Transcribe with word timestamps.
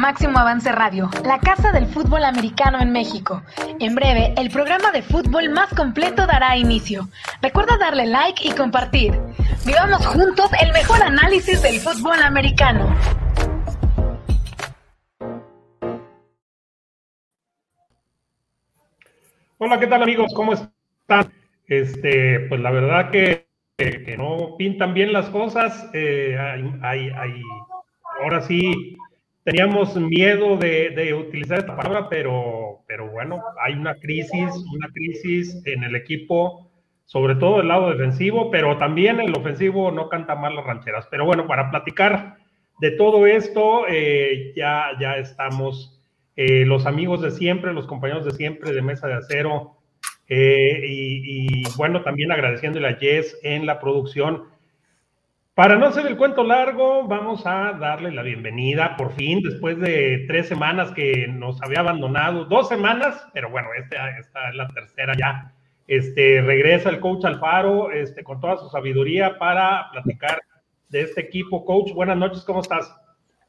Máximo 0.00 0.38
Avance 0.38 0.72
Radio, 0.72 1.10
la 1.26 1.38
casa 1.40 1.72
del 1.72 1.84
fútbol 1.84 2.24
americano 2.24 2.80
en 2.80 2.90
México. 2.90 3.42
En 3.80 3.94
breve, 3.94 4.32
el 4.38 4.48
programa 4.48 4.90
de 4.92 5.02
fútbol 5.02 5.50
más 5.50 5.74
completo 5.74 6.26
dará 6.26 6.56
inicio. 6.56 7.10
Recuerda 7.42 7.76
darle 7.76 8.06
like 8.06 8.48
y 8.48 8.52
compartir. 8.52 9.12
Vivamos 9.66 10.06
juntos 10.06 10.50
el 10.62 10.72
mejor 10.72 11.02
análisis 11.02 11.60
del 11.60 11.78
fútbol 11.80 12.22
americano. 12.22 12.96
Hola, 19.58 19.78
¿qué 19.78 19.86
tal 19.86 20.02
amigos? 20.02 20.32
¿Cómo 20.34 20.54
están? 20.54 21.30
Este, 21.66 22.40
pues 22.48 22.58
la 22.62 22.70
verdad 22.70 23.10
que, 23.10 23.46
que 23.76 24.16
no 24.16 24.56
pintan 24.56 24.94
bien 24.94 25.12
las 25.12 25.28
cosas. 25.28 25.90
Eh, 25.92 26.38
hay, 26.80 27.42
ahora 28.22 28.40
sí 28.40 28.96
teníamos 29.44 29.96
miedo 29.96 30.56
de, 30.56 31.14
utilizar 31.14 31.58
esta 31.58 31.76
palabra, 31.76 32.08
pero, 32.08 32.82
pero 32.86 33.10
bueno, 33.10 33.42
hay 33.64 33.74
una 33.74 33.94
crisis, 33.94 34.50
una 34.74 34.88
crisis 34.92 35.60
en 35.66 35.84
el 35.84 35.96
equipo, 35.96 36.70
sobre 37.04 37.34
todo 37.34 37.60
el 37.60 37.68
lado 37.68 37.90
defensivo, 37.90 38.50
pero 38.50 38.78
también 38.78 39.20
el 39.20 39.36
ofensivo 39.36 39.90
no 39.90 40.08
canta 40.08 40.34
mal 40.34 40.54
las 40.54 40.64
rancheras. 40.64 41.06
Pero 41.10 41.24
bueno, 41.24 41.46
para 41.46 41.70
platicar 41.70 42.36
de 42.80 42.92
todo 42.92 43.26
esto, 43.26 43.86
eh, 43.88 44.52
ya, 44.56 44.90
ya 45.00 45.16
estamos 45.16 46.00
eh, 46.36 46.64
los 46.64 46.86
amigos 46.86 47.20
de 47.20 47.30
siempre, 47.30 47.72
los 47.72 47.86
compañeros 47.86 48.24
de 48.24 48.32
siempre 48.32 48.72
de 48.72 48.82
Mesa 48.82 49.08
de 49.08 49.14
Acero, 49.14 49.76
eh, 50.28 50.84
y, 50.86 51.62
y, 51.62 51.62
bueno, 51.76 52.02
también 52.02 52.30
agradeciéndole 52.30 52.86
a 52.86 52.94
Jess 52.94 53.36
en 53.42 53.66
la 53.66 53.80
producción. 53.80 54.44
Para 55.60 55.76
no 55.76 55.88
hacer 55.88 56.06
el 56.06 56.16
cuento 56.16 56.42
largo, 56.42 57.06
vamos 57.06 57.42
a 57.44 57.74
darle 57.78 58.10
la 58.12 58.22
bienvenida 58.22 58.96
por 58.96 59.12
fin, 59.12 59.42
después 59.42 59.78
de 59.78 60.24
tres 60.26 60.48
semanas 60.48 60.90
que 60.92 61.28
nos 61.28 61.60
había 61.60 61.80
abandonado, 61.80 62.46
dos 62.46 62.66
semanas, 62.66 63.26
pero 63.34 63.50
bueno, 63.50 63.68
esta, 63.78 64.18
es 64.18 64.26
la 64.54 64.68
tercera 64.68 65.12
ya. 65.18 65.54
Este, 65.86 66.40
regresa 66.40 66.88
el 66.88 66.98
coach 66.98 67.26
Alfaro 67.26 67.90
este, 67.92 68.24
con 68.24 68.40
toda 68.40 68.56
su 68.56 68.70
sabiduría 68.70 69.38
para 69.38 69.90
platicar 69.92 70.40
de 70.88 71.02
este 71.02 71.20
equipo. 71.20 71.62
Coach, 71.66 71.92
buenas 71.92 72.16
noches, 72.16 72.42
¿cómo 72.42 72.62
estás? 72.62 72.90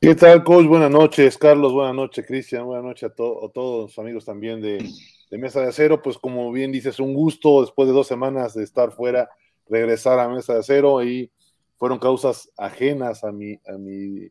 ¿Qué 0.01 0.13
tal, 0.13 0.43
coach? 0.43 0.65
Buenas 0.65 0.91
noches, 0.91 1.37
Carlos. 1.37 1.71
Buenas 1.71 1.95
noches, 1.95 2.27
Cristian. 2.27 2.65
Buenas 2.65 2.83
noches 2.83 3.09
a, 3.09 3.15
todos 3.15 3.83
los 3.83 3.99
amigos 3.99 4.25
también 4.25 4.59
de, 4.59 4.85
de 5.29 5.37
Mesa 5.37 5.61
de 5.61 5.69
Acero. 5.69 6.01
Pues 6.01 6.17
como 6.17 6.51
bien 6.51 6.73
dices, 6.73 6.99
un 6.99 7.13
gusto 7.13 7.61
después 7.61 7.87
de 7.87 7.93
dos 7.93 8.07
semanas 8.07 8.53
de 8.53 8.65
estar 8.65 8.91
fuera, 8.91 9.29
regresar 9.69 10.19
a 10.19 10.27
Mesa 10.27 10.55
de 10.55 10.59
Acero 10.59 11.01
y 11.05 11.31
fueron 11.81 11.97
causas 11.97 12.53
ajenas 12.59 13.23
a 13.23 13.31
mi, 13.31 13.53
a 13.67 13.75
mi 13.75 14.29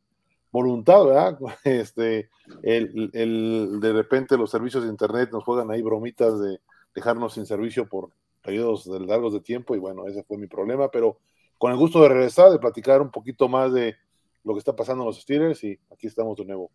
voluntad, 0.53 1.05
¿verdad? 1.05 1.39
Este, 1.65 2.31
el, 2.63 3.11
el, 3.13 3.81
de 3.81 3.93
repente 3.93 4.39
los 4.39 4.53
servicios 4.53 4.85
de 4.85 4.89
internet 4.89 5.31
nos 5.33 5.43
juegan 5.43 5.69
ahí 5.69 5.83
bromitas 5.83 6.39
de 6.39 6.61
dejarnos 6.95 7.35
sin 7.35 7.47
servicio 7.47 7.89
por 7.89 8.11
periodos 8.41 8.87
largos 8.87 9.33
de 9.33 9.41
tiempo 9.41 9.75
y 9.75 9.81
bueno, 9.81 10.07
ese 10.07 10.23
fue 10.23 10.39
mi 10.39 10.47
problema, 10.47 10.93
pero 10.93 11.19
con 11.59 11.73
el 11.73 11.77
gusto 11.77 12.01
de 12.01 12.11
regresar, 12.11 12.53
de 12.53 12.61
platicar 12.61 13.03
un 13.03 13.11
poquito 13.11 13.49
más 13.49 13.73
de 13.73 13.97
lo 14.45 14.53
que 14.53 14.61
está 14.61 14.77
pasando 14.77 15.03
en 15.03 15.09
los 15.09 15.21
Steelers 15.21 15.65
y 15.65 15.77
aquí 15.93 16.07
estamos 16.07 16.37
de 16.37 16.45
nuevo. 16.45 16.71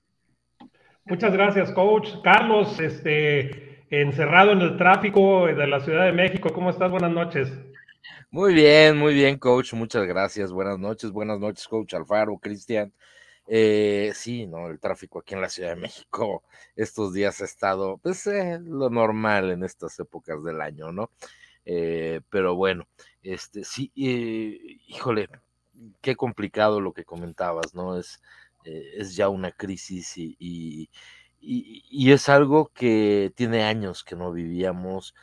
Muchas 1.06 1.32
gracias, 1.32 1.72
coach. 1.72 2.10
Carlos, 2.22 2.82
este, 2.82 3.86
encerrado 3.90 4.52
en 4.52 4.60
el 4.60 4.76
tráfico 4.76 5.46
de 5.46 5.68
la 5.68 5.80
Ciudad 5.80 6.04
de 6.04 6.12
México, 6.12 6.50
¿cómo 6.54 6.70
estás? 6.70 6.92
Buenas 6.92 7.12
noches. 7.12 7.50
Muy 8.36 8.54
bien, 8.54 8.98
muy 8.98 9.14
bien, 9.14 9.38
coach. 9.38 9.74
Muchas 9.74 10.06
gracias. 10.06 10.52
Buenas 10.52 10.78
noches, 10.78 11.12
buenas 11.12 11.40
noches, 11.40 11.68
coach 11.68 11.94
Alfaro, 11.94 12.38
Cristian. 12.38 12.94
Eh, 13.48 14.12
sí, 14.16 14.48
no, 14.48 14.68
el 14.68 14.80
tráfico 14.80 15.20
aquí 15.20 15.36
en 15.36 15.42
la 15.42 15.50
Ciudad 15.50 15.70
de 15.70 15.76
México 15.82 16.44
estos 16.76 17.14
días 17.14 17.42
ha 17.42 17.46
estado, 17.46 17.98
pues, 18.00 18.26
eh, 18.28 18.60
lo 18.62 18.90
normal 18.90 19.52
en 19.52 19.64
estas 19.64 19.98
épocas 20.00 20.44
del 20.44 20.62
año, 20.62 20.92
¿no? 20.92 21.12
Eh, 21.66 22.22
pero 22.30 22.56
bueno, 22.56 22.88
este, 23.24 23.64
sí, 23.64 23.92
híjole, 23.96 25.30
qué 26.02 26.16
complicado 26.16 26.82
lo 26.82 26.94
que 26.94 27.06
comentabas, 27.06 27.74
¿no? 27.74 27.98
Es, 27.98 28.22
es 28.66 29.16
ya 29.16 29.30
una 29.30 29.52
crisis 29.52 30.18
y, 30.18 30.36
y, 30.40 30.90
y, 31.40 32.12
es 32.12 32.30
algo 32.30 32.72
que 32.74 33.32
tiene 33.36 33.64
años 33.64 34.04
que 34.04 34.16
no 34.16 34.32
vivíamos 34.32 35.14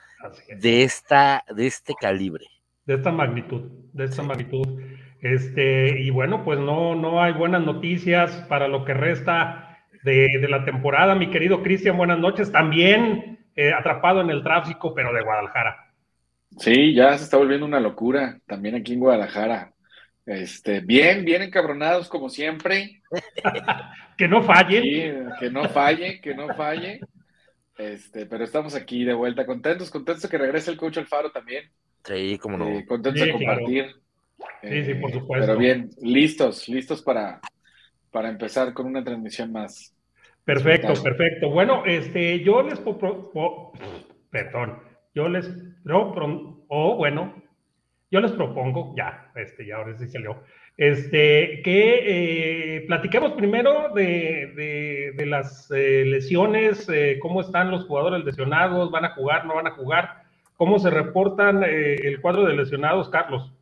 de, 0.61 0.85
esta, 0.85 1.45
de 1.55 1.67
este 1.67 1.95
calibre 2.01 2.47
de 2.85 2.95
esta 2.95 3.11
magnitud, 3.11 3.63
de 3.93 4.05
esta 4.05 4.23
magnitud. 4.23 4.81
Este, 5.21 6.01
y 6.01 6.11
bueno, 6.11 6.45
pues 6.45 6.59
no, 6.59 6.95
no 6.95 7.23
hay 7.23 7.33
buenas 7.33 7.65
noticias 7.65 8.45
para 8.49 8.69
lo 8.69 8.85
que 8.85 8.95
resta 8.95 9.79
de, 10.03 10.47
la 10.49 10.65
temporada. 10.65 11.15
Mi 11.15 11.31
querido 11.31 11.63
Cristian, 11.63 11.97
buenas 11.97 12.19
noches. 12.19 12.51
También 12.51 13.39
eh, 13.55 13.73
atrapado 13.73 14.21
en 14.21 14.31
el 14.31 14.43
tráfico, 14.43 14.95
pero 14.95 15.13
de 15.13 15.23
Guadalajara. 15.23 15.93
Sí, 16.59 16.93
ya 16.95 17.17
se 17.17 17.25
está 17.25 17.37
volviendo 17.37 17.65
una 17.65 17.81
locura, 17.81 18.39
también 18.47 18.75
aquí 18.75 18.93
en 18.95 19.01
Guadalajara. 19.01 19.73
Este, 20.27 20.81
bien, 20.81 21.25
bien 21.25 21.43
encabronados 21.43 22.09
como 22.09 22.29
siempre. 22.29 23.03
que 24.17 24.29
no 24.29 24.43
falle. 24.43 25.27
que 25.39 25.51
no 25.51 25.69
falle, 25.69 26.21
que 26.21 26.35
no 26.35 26.49
falle. 26.55 27.01
Este, 27.79 28.27
pero 28.27 28.45
estamos 28.45 28.75
aquí 28.75 29.05
de 29.05 29.15
vuelta, 29.15 29.47
contentos, 29.47 29.91
contentos 29.91 30.23
de 30.23 30.29
que 30.29 30.39
regrese 30.39 30.71
el 30.71 30.77
coach 30.77 30.99
Alfaro 30.99 31.31
también. 31.31 31.71
Sí, 32.05 32.39
como 32.39 32.59
no. 32.59 32.69
Eh, 32.69 32.85
contentos 32.87 33.25
de 33.25 33.33
compartir. 33.33 33.87
Sí, 34.63 34.85
sí, 34.85 34.95
por 34.95 35.11
eh, 35.11 35.15
supuesto. 35.15 35.47
Pero 35.47 35.59
bien, 35.59 35.91
listos, 36.01 36.69
listos 36.69 37.03
para, 37.03 37.41
para 38.11 38.29
empezar 38.29 38.73
con 38.73 38.87
una 38.87 39.05
transmisión 39.05 39.53
más. 39.53 39.95
Perfecto, 40.45 40.93
perfecto. 41.03 41.51
Bueno, 41.51 41.85
este, 41.87 42.41
yo 42.43 42.63
les 42.63 42.81
perdón, 44.31 44.79
yo 45.15 45.29
les 45.29 45.49
o 45.87 46.55
oh, 46.69 46.97
bueno, 46.97 47.35
yo 48.11 48.21
les 48.21 48.33
propongo, 48.33 48.93
ya, 48.97 49.31
este, 49.37 49.67
ya 49.67 49.77
ahora 49.77 49.97
sí 49.97 50.09
salió, 50.09 50.43
este, 50.77 51.63
que 51.63 52.77
eh, 52.77 52.81
platiquemos 52.89 53.33
primero 53.33 53.91
de, 53.95 55.13
de, 55.17 55.27
las 55.27 55.71
lesiones, 55.71 56.89
cómo 57.21 57.41
están 57.41 57.71
los 57.71 57.85
jugadores 57.85 58.25
lesionados, 58.25 58.91
van 58.91 59.05
a 59.05 59.15
jugar, 59.15 59.47
no 59.47 59.55
van 59.55 59.69
a 59.69 59.73
jugar, 59.73 60.22
¿Cómo 60.63 60.79
se 60.79 60.91
reportan 60.91 61.65
eh, 61.65 61.97
el 62.05 62.21
cuadro 62.21 62.45
de 62.45 62.55
lesionados, 62.55 63.09
Carlos? 63.09 63.53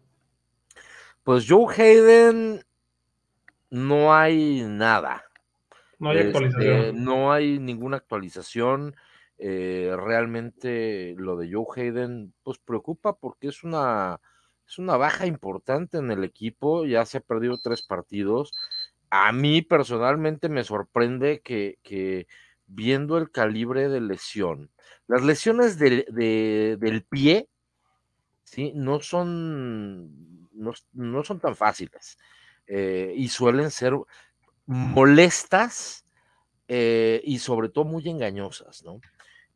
Pues 1.23 1.47
Joe 1.49 1.75
Hayden, 1.75 2.63
no 3.71 4.13
hay 4.13 4.65
nada. 4.67 5.25
No 5.99 6.11
hay 6.11 6.19
actualización. 6.19 6.75
Este, 6.75 6.93
no 6.93 7.33
hay 7.33 7.59
ninguna 7.59 7.97
actualización. 7.97 8.95
Eh, 9.39 9.97
realmente 9.97 11.15
lo 11.17 11.39
de 11.39 11.51
Joe 11.51 11.65
Hayden, 11.75 12.35
pues 12.43 12.59
preocupa 12.59 13.17
porque 13.17 13.49
es 13.49 13.65
una, 13.65 14.21
es 14.69 14.79
una 14.79 14.99
baja 14.99 15.25
importante 15.25 15.97
en 15.97 16.11
el 16.11 16.23
equipo. 16.23 16.85
Ya 16.85 17.07
se 17.07 17.17
ha 17.17 17.23
perdido 17.23 17.57
tres 17.63 17.81
partidos. 17.81 18.53
A 19.09 19.33
mí 19.33 19.63
personalmente 19.63 20.51
me 20.51 20.65
sorprende 20.65 21.41
que, 21.41 21.79
que 21.83 22.27
viendo 22.67 23.17
el 23.17 23.31
calibre 23.31 23.89
de 23.89 24.03
lesión, 24.03 24.71
las 25.11 25.25
lesiones 25.25 25.77
del 25.77 27.05
pie, 27.11 27.49
¿sí? 28.45 28.71
No 28.77 29.01
son, 29.01 30.49
no, 30.53 31.25
son 31.25 31.41
tan 31.41 31.57
fáciles 31.57 32.17
eh, 32.69 33.13
y 33.17 33.27
suelen 33.27 33.73
ser 33.73 33.95
molestas 34.67 36.05
eh, 36.69 37.21
y 37.25 37.41
sobre 37.41 37.71
todo 37.71 37.87
muy 37.87 38.09
engañosas, 38.09 38.85
¿no? 38.85 39.01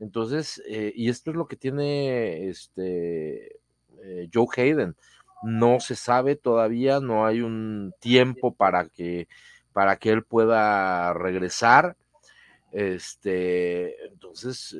Entonces, 0.01 0.61
eh, 0.67 0.93
y 0.97 1.09
esto 1.09 1.31
es 1.31 1.37
lo 1.37 1.47
que 1.47 1.55
tiene 1.55 2.49
este 2.49 3.61
Joe 4.33 4.49
Hayden. 4.57 4.97
No 5.45 5.79
se 5.79 5.95
sabe 5.95 6.35
todavía, 6.35 6.99
no 6.99 7.27
hay 7.27 7.43
un 7.43 7.95
tiempo 8.00 8.53
para 8.57 8.89
que, 8.89 9.29
para 9.73 9.99
que 9.99 10.11
él 10.11 10.25
pueda 10.25 11.15
regresar. 11.15 11.97
Este, 12.75 14.05
entonces, 14.06 14.76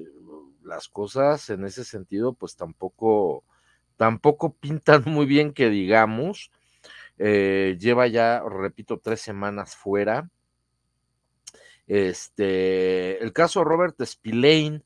las 0.65 0.89
cosas 0.89 1.49
en 1.51 1.65
ese 1.65 1.85
sentido, 1.85 2.33
pues 2.35 2.57
tampoco, 2.57 3.45
tampoco 3.97 4.53
pintan 4.55 5.05
muy 5.07 5.27
bien 5.27 5.53
que 5.55 5.71
digamos. 5.71 6.51
Eh, 7.19 7.77
lleva 7.79 8.09
ya, 8.09 8.43
repito, 8.43 8.99
tres 8.99 9.21
semanas 9.21 9.77
fuera. 9.77 10.29
Este, 11.87 13.23
el 13.23 13.33
caso 13.33 13.63
Robert 13.63 13.95
Spillane, 14.05 14.83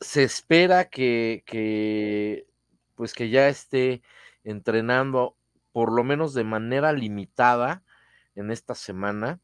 se 0.00 0.22
espera 0.22 0.88
que, 0.88 1.42
que, 1.44 2.46
pues 2.94 3.12
que 3.12 3.28
ya 3.28 3.48
esté 3.48 4.00
entrenando 4.42 5.36
por 5.72 5.92
lo 5.92 6.02
menos 6.02 6.32
de 6.32 6.44
manera 6.44 6.94
limitada 6.94 7.82
en 8.34 8.50
esta 8.50 8.74
semana. 8.74 9.38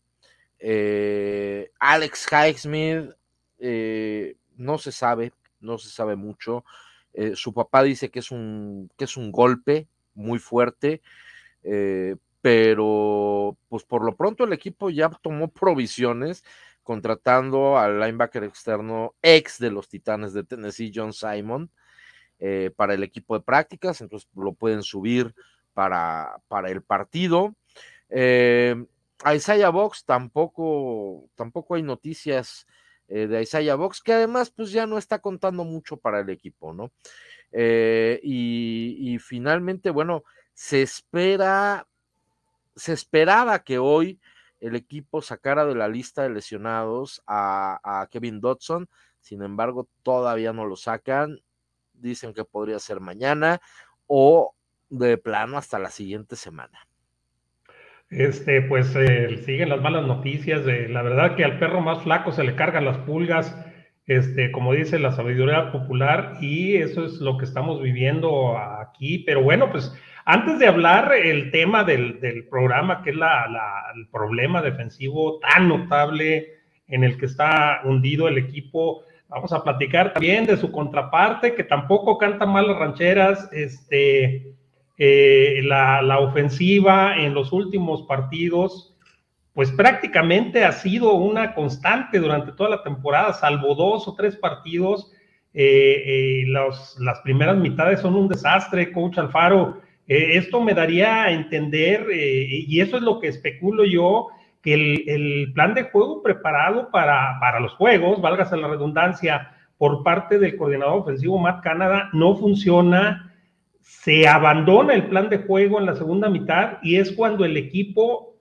Eh, 0.59 1.71
Alex 1.79 2.27
Highsmith, 2.31 3.11
eh, 3.59 4.37
no 4.56 4.79
se 4.79 4.93
sabe, 4.93 5.33
no 5.61 5.79
se 5.79 5.91
sabe 5.91 6.17
mucho. 6.17 6.65
Eh, 7.12 7.37
su 7.37 7.53
papá 7.53 7.83
dice 7.83 8.11
que 8.11 8.21
es 8.21 8.31
un, 8.31 8.91
que 8.97 9.05
es 9.05 9.17
un 9.17 9.31
golpe 9.31 9.89
muy 10.15 10.39
fuerte, 10.39 11.03
pero 12.41 13.56
pues 13.69 13.85
por 13.85 14.05
lo 14.05 14.15
pronto 14.17 14.45
el 14.45 14.53
equipo 14.53 14.91
ya 14.91 15.09
tomó 15.09 15.49
provisiones 15.49 16.45
contratando 16.83 17.79
al 17.79 17.99
linebacker 17.99 18.45
externo 18.45 19.15
ex 19.23 19.59
de 19.59 19.71
los 19.71 19.89
Titanes 19.89 20.35
de 20.35 20.45
Tennessee, 20.45 20.93
John 20.95 21.12
Simon, 21.12 21.71
para 22.77 22.95
el 22.95 23.03
equipo 23.03 23.37
de 23.37 23.45
prácticas, 23.45 24.01
entonces 24.03 24.29
lo 24.35 24.53
pueden 24.53 24.83
subir 24.83 25.35
para, 25.73 26.41
para 26.49 26.71
el 26.71 26.83
partido. 26.83 27.55
A 29.23 29.35
Isaiah 29.35 29.71
Box 29.71 30.05
tampoco, 30.05 31.29
tampoco 31.35 31.77
hay 31.77 31.83
noticias 31.83 32.67
eh, 33.09 33.27
de 33.27 33.43
Isaiah 33.43 33.77
Box, 33.77 34.03
que 34.03 34.13
además 34.13 34.51
pues 34.51 34.73
ya 34.73 34.87
no 34.87 34.99
está 34.99 35.21
contando 35.21 35.65
mucho 35.65 35.97
para 35.97 36.21
el 36.21 36.31
equipo, 36.31 36.73
¿no? 36.73 36.91
y, 37.57 39.17
finalmente, 39.21 39.91
bueno, 39.91 40.25
se 40.55 40.83
espera, 40.83 41.87
se 42.75 42.93
esperaba 42.93 43.63
que 43.63 43.79
hoy 43.79 44.19
el 44.61 44.77
equipo 44.77 45.21
sacara 45.21 45.67
de 45.67 45.75
la 45.75 45.89
lista 45.89 46.23
de 46.23 46.31
lesionados 46.31 47.23
a, 47.27 48.09
Kevin 48.11 48.41
Dodson, 48.41 48.89
sin 49.21 49.43
embargo, 49.43 49.89
todavía 50.03 50.53
no 50.53 50.65
lo 50.65 50.77
sacan. 50.77 51.41
Dicen 51.93 52.35
que 52.35 52.45
podría 52.45 52.79
ser 52.79 53.01
mañana 53.01 53.61
o 54.07 54.55
de 54.89 55.17
plano 55.19 55.59
hasta 55.59 55.79
la 55.79 55.91
siguiente 55.91 56.37
semana. 56.37 56.87
Este, 58.11 58.62
pues 58.62 58.95
eh, 58.97 59.39
siguen 59.45 59.71
las 59.71 59.81
malas 59.81 60.06
noticias. 60.06 60.65
De, 60.65 60.89
la 60.89 61.03
verdad 61.03 61.37
que 61.37 61.45
al 61.45 61.59
perro 61.59 61.81
más 61.81 62.03
flaco 62.03 62.33
se 62.33 62.45
le 62.45 62.55
cargan 62.55 62.85
las 62.85 62.99
pulgas, 62.99 63.56
este, 64.06 64.53
como 64.53 64.73
dice 64.73 64.99
la 64.99 65.12
sabiduría 65.12 65.73
popular, 65.73 66.37
y 66.41 66.77
eso 66.77 67.05
es 67.05 67.15
lo 67.15 67.39
que 67.39 67.45
estamos 67.45 67.83
viviendo 67.83 68.59
aquí. 68.59 69.21
Pero 69.21 69.43
bueno, 69.43 69.71
pues 69.71 69.93
antes 70.27 70.59
de 70.59 70.67
hablar 70.67 71.12
el 71.15 71.51
tema 71.51 71.85
del, 71.85 72.47
programa, 72.51 73.03
que 73.03 73.11
es 73.11 73.17
el 73.17 74.09
problema 74.09 74.62
defensivo 74.62 75.39
tan 75.41 75.69
notable 75.69 76.49
en 76.89 77.05
el 77.05 77.19
que 77.19 77.27
está 77.27 77.81
hundido 77.85 78.29
el 78.29 78.39
equipo, 78.39 79.03
vamos 79.29 79.53
a 79.53 79.62
platicar 79.62 80.12
también 80.15 80.47
de 80.47 80.56
su 80.56 80.73
contraparte, 80.73 81.55
que 81.55 81.65
tampoco 81.65 82.17
canta 82.17 82.47
mal 82.47 82.69
las 82.69 82.79
rancheras, 82.79 83.51
este, 83.53 84.55
eh, 84.96 85.61
la, 85.64 86.19
ofensiva 86.20 87.17
en 87.17 87.35
los 87.35 87.52
últimos 87.52 88.02
partidos, 88.02 88.96
pues 89.52 89.70
prácticamente 89.73 90.64
ha 90.64 90.73
sido 90.73 91.14
una 91.14 91.55
constante 91.55 92.19
durante 92.19 92.52
toda 92.52 92.70
la 92.70 92.82
temporada, 92.82 93.32
salvo 93.32 93.75
dos 93.75 94.06
o 94.08 94.14
tres 94.14 94.37
partidos. 94.37 95.12
Eh, 95.52 96.43
eh, 96.43 96.44
las 96.49 97.20
primeras 97.23 97.56
mitades 97.56 98.00
son 98.00 98.14
un 98.14 98.29
desastre, 98.29 98.93
coach 98.93 99.19
Alfaro. 99.19 99.81
Esto 100.06 100.61
me 100.61 100.75
daría 100.75 101.25
a 101.25 101.31
entender, 101.31 102.08
y 102.12 102.79
eso 102.81 102.99
es 102.99 103.02
lo 103.02 103.20
que 103.20 103.29
especulo 103.29 103.87
yo, 103.87 104.29
que 104.61 104.75
el, 104.75 105.52
plan 105.55 105.73
de 105.73 105.85
juego 105.85 106.23
preparado 106.23 106.91
para, 106.91 107.38
para, 107.41 107.58
los 107.58 107.73
juegos, 107.75 108.20
válgase 108.20 108.56
la 108.58 108.69
redundancia, 108.69 109.55
por 109.79 110.02
parte 110.02 110.38
del 110.38 110.56
coordinador 110.56 111.00
ofensivo 111.00 111.38
Matt 111.38 111.62
Canada, 111.62 112.11
no 112.12 112.37
funciona, 112.37 113.34
se 113.85 114.27
abandona 114.27 114.95
el 114.95 115.09
plan 115.09 115.29
de 115.29 115.39
juego 115.39 115.79
en 115.79 115.87
la 115.87 115.95
segunda 115.95 116.31
mitad 116.31 116.79
y 116.83 116.97
es 116.97 117.13
cuando 117.13 117.45
el 117.45 117.57
equipo 117.57 118.39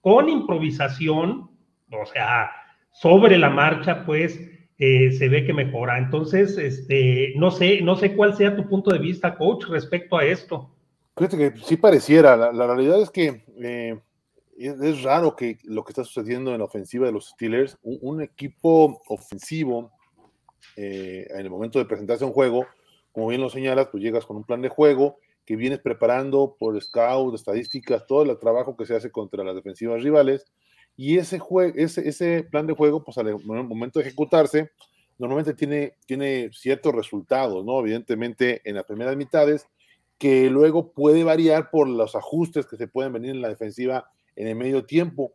con 0.00 0.28
improvisación, 0.28 1.50
o 1.90 2.06
sea, 2.06 2.50
sobre 2.92 3.36
la 3.36 3.50
marcha, 3.50 4.06
pues 4.06 4.40
eh, 4.78 5.10
se 5.10 5.28
ve 5.28 5.44
que 5.44 5.52
mejora. 5.52 5.98
Entonces, 5.98 6.56
este, 6.56 7.32
no 7.36 7.50
sé, 7.50 7.80
no 7.82 7.96
sé 7.96 8.14
cuál 8.14 8.36
sea 8.36 8.54
tu 8.54 8.68
punto 8.68 8.92
de 8.92 9.00
vista, 9.00 9.36
coach, 9.36 9.64
respecto 9.66 10.16
a 10.16 10.24
esto. 10.24 10.70
Fíjate 11.16 11.36
que 11.36 11.58
sí 11.58 11.76
pareciera, 11.76 12.36
la, 12.36 12.66
realidad 12.66 13.00
es 13.00 13.10
que 13.10 13.42
eh, 13.60 13.98
es, 14.56 15.02
raro 15.02 15.34
que 15.34 15.58
lo 15.64 15.82
que 15.82 15.90
está 15.90 16.04
sucediendo 16.04 16.52
en 16.52 16.58
la 16.58 16.66
ofensiva 16.66 17.06
de 17.06 17.12
los 17.12 17.30
Steelers, 17.30 17.76
un, 17.82 18.22
equipo 18.22 19.02
ofensivo, 19.08 19.90
eh, 20.76 21.26
en 21.30 21.40
el 21.40 21.50
momento 21.50 21.78
de 21.78 21.86
presentarse 21.86 22.24
un 22.24 22.32
juego, 22.32 22.66
como 23.16 23.28
bien 23.28 23.40
lo 23.40 23.48
señalas, 23.48 23.88
pues 23.90 24.02
llegas 24.02 24.26
con 24.26 24.36
un 24.36 24.44
plan 24.44 24.60
de 24.60 24.68
juego 24.68 25.16
que 25.46 25.56
vienes 25.56 25.78
preparando 25.78 26.54
por 26.58 26.78
scout, 26.82 27.34
estadísticas, 27.34 28.06
todo 28.06 28.30
el 28.30 28.38
trabajo 28.38 28.76
que 28.76 28.84
se 28.84 28.94
hace 28.94 29.10
contra 29.10 29.42
las 29.42 29.54
defensivas 29.54 30.02
rivales, 30.02 30.44
y 30.98 31.16
ese, 31.16 31.40
ese, 31.76 32.06
ese 32.06 32.42
plan 32.42 32.66
de 32.66 32.74
juego, 32.74 33.02
pues 33.02 33.16
al 33.16 33.42
momento 33.42 34.00
de 34.00 34.04
ejecutarse, 34.04 34.70
normalmente 35.16 35.54
tiene, 35.54 35.94
tiene 36.04 36.50
ciertos 36.52 36.94
resultados, 36.94 37.64
¿no? 37.64 37.80
Evidentemente 37.80 38.60
en 38.66 38.74
las 38.74 38.84
primeras 38.84 39.16
mitades, 39.16 39.66
que 40.18 40.50
luego 40.50 40.92
puede 40.92 41.24
variar 41.24 41.70
por 41.70 41.88
los 41.88 42.16
ajustes 42.16 42.66
que 42.66 42.76
se 42.76 42.86
pueden 42.86 43.14
venir 43.14 43.30
en 43.30 43.40
la 43.40 43.48
defensiva 43.48 44.10
en 44.34 44.46
el 44.46 44.56
medio 44.56 44.84
tiempo. 44.84 45.32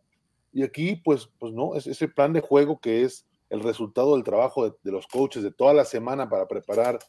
Y 0.54 0.62
aquí, 0.62 0.98
pues, 0.98 1.32
pues 1.40 1.52
no, 1.52 1.74
es 1.74 1.88
ese 1.88 2.08
plan 2.08 2.32
de 2.32 2.42
juego 2.42 2.80
que 2.80 3.02
es 3.02 3.26
el 3.50 3.62
resultado 3.62 4.14
del 4.14 4.24
trabajo 4.24 4.70
de, 4.70 4.92
los 4.92 5.08
coaches 5.08 5.42
de 5.42 5.52
toda 5.52 5.74
la 5.74 5.84
semana 5.84 6.30
para 6.30 6.48
preparar 6.48 7.00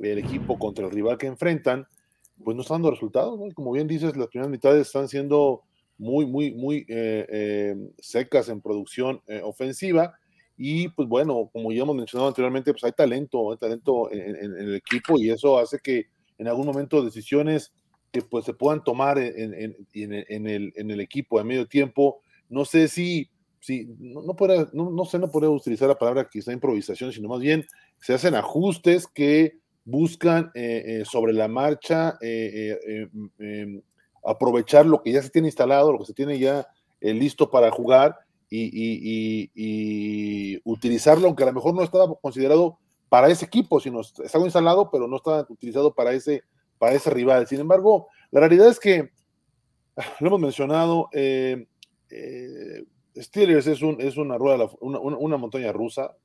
el 0.00 0.18
equipo 0.18 0.58
contra 0.58 0.84
el 0.84 0.90
rival 0.90 1.18
que 1.18 1.26
enfrentan, 1.26 1.86
pues 2.42 2.56
no 2.56 2.62
está 2.62 2.74
dando 2.74 2.90
resultados. 2.90 3.38
Como 3.54 3.72
bien 3.72 3.86
dices, 3.86 4.16
las 4.16 4.28
primeras 4.28 4.50
mitades 4.50 4.86
están 4.86 5.08
siendo 5.08 5.62
muy, 5.98 6.26
muy, 6.26 6.52
muy 6.52 6.78
eh, 6.88 7.26
eh, 7.28 7.76
secas 7.98 8.48
en 8.48 8.60
producción 8.60 9.20
eh, 9.26 9.40
ofensiva. 9.42 10.14
Y 10.56 10.88
pues 10.88 11.08
bueno, 11.08 11.50
como 11.52 11.72
ya 11.72 11.82
hemos 11.82 11.96
mencionado 11.96 12.28
anteriormente, 12.28 12.72
pues 12.72 12.84
hay 12.84 12.92
talento, 12.92 13.50
hay 13.50 13.58
talento 13.58 14.10
en 14.12 14.56
el 14.56 14.74
equipo 14.76 15.18
y 15.18 15.30
eso 15.30 15.58
hace 15.58 15.78
que 15.80 16.06
en 16.38 16.46
algún 16.46 16.66
momento 16.66 17.04
decisiones 17.04 17.72
que 18.12 18.22
pues 18.22 18.44
se 18.44 18.54
puedan 18.54 18.84
tomar 18.84 19.18
en, 19.18 19.74
el, 19.92 21.00
equipo 21.00 21.40
a 21.40 21.44
medio 21.44 21.66
tiempo. 21.66 22.20
No 22.48 22.64
sé 22.64 22.86
si, 22.86 23.28
si 23.58 23.86
no, 23.98 24.22
no, 24.22 24.90
no, 24.90 25.04
sé, 25.04 25.18
no 25.18 25.28
podría 25.28 25.50
utilizar 25.50 25.88
la 25.88 25.98
palabra 25.98 26.28
quizá 26.30 26.52
improvisación, 26.52 27.12
sino 27.12 27.28
más 27.28 27.40
bien 27.40 27.66
se 28.00 28.14
hacen 28.14 28.36
ajustes 28.36 29.08
que 29.08 29.58
buscan 29.84 30.50
eh, 30.54 30.82
eh, 30.86 31.04
sobre 31.04 31.32
la 31.32 31.46
marcha 31.48 32.16
eh, 32.20 33.08
em, 33.38 33.82
aprovechar 34.24 34.86
lo 34.86 35.02
que 35.02 35.12
ya 35.12 35.22
se 35.22 35.30
tiene 35.30 35.48
instalado, 35.48 35.92
lo 35.92 35.98
que 35.98 36.06
se 36.06 36.14
tiene 36.14 36.38
ya 36.38 36.66
listo 37.00 37.50
para 37.50 37.70
jugar 37.70 38.16
y, 38.48 39.50
utilizarlo, 40.64 41.26
aunque 41.26 41.42
a 41.42 41.46
lo 41.46 41.52
mejor 41.52 41.74
no 41.74 41.82
estaba 41.82 42.14
considerado 42.18 42.78
para 43.10 43.28
ese 43.28 43.44
equipo, 43.44 43.78
sino 43.78 44.00
está 44.00 44.38
instalado, 44.38 44.90
pero 44.90 45.06
no 45.06 45.16
está 45.16 45.44
utilizado 45.50 45.94
para 45.94 46.12
ese, 46.12 46.42
para 46.78 46.94
ese 46.94 47.10
rival. 47.10 47.46
Sin 47.46 47.60
embargo, 47.60 48.08
la 48.30 48.40
realidad 48.40 48.68
es 48.68 48.80
que, 48.80 49.10
lo 50.20 50.28
hemos 50.28 50.40
mencionado, 50.40 51.10
Steelers 53.16 53.66
es, 53.66 53.82
un, 53.82 54.00
es 54.00 54.16
una 54.16 54.38
rueda, 54.38 54.66
montaña 54.80 55.72
rusa, 55.72 56.16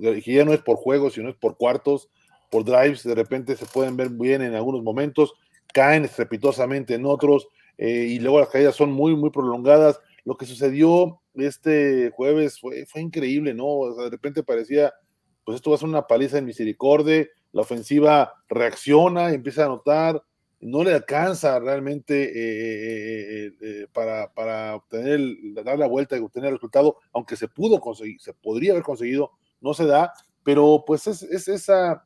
que 0.00 0.32
ya 0.32 0.44
no 0.44 0.52
es 0.52 0.60
por 0.60 0.76
juegos, 0.76 1.14
sino 1.14 1.28
es 1.28 1.36
por 1.36 1.56
cuartos, 1.56 2.08
por 2.50 2.64
drives, 2.64 3.02
de 3.02 3.14
repente 3.14 3.56
se 3.56 3.66
pueden 3.66 3.96
ver 3.96 4.08
bien 4.10 4.42
en 4.42 4.54
algunos 4.54 4.82
momentos, 4.82 5.34
caen 5.72 6.04
estrepitosamente 6.04 6.94
en 6.94 7.06
otros, 7.06 7.48
y 7.76 8.18
luego 8.18 8.40
las 8.40 8.48
caídas 8.48 8.74
son 8.74 8.90
muy, 8.90 9.14
muy 9.14 9.30
prolongadas. 9.30 10.00
Lo 10.24 10.36
que 10.36 10.46
sucedió 10.46 11.20
este 11.34 12.10
jueves 12.10 12.58
fue, 12.58 12.86
fue 12.86 13.00
increíble, 13.00 13.54
¿no? 13.54 13.94
de 13.94 14.10
repente 14.10 14.42
parecía, 14.42 14.92
pues 15.44 15.56
esto 15.56 15.70
va 15.70 15.76
a 15.76 15.78
ser 15.78 15.88
una 15.88 16.06
paliza 16.06 16.38
en 16.38 16.46
misericordia, 16.46 17.28
la 17.52 17.62
ofensiva 17.62 18.32
reacciona, 18.48 19.32
empieza 19.32 19.62
a 19.62 19.66
anotar, 19.66 20.22
no 20.60 20.82
le 20.82 20.92
alcanza 20.92 21.58
realmente 21.60 22.24
eh, 22.24 23.46
eh, 23.46 23.52
eh, 23.60 23.86
para, 23.92 24.32
para, 24.32 24.76
obtener, 24.76 25.20
dar 25.64 25.78
la 25.78 25.86
vuelta 25.86 26.16
y 26.16 26.20
obtener 26.20 26.48
el 26.48 26.56
resultado, 26.56 26.96
aunque 27.12 27.36
se 27.36 27.48
pudo 27.48 27.80
conseguir, 27.80 28.20
se 28.20 28.34
podría 28.34 28.72
haber 28.72 28.82
conseguido, 28.82 29.32
no 29.60 29.74
se 29.74 29.86
da, 29.86 30.12
pero 30.44 30.84
pues 30.86 31.06
es, 31.06 31.22
esa 31.48 32.04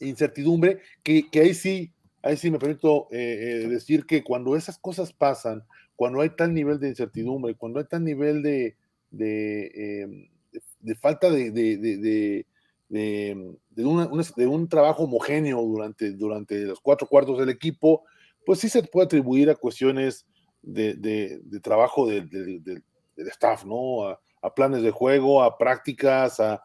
incertidumbre 0.00 0.80
que, 1.02 1.28
que, 1.30 1.40
ahí 1.40 1.54
sí, 1.54 1.92
ahí 2.22 2.36
sí 2.36 2.50
me 2.50 2.58
permito 2.58 3.08
decir 3.10 4.06
que 4.06 4.22
cuando 4.22 4.56
esas 4.56 4.78
cosas 4.78 5.12
pasan, 5.12 5.64
cuando 5.96 6.20
hay 6.20 6.30
tal 6.30 6.54
nivel 6.54 6.78
de 6.78 6.90
incertidumbre, 6.90 7.54
cuando 7.56 7.80
hay 7.80 7.86
tal 7.86 8.04
nivel 8.04 8.42
de, 8.42 8.76
de, 9.10 10.02
em, 10.02 10.28
falta 10.94 11.30
de, 11.30 11.50
de, 11.50 12.46
un 14.46 14.68
trabajo 14.68 15.04
homogéneo 15.04 15.60
durante, 15.62 16.12
durante 16.12 16.60
los 16.62 16.80
cuatro 16.80 17.06
cuartos 17.06 17.38
del 17.38 17.48
equipo, 17.48 18.04
pues 18.46 18.60
sí 18.60 18.68
se 18.68 18.82
puede 18.82 19.06
atribuir 19.06 19.50
a 19.50 19.56
cuestiones 19.56 20.26
de, 20.62 21.40
trabajo 21.62 22.06
del, 22.06 22.82
staff, 23.16 23.64
¿no? 23.64 24.18
Planes 24.54 24.82
de 24.82 24.90
juego, 24.90 25.42
a 25.42 25.58
prácticas, 25.58 26.40
a, 26.40 26.62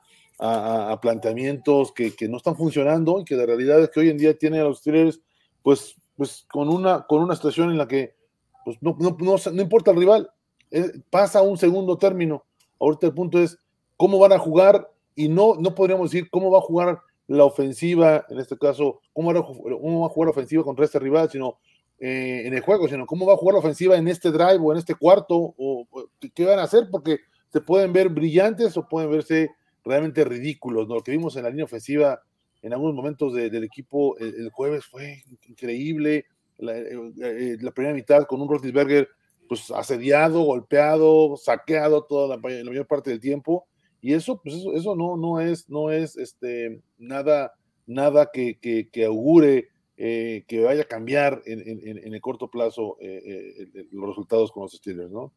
planteamientos 1.02 1.92
que, 1.94 2.14
no 2.28 2.38
están 2.38 2.56
funcionando 2.56 3.20
y 3.20 3.24
que 3.24 3.36
la 3.36 3.46
realidad 3.46 3.82
es 3.82 3.90
que 3.90 4.02
hoy 4.02 4.10
en 4.10 4.18
día 4.18 4.38
tiene 4.38 4.60
a 4.60 4.64
los 4.64 4.80
Steelers, 4.80 5.22
pues, 5.62 5.96
pues 6.18 6.46
con, 6.52 6.70
una, 6.70 7.06
con 7.08 7.22
una 7.22 7.36
situación 7.36 7.70
en 7.70 7.78
la 7.78 7.88
que 7.88 8.16
pues 8.66 8.78
no, 8.82 8.96
no, 9.00 9.16
no, 9.20 9.62
importa 9.62 9.92
el 9.92 9.98
rival, 9.98 10.32
eh, 10.72 10.92
pasa 11.10 11.42
un 11.42 11.58
segundo 11.58 11.98
término. 11.98 12.44
Ahorita 12.80 13.08
el 13.08 13.14
punto 13.14 13.40
es 13.40 13.58
cómo 13.98 14.20
van 14.20 14.34
a 14.34 14.40
jugar 14.40 14.90
y 15.16 15.28
no, 15.28 15.56
no 15.56 15.76
podríamos 15.76 16.12
decir 16.12 16.30
cómo 16.30 16.52
va 16.52 16.60
a 16.60 16.62
jugar 16.62 17.00
la 17.28 17.46
ofensiva, 17.46 18.26
en 18.30 18.40
este 18.40 18.58
caso, 18.58 19.00
cómo 19.14 19.34
va 19.34 19.40
a, 19.40 19.44
jugar 19.44 20.28
la 20.28 20.32
ofensiva 20.32 20.64
contra 20.64 20.86
este 20.86 21.00
rival, 21.00 21.30
sino 21.30 21.58
eh, 22.00 22.44
en 22.46 22.54
el 22.54 22.62
juego, 22.62 22.88
sino 22.88 23.06
cómo 23.06 23.26
va 23.26 23.34
a 23.34 23.38
jugar 23.38 23.54
la 23.54 23.60
ofensiva 23.60 23.96
en 23.96 24.08
este 24.08 24.32
drive 24.32 24.60
o 24.60 24.72
en 24.72 24.80
este 24.80 24.96
cuarto, 24.96 25.54
o, 25.58 25.88
qué 26.34 26.46
van 26.46 26.60
a 26.60 26.64
hacer, 26.64 26.90
porque 26.92 27.20
se 27.54 27.62
pueden 27.62 27.94
ver 27.94 28.10
brillantes 28.10 28.76
o 28.76 28.88
pueden 28.90 29.12
verse 29.12 29.52
realmente 29.86 30.26
ridículos. 30.26 30.88
Lo 30.88 31.02
que 31.02 31.12
vimos 31.12 31.36
en 31.36 31.44
la 31.44 31.50
línea 31.50 31.66
ofensiva 31.66 32.20
en 32.64 32.74
algunos 32.74 32.96
momentos 32.96 33.34
del 33.34 33.64
equipo 33.64 34.18
el, 34.18 34.50
jueves 34.52 34.86
fue 34.86 35.22
increíble. 35.48 36.26
La, 36.58 36.76
eh, 36.78 37.58
primera 37.76 37.94
mitad 37.94 38.24
con 38.24 38.42
un 38.42 38.50
Roethlisberger 38.50 39.08
pues 39.48 39.70
asediado, 39.70 40.42
golpeado, 40.42 41.38
saqueado 41.38 42.06
toda 42.06 42.36
la, 42.36 42.38
mayor 42.38 42.88
parte 42.88 43.12
del 43.12 43.20
tiempo. 43.20 43.68
Y 44.02 44.14
eso, 44.14 44.42
pues 44.42 44.56
eso, 44.56 44.74
eso 44.74 44.96
no, 44.96 45.16
no 45.16 45.40
es, 45.40 45.70
no 45.70 45.92
es 45.92 46.18
este, 46.18 46.82
nada, 46.98 47.54
nada 47.86 48.32
que, 48.34 48.58
que, 48.60 49.06
augure 49.06 49.70
eh, 49.98 50.44
que 50.48 50.62
vaya 50.62 50.82
a 50.82 50.88
cambiar 50.88 51.42
en, 51.46 51.62
en, 51.62 52.14
el 52.14 52.22
corto 52.22 52.50
plazo 52.50 52.98
eh, 53.00 53.70
eh, 53.76 53.88
los 53.92 54.10
resultados 54.10 54.52
con 54.52 54.64
los 54.64 54.74
Steelers, 54.74 55.12
¿no? 55.12 55.32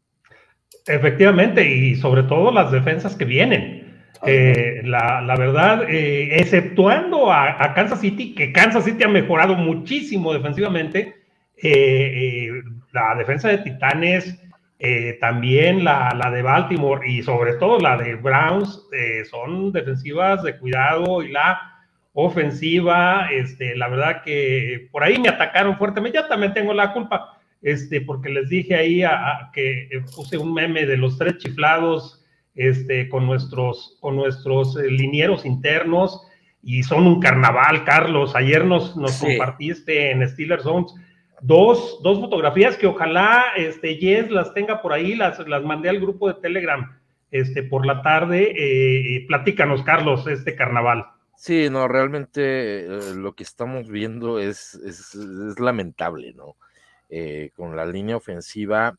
Efectivamente, 0.87 1.69
y 1.69 1.97
sobre 1.97 2.23
todo 2.25 2.53
las 2.53 2.71
defensas 2.71 3.17
que 3.17 3.25
vienen. 3.25 3.85
la, 4.23 5.21
la, 5.21 5.37
verdad, 5.37 5.85
exceptuando 5.89 7.31
a, 7.31 7.63
a, 7.63 7.75
Kansas 7.75 8.01
City, 8.01 8.35
que 8.35 8.53
Kansas 8.53 8.85
City 8.85 9.05
ha 9.05 9.09
mejorado 9.09 9.55
muchísimo 9.55 10.33
defensivamente, 10.33 11.15
la 12.93 13.15
defensa 13.17 13.49
de 13.49 13.59
Titanes, 13.59 14.39
eh, 14.79 15.17
también 15.23 15.85
la, 15.85 16.11
la, 16.15 16.31
de 16.31 16.43
Baltimore 16.43 17.09
y 17.09 17.23
sobre 17.23 17.55
todo 17.55 17.79
la 17.79 17.97
de 17.97 18.15
Browns 18.15 18.87
eh, 18.93 19.25
son 19.25 19.73
defensivas 19.73 20.43
de 20.43 20.59
cuidado 20.59 21.23
y 21.23 21.33
la 21.33 21.59
ofensiva, 22.13 23.29
este, 23.33 23.75
la 23.75 23.89
verdad 23.89 24.23
que 24.23 24.89
por 24.93 25.03
ahí 25.03 25.19
me 25.19 25.31
atacaron 25.31 25.79
fuertemente, 25.79 26.19
ya 26.19 26.29
también 26.29 26.53
tengo 26.53 26.75
la 26.75 26.93
culpa, 26.93 27.36
este, 27.67 28.01
porque 28.01 28.29
les 28.29 28.49
dije 28.49 28.77
ahí 28.77 29.03
a, 29.03 29.51
que 29.53 29.89
puse 30.15 30.39
un 30.39 30.55
meme 30.55 30.87
de 30.87 30.97
los 30.97 31.19
tres 31.19 31.39
chiflados 31.39 32.25
este, 32.55 33.09
con 33.09 33.27
nuestros, 33.27 33.99
con 34.01 34.15
nuestros 34.15 34.77
eh, 34.77 34.89
linieros 34.89 35.45
internos 35.45 36.23
y 36.63 36.85
son 36.85 37.09
un 37.09 37.19
carnaval, 37.19 37.85
Carlos, 37.85 38.37
ayer 38.37 38.65
nos, 38.65 38.97
nos 38.97 39.19
compartiste 39.19 40.13
en 40.13 40.29
Steelers 40.29 40.63
Zones 40.63 40.95
dos, 41.41 42.01
dos 42.05 42.21
fotografías 42.21 42.77
que 42.77 42.87
ojalá 42.87 43.47
este, 43.57 43.97
Jess 43.97 44.31
las 44.31 44.55
tenga 44.55 44.81
por 44.81 44.93
ahí, 44.93 45.17
las, 45.17 45.37
las 45.49 45.65
mandé 45.65 45.89
al 45.89 45.99
grupo 46.01 46.29
de 46.29 46.41
Telegram 46.41 46.97
este, 47.33 47.65
por 47.65 47.85
la 47.85 48.01
tarde. 48.01 48.53
Eh, 48.57 49.27
platícanos, 49.27 49.83
Carlos, 49.83 50.25
este 50.29 50.55
carnaval. 50.55 51.05
Sí, 51.37 51.69
no, 51.69 51.89
realmente 51.89 52.85
eh, 52.85 53.15
lo 53.17 53.35
que 53.35 53.43
estamos 53.43 53.91
viendo 53.91 54.39
es, 54.39 54.75
es, 54.75 55.17
lamentable, 55.59 56.33
¿no? 56.33 56.57
Eh, 57.09 57.51
con 57.55 57.77
la 57.77 57.87
línea 57.87 58.17
ofensiva 58.17 58.99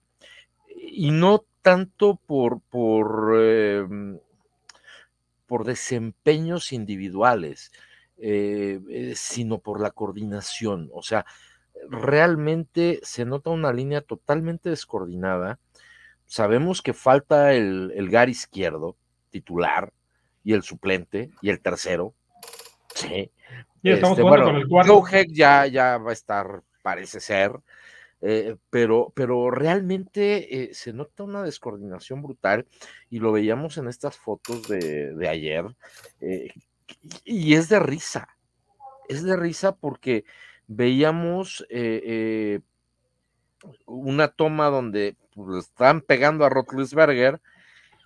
y 0.70 1.12
no 1.12 1.44
tanto 1.62 2.16
por, 2.26 2.62
por, 2.62 3.36
em, 3.38 4.20
por 5.46 5.66
desempeños 5.66 6.72
individuales, 6.72 7.72
sino 9.16 9.60
por 9.60 9.80
la 9.82 9.92
coordinación. 9.92 10.90
O 10.94 11.04
sea, 11.04 11.26
realmente 11.90 13.00
se 13.04 13.26
nota 13.26 13.52
una 13.52 13.72
línea 13.72 14.02
totalmente 14.02 14.70
descoordinada. 14.70 15.60
Sabemos 16.26 16.82
que 16.82 16.94
falta 16.94 17.54
el, 17.54 17.92
el 17.96 18.10
gar 18.10 18.30
izquierdo, 18.30 18.96
titular, 19.30 19.92
y 20.48 20.54
el 20.54 20.64
suplente, 20.64 21.30
y 21.42 21.50
el 21.50 21.60
tercero. 21.60 22.14
Sí. 22.96 23.30
Y 23.84 23.92
estamos 23.92 24.18
este, 24.18 24.30
con 24.30 24.56
el 24.56 24.66
cuarto. 24.66 25.02
Joe 25.02 25.26
ya, 25.30 25.68
ya 25.68 25.98
va 25.98 26.12
a 26.12 26.14
estar, 26.14 26.62
parece 26.82 27.20
ser. 27.20 27.52
Eh, 28.22 28.56
pero, 28.72 29.14
pero 29.16 29.52
realmente 29.52 30.64
eh, 30.64 30.74
se 30.74 30.92
nota 30.92 31.24
una 31.24 31.44
descoordinación 31.44 32.24
brutal 32.24 32.66
y 33.12 33.20
lo 33.20 33.32
veíamos 33.32 33.78
en 33.78 33.88
estas 33.88 34.18
fotos 34.18 34.68
de, 34.68 35.14
de 35.14 35.30
ayer 35.30 35.66
eh, 36.20 36.50
y 37.24 37.54
es 37.54 37.70
de 37.70 37.80
risa, 37.80 38.28
es 39.08 39.24
de 39.24 39.36
risa 39.36 39.76
porque 39.76 40.26
veíamos 40.66 41.64
una 43.86 44.28
toma 44.30 44.68
donde 44.68 45.16
pues, 45.36 45.66
están 45.66 46.02
pegando 46.02 46.44
a 46.44 46.50
Rotlisberger, 46.50 47.40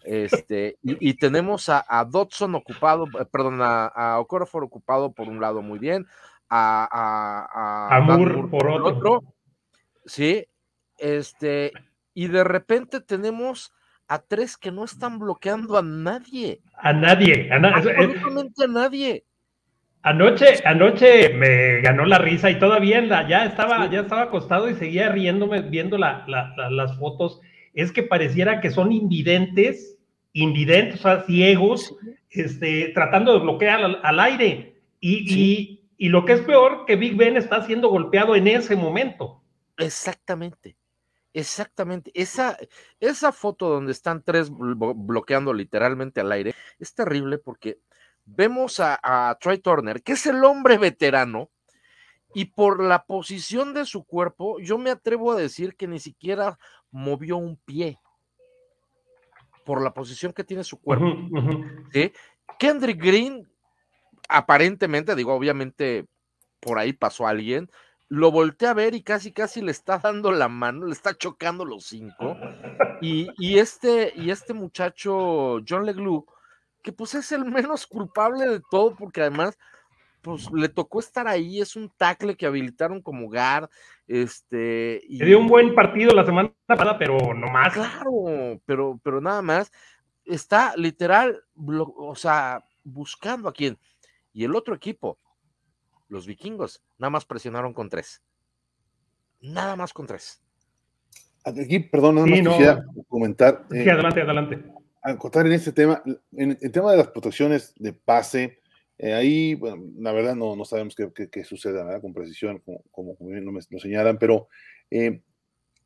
este, 0.03 0.77
y, 0.81 1.13
tenemos 1.13 1.69
a, 1.69 2.05
Dodson 2.09 2.55
ocupado, 2.55 3.05
perdón, 3.31 3.61
a, 3.61 3.85
a, 3.85 4.19
Okorafor 4.19 4.63
ocupado 4.63 5.11
por 5.11 5.27
un 5.27 5.39
lado 5.39 5.61
muy 5.61 5.77
bien, 5.77 6.07
a, 6.49 7.87
a, 7.89 8.05
por, 8.49 8.67
otro. 8.67 9.23
Sí, 10.11 10.45
este, 10.97 11.71
y 12.13 12.27
de 12.27 12.43
repente 12.43 12.99
tenemos 12.99 13.71
a 14.09 14.19
tres 14.19 14.57
que 14.57 14.69
no 14.69 14.83
están 14.83 15.19
bloqueando 15.19 15.77
a 15.77 15.81
nadie. 15.81 16.59
A 16.75 16.91
nadie, 16.91 17.49
a, 17.49 17.55
Absolutamente 17.55 18.65
a 18.65 18.67
nadie. 18.67 19.23
Anoche, 20.01 20.61
anoche 20.65 21.29
me 21.29 21.79
ganó 21.79 22.03
la 22.05 22.17
risa 22.17 22.51
y 22.51 22.59
todavía 22.59 23.01
ya 23.25 23.45
estaba, 23.45 23.89
ya 23.89 24.01
estaba 24.01 24.23
acostado 24.23 24.69
y 24.69 24.73
seguía 24.73 25.13
riéndome 25.13 25.61
viendo 25.61 25.97
las 25.97 26.97
fotos. 26.99 27.39
Es 27.73 27.93
que 27.93 28.03
pareciera 28.03 28.59
que 28.59 28.69
son 28.69 28.91
invidentes, 28.91 29.97
invidentes, 30.33 30.99
o 30.99 31.03
sea, 31.03 31.23
ciegos, 31.23 31.95
este, 32.31 32.89
tratando 32.89 33.31
de 33.31 33.39
bloquear 33.39 34.01
al, 34.03 34.19
aire. 34.19 34.75
Y, 34.99 35.79
y, 35.97 36.09
lo 36.09 36.25
que 36.25 36.33
es 36.33 36.41
peor, 36.41 36.83
que 36.85 36.97
Big 36.97 37.15
Ben 37.15 37.37
está 37.37 37.65
siendo 37.65 37.87
golpeado 37.87 38.35
en 38.35 38.49
ese 38.49 38.75
momento. 38.75 39.40
Exactamente. 39.77 40.77
Exactamente. 41.33 42.11
Esa, 42.13 42.57
esa 42.99 43.31
foto 43.31 43.69
donde 43.69 43.93
están 43.93 44.21
tres 44.21 44.49
bloqueando 44.51 45.53
literalmente 45.53 46.19
al 46.19 46.31
aire 46.31 46.53
es 46.77 46.93
terrible 46.93 47.37
porque 47.37 47.79
vemos 48.25 48.79
a, 48.79 48.99
a 49.01 49.35
Troy 49.35 49.59
Turner, 49.59 50.03
que 50.03 50.13
es 50.13 50.25
el 50.25 50.43
hombre 50.43 50.77
veterano, 50.77 51.49
y 52.33 52.45
por 52.45 52.83
la 52.83 53.03
posición 53.03 53.73
de 53.73 53.85
su 53.85 54.05
cuerpo, 54.05 54.59
yo 54.59 54.77
me 54.77 54.89
atrevo 54.89 55.31
a 55.31 55.35
decir 55.35 55.75
que 55.75 55.87
ni 55.87 55.99
siquiera 55.99 56.57
movió 56.89 57.37
un 57.37 57.57
pie 57.57 57.99
por 59.65 59.81
la 59.81 59.93
posición 59.93 60.33
que 60.33 60.43
tiene 60.43 60.63
su 60.63 60.79
cuerpo. 60.79 61.05
Kendrick 62.57 63.01
Green, 63.01 63.49
aparentemente, 64.29 65.15
digo, 65.15 65.33
obviamente 65.33 66.05
por 66.59 66.79
ahí 66.79 66.93
pasó 66.93 67.27
alguien, 67.27 67.69
lo 68.11 68.29
voltea 68.29 68.71
a 68.71 68.73
ver 68.73 68.93
y 68.93 69.03
casi 69.03 69.31
casi 69.31 69.61
le 69.61 69.71
está 69.71 69.97
dando 69.97 70.33
la 70.33 70.49
mano, 70.49 70.85
le 70.85 70.91
está 70.91 71.17
chocando 71.17 71.63
los 71.63 71.85
cinco. 71.85 72.35
Y, 72.99 73.29
y 73.37 73.57
este, 73.57 74.11
y 74.17 74.31
este 74.31 74.53
muchacho, 74.53 75.61
John 75.65 75.85
Leglue, 75.85 76.25
que 76.83 76.91
pues 76.91 77.15
es 77.15 77.31
el 77.31 77.45
menos 77.45 77.87
culpable 77.87 78.45
de 78.45 78.61
todo, 78.69 78.97
porque 78.97 79.21
además, 79.21 79.57
pues 80.21 80.51
le 80.51 80.67
tocó 80.67 80.99
estar 80.99 81.25
ahí, 81.25 81.61
es 81.61 81.77
un 81.77 81.89
tackle 81.89 82.35
que 82.35 82.45
habilitaron 82.45 83.01
como 83.01 83.29
Gar, 83.29 83.69
este... 84.09 85.01
Y... 85.07 85.23
dio 85.23 85.39
un 85.39 85.47
buen 85.47 85.73
partido 85.73 86.13
la 86.13 86.25
semana 86.25 86.53
pasada, 86.65 86.97
pero 86.97 87.33
no 87.33 87.49
más. 87.49 87.71
Claro, 87.71 88.59
pero, 88.65 88.99
pero 89.01 89.21
nada 89.21 89.41
más, 89.41 89.71
está 90.25 90.73
literal, 90.75 91.45
o 91.55 92.15
sea, 92.15 92.61
buscando 92.83 93.47
a 93.47 93.53
quién. 93.53 93.77
Y 94.33 94.43
el 94.43 94.53
otro 94.53 94.75
equipo, 94.75 95.17
los 96.11 96.27
vikingos, 96.27 96.83
nada 96.97 97.09
más 97.09 97.25
presionaron 97.25 97.73
con 97.73 97.89
tres. 97.89 98.21
Nada 99.41 99.75
más 99.75 99.93
con 99.93 100.05
tres. 100.05 100.41
Aquí, 101.43 101.79
perdón, 101.79 102.15
nada 102.15 102.27
más 102.27 102.39
quisiera 102.39 102.85
comentar. 103.07 103.65
Sí, 103.71 103.89
adelante, 103.89 104.21
adelante 104.21 104.81
contar 105.17 105.45
en 105.47 105.53
este 105.53 105.71
tema, 105.71 106.01
en 106.33 106.57
el 106.61 106.71
tema 106.71 106.91
de 106.91 106.97
las 106.97 107.07
protecciones 107.07 107.73
de 107.77 107.93
pase, 107.93 108.59
eh, 108.97 109.13
ahí, 109.13 109.55
bueno, 109.55 109.83
la 109.97 110.11
verdad 110.11 110.35
no, 110.35 110.55
no 110.55 110.63
sabemos 110.63 110.95
qué, 110.95 111.29
qué, 111.29 111.43
sucede 111.43 111.81
con 112.01 112.13
precisión, 112.13 112.59
como, 112.59 112.83
como, 112.91 113.15
bien 113.27 113.43
no 113.43 113.51
me 113.51 113.61
lo 113.67 113.79
señalan, 113.79 114.17
pero 114.19 114.47
eh, 114.91 115.21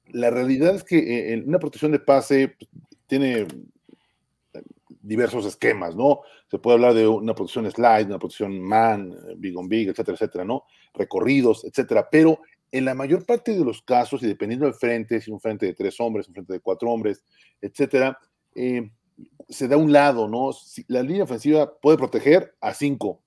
la 0.07 0.29
realidad 0.29 0.75
es 0.75 0.83
que 0.83 1.33
eh, 1.33 1.43
una 1.45 1.59
protección 1.59 1.93
de 1.93 1.99
pase 1.99 2.55
pues, 2.59 2.69
tiene 3.07 3.47
diversos 5.01 5.45
esquemas, 5.45 5.95
¿no? 5.95 6.21
Se 6.49 6.59
puede 6.59 6.75
hablar 6.75 6.93
de 6.93 7.07
una 7.07 7.33
protección 7.33 7.69
slide, 7.69 8.05
una 8.05 8.19
protección 8.19 8.61
man, 8.61 9.15
big 9.37 9.57
on 9.57 9.67
big, 9.67 9.89
etcétera, 9.89 10.15
etcétera, 10.15 10.45
¿no? 10.45 10.63
Recorridos, 10.93 11.65
etcétera, 11.65 12.07
pero 12.09 12.39
en 12.71 12.85
la 12.85 12.93
mayor 12.93 13.25
parte 13.25 13.57
de 13.57 13.63
los 13.63 13.81
casos, 13.81 14.21
y 14.23 14.27
dependiendo 14.27 14.65
del 14.65 14.75
frente, 14.75 15.21
si 15.21 15.31
un 15.31 15.39
frente 15.39 15.65
de 15.65 15.73
tres 15.73 15.99
hombres, 15.99 16.27
un 16.27 16.33
frente 16.33 16.53
de 16.53 16.59
cuatro 16.59 16.91
hombres, 16.91 17.23
etcétera, 17.61 18.17
eh, 18.53 18.91
se 19.47 19.67
da 19.67 19.77
un 19.77 19.91
lado, 19.91 20.27
¿no? 20.27 20.51
la 20.87 21.01
línea 21.01 21.23
ofensiva 21.23 21.73
puede 21.79 21.97
proteger 21.97 22.53
a 22.59 22.73
cinco, 22.73 23.21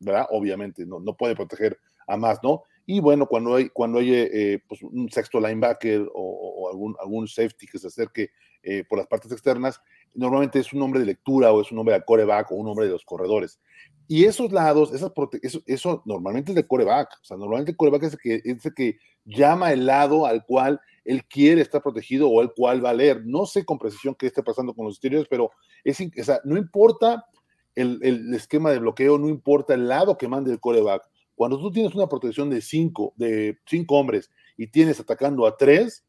¿verdad? 0.00 0.26
Obviamente, 0.30 0.84
no, 0.84 0.98
no 0.98 1.16
puede 1.16 1.36
proteger 1.36 1.78
a 2.06 2.16
más, 2.16 2.40
¿no? 2.42 2.64
Y 2.90 3.00
bueno, 3.00 3.26
cuando 3.26 3.54
hay, 3.54 3.68
cuando 3.68 3.98
hay 3.98 4.14
eh, 4.14 4.62
pues 4.66 4.82
un 4.82 5.10
sexto 5.10 5.38
linebacker 5.38 6.08
o, 6.14 6.70
algún, 6.72 6.96
algún 6.98 7.28
safety 7.28 7.66
que 7.66 7.78
se 7.78 7.88
acerque 7.88 8.30
eh, 8.62 8.82
por 8.88 8.96
las 8.96 9.06
partes 9.06 9.30
externas, 9.30 9.78
normalmente 10.14 10.58
es 10.58 10.72
un 10.72 10.80
hombre 10.80 11.00
de 11.00 11.04
lectura 11.04 11.52
o 11.52 11.60
es 11.60 11.70
un 11.70 11.80
hombre 11.80 11.96
de 11.96 12.02
coreback 12.02 12.50
o 12.50 12.54
un 12.54 12.66
hombre 12.66 12.86
de 12.86 12.92
los 12.92 13.04
corredores. 13.04 13.60
Y 14.06 14.24
esos 14.24 14.52
lados, 14.52 14.94
esas 14.94 15.12
eso, 15.42 15.60
eso, 15.66 16.02
normalmente 16.06 16.52
es 16.52 16.56
de 16.56 16.66
coreback. 16.66 17.10
O 17.20 17.24
sea, 17.26 17.36
normalmente 17.36 17.72
el 17.72 17.76
coreback 17.76 18.04
es 18.04 18.12
el, 18.14 18.18
que, 18.20 18.40
es 18.42 18.64
el 18.64 18.72
que 18.72 18.96
llama 19.26 19.70
el 19.70 19.84
lado 19.84 20.24
al 20.24 20.46
cual 20.46 20.80
él 21.04 21.26
quiere 21.26 21.60
estar 21.60 21.82
protegido 21.82 22.30
o 22.30 22.40
el 22.40 22.54
cual 22.54 22.82
va 22.82 22.88
a 22.88 22.94
leer. 22.94 23.20
No 23.26 23.44
sé 23.44 23.66
con 23.66 23.78
precisión 23.78 24.14
qué 24.14 24.28
esté 24.28 24.42
pasando 24.42 24.72
con 24.72 24.86
los 24.86 24.94
exteriores, 24.94 25.28
pero 25.28 25.50
es, 25.84 26.00
o 26.00 26.24
sea, 26.24 26.40
no 26.42 26.56
importa 26.56 27.26
el, 27.74 27.98
el, 28.02 28.32
esquema 28.32 28.70
de 28.70 28.78
bloqueo, 28.78 29.18
no 29.18 29.28
importa 29.28 29.74
el 29.74 29.88
lado 29.88 30.16
que 30.16 30.26
mande 30.26 30.50
el 30.50 30.58
coreback. 30.58 31.02
Cuando 31.38 31.56
tú 31.60 31.70
tienes 31.70 31.94
una 31.94 32.08
protección 32.08 32.50
de 32.50 32.60
cinco, 32.60 33.14
de 33.14 33.60
cinco 33.64 33.94
hombres 33.94 34.28
y 34.56 34.66
tienes 34.66 34.98
atacando 34.98 35.46
a 35.46 35.56
tres, 35.56 36.04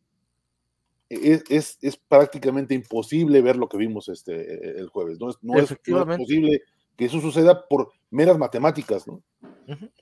es, 1.07 1.43
es, 1.51 1.77
es 1.83 1.97
prácticamente 1.97 2.73
imposible 2.73 3.39
ver 3.43 3.55
lo 3.55 3.69
que 3.69 3.77
vimos 3.77 4.09
este, 4.09 4.79
el 4.79 4.89
jueves. 4.89 5.19
No 5.19 5.29
es, 5.29 5.37
no 5.43 5.59
es, 5.59 5.69
no 5.85 6.11
es 6.11 6.17
posible 6.17 6.63
que 6.97 7.05
eso 7.05 7.21
suceda 7.21 7.67
por 7.67 7.91
meras 8.09 8.39
matemáticas, 8.39 9.07
¿no? 9.07 9.21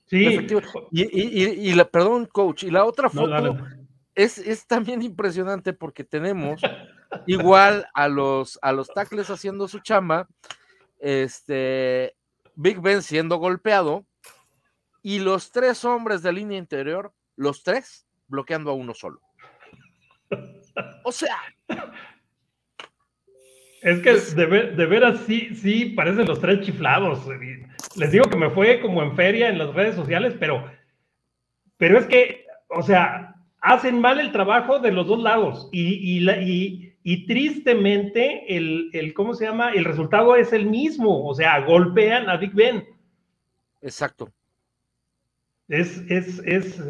Sí. 0.06 0.48
Y, 0.92 1.02
y, 1.02 1.72
y, 1.72 1.74
la, 1.74 1.84
perdón, 1.84 2.26
coach, 2.28 2.64
y 2.64 2.72
la 2.72 2.86
otra 2.86 3.10
foto 3.10 3.58
Es, 4.16 4.38
es, 4.38 4.66
también 4.66 5.02
impresionante 5.02 5.74
porque 5.74 6.06
tenemos 6.06 6.62
igual 7.26 7.86
a 7.94 8.08
los, 8.08 8.58
a 8.62 8.72
los 8.72 8.88
tackles 8.88 9.30
haciendo 9.30 9.68
su 9.68 9.80
chamba, 9.80 10.30
este, 11.00 12.16
Big 12.56 12.80
Ben 12.80 13.02
siendo 13.02 13.40
golpeado 13.40 14.07
y 15.08 15.20
los 15.20 15.54
tres 15.54 15.86
hombres 15.86 16.22
de 16.22 16.34
línea 16.34 16.58
interior, 16.58 17.14
los 17.38 17.64
tres 17.64 18.06
bloqueando 18.28 18.72
a 18.72 18.74
uno 18.74 18.94
solo. 18.94 19.22
O 21.06 21.14
sea, 21.14 21.38
es 23.84 24.00
que 24.02 24.14
de, 24.36 24.86
veras 24.86 25.22
sí, 25.26 25.56
sí, 25.56 25.86
parecen 25.96 26.28
los 26.28 26.42
tres 26.42 26.60
chiflados. 26.60 27.26
Les 27.96 28.12
digo 28.12 28.30
que 28.30 28.36
me 28.36 28.50
fue 28.50 28.82
como 28.82 29.02
en 29.02 29.16
feria 29.16 29.48
en 29.48 29.60
las 29.60 29.74
redes 29.74 29.96
sociales, 29.96 30.36
pero, 30.38 30.70
pero 31.78 32.00
es 32.00 32.06
que, 32.08 32.46
o 32.68 32.84
sea, 32.84 33.34
hacen 33.62 34.02
mal 34.02 34.20
el 34.20 34.34
trabajo 34.34 34.80
de 34.80 34.92
los 34.92 35.08
dos 35.08 35.24
lados 35.24 35.70
y, 35.72 36.20
y, 36.20 36.98
y, 37.02 37.26
tristemente 37.26 38.58
el, 38.58 38.90
el, 38.92 39.14
¿cómo 39.14 39.36
se 39.36 39.46
llama? 39.46 39.72
El 39.72 39.86
resultado 39.86 40.36
es 40.36 40.52
el 40.52 40.66
mismo, 40.66 41.26
o 41.26 41.34
sea, 41.34 41.62
golpean 41.62 42.30
a 42.30 42.36
Big 42.36 42.54
Ben. 42.54 42.86
Exacto. 43.82 44.34
Es, 45.68 46.04
es, 46.10 46.40
es, 46.46 46.82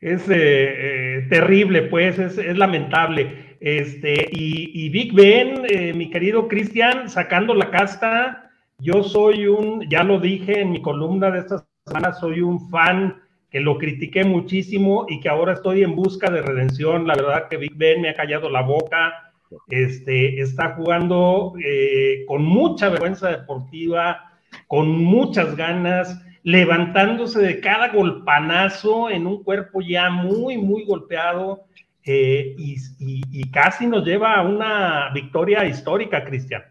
es 0.00 0.28
eh, 0.28 0.34
eh, 0.34 1.26
terrible, 1.28 1.82
pues, 1.82 2.18
es, 2.18 2.38
es 2.38 2.56
lamentable. 2.56 3.56
Este, 3.60 4.28
y, 4.32 4.88
Big 4.88 5.12
Ben, 5.14 5.62
eh, 5.68 5.92
mi 5.94 6.10
querido 6.10 6.48
Cristian, 6.48 7.08
sacando 7.08 7.54
la 7.54 7.70
casta, 7.70 8.50
yo 8.78 9.04
soy 9.04 9.46
un, 9.46 9.88
ya 9.88 10.02
lo 10.02 10.18
dije 10.18 10.62
en 10.62 10.72
mi 10.72 10.82
columna 10.82 11.30
de 11.30 11.38
esta 11.38 11.64
semana, 11.86 12.12
soy 12.12 12.40
un 12.40 12.68
fan 12.70 13.22
que 13.50 13.60
lo 13.60 13.78
critiqué 13.78 14.24
muchísimo 14.24 15.06
y 15.08 15.20
que 15.20 15.28
ahora 15.28 15.52
estoy 15.52 15.84
en 15.84 15.94
busca 15.94 16.28
de 16.28 16.42
redención. 16.42 17.06
La 17.06 17.14
verdad 17.14 17.48
que 17.48 17.58
Big 17.58 17.76
Ben 17.76 18.00
me 18.00 18.08
ha 18.08 18.14
callado 18.14 18.50
la 18.50 18.62
boca, 18.62 19.32
este, 19.68 20.40
está 20.40 20.74
jugando 20.74 21.52
eh, 21.64 22.24
con 22.26 22.42
mucha 22.42 22.88
vergüenza 22.88 23.30
deportiva, 23.30 24.32
con 24.66 24.88
muchas 24.88 25.54
ganas, 25.54 26.20
levantándose 26.42 27.40
de 27.40 27.60
cada 27.60 27.88
golpanazo 27.88 29.10
en 29.10 29.26
un 29.26 29.42
cuerpo 29.44 29.80
ya 29.80 30.10
muy, 30.10 30.58
muy 30.58 30.84
golpeado. 30.84 31.66
Eh, 32.04 32.56
y, 32.58 33.50
casi 33.50 33.86
nos 33.86 34.04
lleva 34.04 34.34
a 34.34 34.42
una 34.42 35.10
victoria 35.12 35.64
histórica, 35.64 36.24
Cristian. 36.24 36.64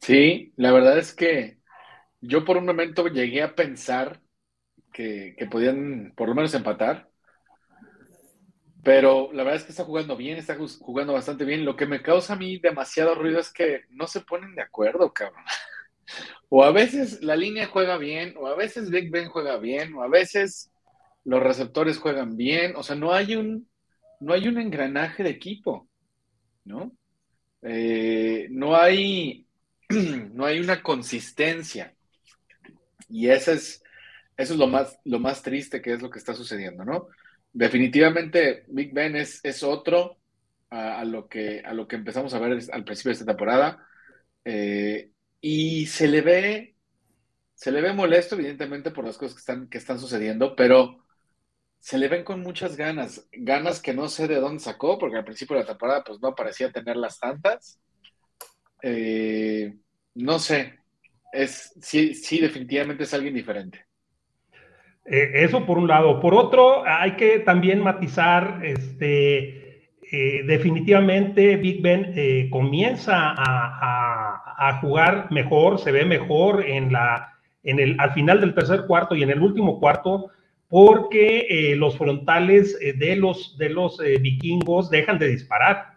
Sí, 0.00 0.52
la 0.56 0.72
verdad 0.72 0.98
es 0.98 1.14
que 1.14 1.58
yo 2.20 2.44
por 2.44 2.56
un 2.56 2.66
momento 2.66 3.06
llegué 3.06 3.42
a 3.42 3.54
pensar 3.54 4.20
que, 4.92 5.36
podían 5.50 6.12
por 6.16 6.28
lo 6.28 6.34
menos 6.34 6.52
empatar, 6.54 7.08
pero 8.82 9.30
la 9.32 9.44
verdad 9.44 9.60
es 9.60 9.64
que 9.64 9.72
está 9.72 9.84
jugando 9.84 10.16
bien, 10.16 10.38
está 10.38 10.56
jugando 10.80 11.12
bastante 11.12 11.44
bien. 11.44 11.64
Lo 11.64 11.76
que 11.76 11.86
me 11.86 12.02
causa 12.02 12.32
a 12.32 12.36
mí 12.36 12.58
demasiado 12.58 13.14
ruido 13.14 13.38
es 13.38 13.52
que 13.52 13.82
no 13.90 14.06
se 14.06 14.22
ponen 14.22 14.54
de 14.54 14.62
acuerdo, 14.62 15.12
cabrón. 15.12 15.44
O 16.48 16.64
a 16.64 16.72
veces 16.72 17.22
la 17.22 17.36
línea 17.36 17.66
juega 17.66 17.96
bien, 17.96 18.34
o 18.36 18.46
a 18.46 18.56
veces 18.56 18.90
Big 18.90 19.10
Ben 19.10 19.28
juega 19.28 19.56
bien, 19.58 19.94
o 19.94 20.02
a 20.02 20.08
veces 20.08 20.70
los 21.24 21.42
receptores 21.42 21.98
juegan 21.98 22.36
bien. 22.36 22.74
O 22.76 22.82
sea, 22.82 22.96
no 22.96 23.12
hay 23.12 23.36
un, 23.36 23.68
no 24.20 24.32
hay 24.32 24.48
un 24.48 24.58
engranaje 24.58 25.22
de 25.22 25.30
equipo, 25.30 25.88
¿no? 26.64 26.92
Eh, 27.62 28.48
no, 28.50 28.76
hay, 28.76 29.46
no 29.88 30.44
hay 30.44 30.60
una 30.60 30.82
consistencia. 30.82 31.94
Y 33.08 33.28
eso 33.28 33.52
es, 33.52 33.82
eso 34.36 34.52
es 34.54 34.58
lo, 34.58 34.66
más, 34.66 34.98
lo 35.04 35.18
más 35.18 35.42
triste 35.42 35.82
que 35.82 35.92
es 35.92 36.02
lo 36.02 36.10
que 36.10 36.18
está 36.18 36.34
sucediendo, 36.34 36.84
¿no? 36.84 37.08
Definitivamente 37.52 38.64
Big 38.68 38.92
Ben 38.92 39.16
es, 39.16 39.40
es 39.42 39.62
otro 39.62 40.18
a, 40.70 41.04
lo 41.04 41.28
que, 41.28 41.62
a 41.64 41.74
lo 41.74 41.88
que 41.88 41.96
empezamos 41.96 42.32
a 42.32 42.38
ver 42.38 42.58
al 42.72 42.84
principio 42.84 43.10
de 43.10 43.12
esta 43.12 43.26
temporada. 43.26 43.84
Eh, 44.44 45.10
y 45.40 45.86
se 45.86 46.08
le 46.08 46.20
ve, 46.20 46.74
se 47.54 47.72
le 47.72 47.80
ve 47.80 47.92
molesto, 47.92 48.34
evidentemente, 48.34 48.90
por 48.90 49.04
las 49.04 49.16
cosas 49.16 49.34
que 49.34 49.40
están, 49.40 49.68
que 49.68 49.78
están 49.78 49.98
sucediendo, 49.98 50.54
pero 50.54 51.00
se 51.80 51.96
le 51.96 52.08
ven 52.08 52.24
con 52.24 52.40
muchas 52.40 52.76
ganas, 52.76 53.26
ganas 53.32 53.80
que 53.80 53.94
no 53.94 54.08
sé 54.08 54.28
de 54.28 54.36
dónde 54.36 54.62
sacó, 54.62 54.98
porque 54.98 55.16
al 55.16 55.24
principio 55.24 55.56
de 55.56 55.62
la 55.62 55.68
temporada 55.68 56.04
pues 56.04 56.20
no 56.20 56.34
parecía 56.34 56.70
tenerlas 56.70 57.18
tantas. 57.18 57.80
Eh, 58.82 59.74
no 60.14 60.38
sé, 60.38 60.78
es, 61.32 61.74
sí, 61.80 62.14
sí, 62.14 62.38
definitivamente 62.38 63.04
es 63.04 63.14
alguien 63.14 63.34
diferente. 63.34 63.86
Eh, 65.06 65.30
eso 65.34 65.64
por 65.64 65.78
un 65.78 65.88
lado. 65.88 66.20
Por 66.20 66.34
otro, 66.34 66.84
hay 66.86 67.16
que 67.16 67.40
también 67.40 67.82
matizar, 67.82 68.60
este, 68.62 69.88
eh, 70.12 70.42
definitivamente 70.44 71.56
Big 71.56 71.80
Ben 71.80 72.50
comienza 72.50 73.30
a, 73.30 74.29
a, 74.29 74.29
jugar 74.80 75.28
mejor, 75.30 75.78
se 75.78 75.90
ve 75.90 76.04
mejor 76.04 76.64
en 76.66 76.92
la, 76.92 77.34
en 77.62 77.80
el, 77.80 77.96
al 77.98 78.12
final 78.12 78.40
del 78.40 78.54
tercer 78.54 78.86
cuarto 78.86 79.14
y 79.14 79.22
en 79.22 79.30
el 79.30 79.40
último 79.40 79.80
cuarto 79.80 80.30
porque 80.68 81.46
eh, 81.48 81.76
los 81.76 81.98
frontales 81.98 82.78
eh, 82.80 82.92
de 82.92 83.16
los, 83.16 83.58
de 83.58 83.70
los 83.70 84.00
eh, 84.00 84.18
vikingos 84.18 84.88
dejan 84.90 85.18
de 85.18 85.28
disparar. 85.28 85.90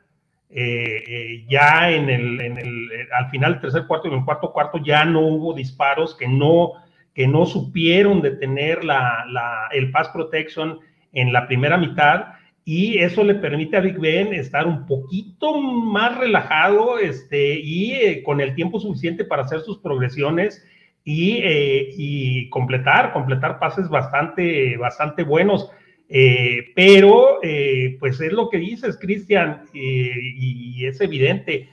ya 1.47 1.89
en 1.89 2.09
el, 2.09 2.39
en 2.41 2.57
el, 2.57 2.89
al 3.11 3.29
final 3.31 3.53
del 3.53 3.61
tercer 3.61 3.87
cuarto 3.87 4.07
y 4.07 4.11
en 4.11 4.19
el 4.19 4.25
cuarto 4.25 4.51
cuarto 4.51 4.77
ya 4.77 5.03
no 5.03 5.21
hubo 5.21 5.53
disparos 5.53 6.15
que 6.15 6.27
no, 6.27 6.73
que 7.13 7.27
no 7.27 7.45
supieron 7.45 8.21
detener 8.21 8.83
la, 8.83 9.25
la, 9.29 9.67
el 9.71 9.91
pass 9.91 10.09
protection 10.09 10.79
en 11.11 11.33
la 11.33 11.47
primera 11.47 11.77
mitad 11.77 12.35
y 12.65 12.99
eso 12.99 13.23
le 13.23 13.35
permite 13.35 13.75
a 13.75 13.81
Big 13.81 13.99
Ben 13.99 14.33
estar 14.33 14.65
un 14.65 14.85
poquito 14.85 15.59
más 15.59 16.17
relajado 16.17 16.97
este, 16.97 17.59
y 17.61 18.23
con 18.23 18.39
el 18.39 18.55
tiempo 18.55 18.79
suficiente 18.79 19.25
para 19.25 19.43
hacer 19.43 19.61
sus 19.61 19.79
progresiones 19.79 20.65
eh, 21.05 21.89
y, 21.97 22.49
completar, 22.49 23.11
completar 23.11 23.59
pases 23.59 23.89
bastante, 23.89 24.77
bastante 24.77 25.23
buenos. 25.23 25.69
Eh, 26.07 26.71
pero, 26.75 27.39
eh, 27.43 27.97
pues 27.99 28.21
es 28.21 28.31
lo 28.31 28.49
que 28.49 28.57
dices, 28.57 28.97
Cristian, 28.99 29.63
y 29.73 30.85
es 30.85 31.01
evidente. 31.01 31.69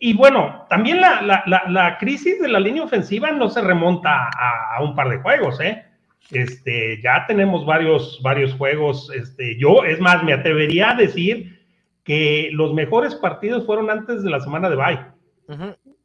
y 0.00 0.12
bueno, 0.14 0.66
también 0.68 1.00
la, 1.00 1.44
la, 1.46 1.98
crisis 1.98 2.40
de 2.40 2.48
la 2.48 2.60
línea 2.60 2.82
ofensiva 2.82 3.30
no 3.30 3.48
se 3.48 3.62
remonta 3.62 4.28
a, 4.28 4.82
un 4.82 4.94
par 4.94 5.08
de 5.08 5.18
juegos, 5.18 5.60
¿eh? 5.60 5.84
Este, 6.30 7.00
ya 7.02 7.24
tenemos 7.26 7.66
varios, 7.66 8.20
varios 8.22 8.52
juegos. 8.54 9.10
Este, 9.14 9.56
yo, 9.58 9.84
es 9.84 10.00
más, 10.00 10.22
me 10.24 10.32
atrevería 10.32 10.90
a 10.90 10.94
decir 10.94 11.60
que 12.02 12.50
los 12.52 12.74
mejores 12.74 13.14
partidos 13.14 13.66
fueron 13.66 13.90
antes 13.90 14.22
de 14.22 14.30
la 14.30 14.40
semana 14.40 14.68
de 14.70 14.76
bye 14.76 15.14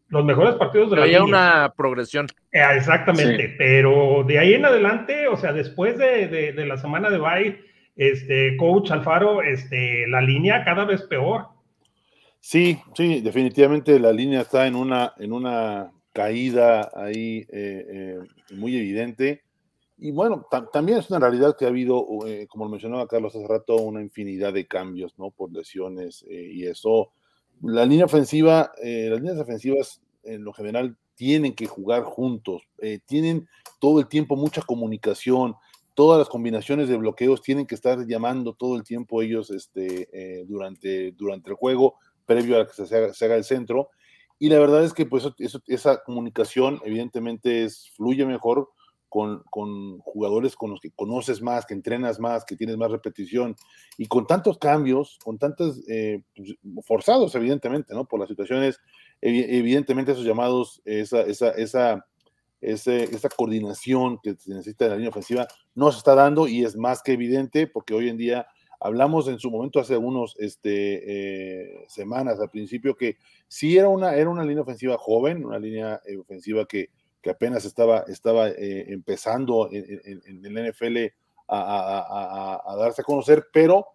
los 0.10 0.26
mejores 0.26 0.56
partidos 0.56 0.90
de 0.90 0.98
la 0.98 1.04
Había 1.04 1.24
una 1.24 1.74
progresión. 1.76 2.28
Eh, 2.52 2.62
exactamente, 2.76 3.56
pero 3.58 4.24
de 4.28 4.40
ahí 4.40 4.54
en 4.54 4.66
adelante, 4.66 5.28
o 5.28 5.38
sea, 5.38 5.54
después 5.54 5.98
de, 5.98 6.54
la 6.56 6.78
semana 6.78 7.10
de 7.10 7.20
bye, 7.20 7.60
este, 7.96 8.58
coach 8.58 8.92
Alfaro, 8.92 9.42
este, 9.42 10.08
la 10.08 10.22
línea 10.22 10.64
cada 10.64 10.86
vez 10.86 11.04
peor. 11.04 11.48
Sí, 12.40 12.80
sí, 12.96 13.22
definitivamente 13.22 14.00
la 14.00 14.12
línea 14.12 14.42
está 14.42 14.66
en 14.66 14.76
una, 14.76 15.14
en 15.18 15.34
una 15.34 15.92
caída 16.14 16.90
ahí 16.96 17.46
eh, 17.52 17.86
eh, 17.90 18.18
muy 18.56 18.78
evidente. 18.78 19.44
Y 20.00 20.12
bueno, 20.12 20.48
también 20.72 21.00
es 21.00 21.10
una 21.10 21.20
realidad 21.20 21.56
que 21.58 21.66
ha 21.66 21.68
habido, 21.68 22.06
como 22.48 22.66
lo 22.66 22.72
mencionaba 22.72 23.08
Carlos 23.08 23.36
hace 23.36 23.48
rato, 23.48 23.76
una 23.76 24.02
infinidad 24.02 24.54
de 24.54 24.66
cambios, 24.66 25.14
¿no? 25.18 25.30
Por 25.30 25.52
lesiones 25.52 26.26
y 26.30 26.66
eso 26.66 27.12
la 27.62 27.86
línea 27.86 28.06
ofensiva, 28.06 28.72
eh, 28.82 29.08
las 29.10 29.20
líneas 29.20 29.40
ofensivas 29.40 30.02
en 30.24 30.44
lo 30.44 30.54
general 30.54 30.96
tienen 31.16 31.54
que 31.54 31.66
jugar 31.66 32.04
juntos, 32.04 32.64
eh, 32.78 33.00
tienen 33.06 33.48
todo 33.80 34.00
el 34.00 34.08
tiempo 34.08 34.36
mucha 34.36 34.62
comunicación, 34.62 35.56
todas 35.94 36.20
las 36.20 36.30
combinaciones 36.30 36.88
de 36.88 36.98
bloqueos 36.98 37.42
tienen 37.42 37.66
que 37.66 37.76
estar 37.76 38.06
llamando 38.08 38.54
todo 38.54 38.78
el 38.78 38.84
tiempo 38.84 39.22
ellos 39.22 39.52
este, 39.52 40.08
eh, 40.14 40.46
durante, 40.48 41.12
durante 41.12 41.50
el 41.50 41.56
juego, 41.56 41.96
previo 42.26 42.62
a 42.62 42.68
que 42.68 42.86
se 42.86 43.26
haga, 43.26 43.36
el 43.36 43.44
centro. 43.44 43.90
y 44.38 44.48
la 44.48 44.60
verdad 44.60 44.86
es 44.86 44.94
que 44.94 45.06
pues 45.06 45.28
esa 45.68 46.02
comunicación 46.04 46.80
evidentemente 46.86 47.66
es, 47.66 47.92
fluye 47.98 48.26
mejor 48.26 48.70
con, 49.10 50.00
jugadores 50.00 50.56
con 50.56 50.72
los 50.72 50.80
que 50.80 50.92
conoces 50.92 51.42
más, 51.42 51.66
que 51.66 51.74
entrenas 51.74 52.20
más, 52.20 52.46
que 52.46 52.56
tienes 52.56 52.78
más 52.78 52.92
repetición, 52.92 53.56
y 53.98 54.06
con 54.08 54.28
tantos 54.28 54.58
cambios, 54.58 55.18
con 55.24 55.38
tantos 55.38 55.82
eh, 55.90 56.22
pues, 56.36 56.56
forzados, 56.86 57.36
evidentemente, 57.36 57.94
¿no? 57.94 58.06
Por 58.06 58.20
las 58.20 58.30
situaciones, 58.30 58.80
evidentemente 59.22 60.14
esos 60.14 60.26
llamados, 60.26 60.82
esa, 60.86 61.22
esa, 61.22 61.50
esa, 61.52 62.06
esa 62.62 63.30
coordinación 63.30 64.20
que 64.22 64.36
se 64.36 64.52
necesita 64.52 64.86
de 64.86 64.92
la 64.92 64.96
línea 64.98 65.10
ofensiva 65.10 65.48
no 65.76 65.92
se 65.92 65.98
está 65.98 66.16
dando 66.16 66.48
y 66.48 66.64
es 66.64 66.76
más 66.76 67.02
que 67.02 67.14
evidente 67.14 67.68
porque 67.68 67.94
hoy 67.94 68.10
en 68.10 68.18
día 68.18 68.48
hablamos 68.80 69.28
en 69.28 69.40
su 69.40 69.52
momento 69.52 69.80
hace 69.80 69.98
unos 69.98 70.36
este, 70.40 71.74
eh, 71.74 71.86
semanas 71.88 72.40
al 72.40 72.50
principio 72.50 72.96
que 72.96 73.18
sí 73.48 73.78
era 73.78 73.90
una, 73.90 74.16
era 74.16 74.30
una 74.30 74.44
línea 74.44 74.64
ofensiva 74.64 74.98
joven, 74.98 75.46
una 75.46 75.60
línea 75.60 76.02
eh, 76.06 76.18
ofensiva 76.18 76.66
que 76.66 76.90
que 77.22 77.30
apenas 77.30 77.66
estaba, 77.66 78.04
estaba 78.08 78.50
eh, 78.50 78.86
empezando 78.90 79.70
en, 79.72 80.46
el 80.46 80.72
NFL 80.72 80.98
a, 81.48 82.76
darse 82.78 83.02
a 83.02 83.06
conocer, 83.06 83.48
pero 83.52 83.88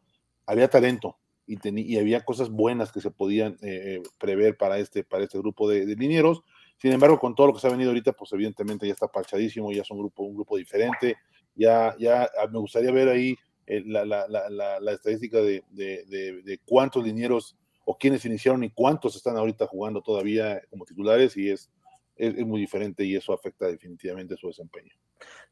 había 0.46 0.68
talento 0.68 1.16
y, 1.46 1.58
y 1.80 1.98
había 1.98 2.24
cosas 2.24 2.50
buenas 2.50 2.92
que 2.92 3.00
se 3.00 3.10
podían 3.10 3.56
eh, 3.62 4.02
prever 4.18 4.56
para 4.56 4.78
este, 4.78 5.04
para 5.04 5.24
este 5.24 5.38
grupo 5.38 5.68
de, 5.68 5.86
de, 5.86 5.96
linieros. 5.96 6.42
Sin 6.78 6.92
embargo, 6.92 7.18
con 7.18 7.34
todo 7.34 7.48
lo 7.48 7.54
que 7.54 7.60
se 7.60 7.66
ha 7.66 7.70
venido 7.70 7.90
ahorita, 7.90 8.12
pues 8.12 8.32
evidentemente 8.32 8.86
ya 8.86 8.92
está 8.92 9.08
parchadísimo, 9.08 9.72
ya 9.72 9.82
es 9.82 9.90
un 9.90 9.98
grupo, 9.98 10.56
diferente. 10.56 11.16
Ya, 11.54 11.94
ya 11.98 12.24
ah, 12.24 12.46
me 12.50 12.58
gustaría 12.58 12.90
ver 12.90 13.08
ahí 13.08 13.36
eh, 13.66 13.82
la, 13.86 14.04
la, 14.04 14.26
la, 14.28 14.80
la, 14.80 14.92
estadística 14.92 15.38
de, 15.38 15.62
de, 15.70 16.04
de, 16.42 16.58
cuántos 16.66 17.04
linieros 17.04 17.56
o 17.84 17.96
quiénes 17.96 18.24
iniciaron 18.24 18.64
y 18.64 18.70
cuántos 18.70 19.14
están 19.14 19.36
ahorita 19.36 19.66
jugando 19.66 20.02
todavía 20.02 20.60
como 20.68 20.84
titulares 20.84 21.36
y 21.36 21.50
es 21.50 21.70
es, 22.16 22.46
muy 22.46 22.60
diferente 22.60 23.04
y 23.04 23.16
eso 23.16 23.32
afecta 23.32 23.66
definitivamente 23.66 24.36
su 24.36 24.48
desempeño. 24.48 24.92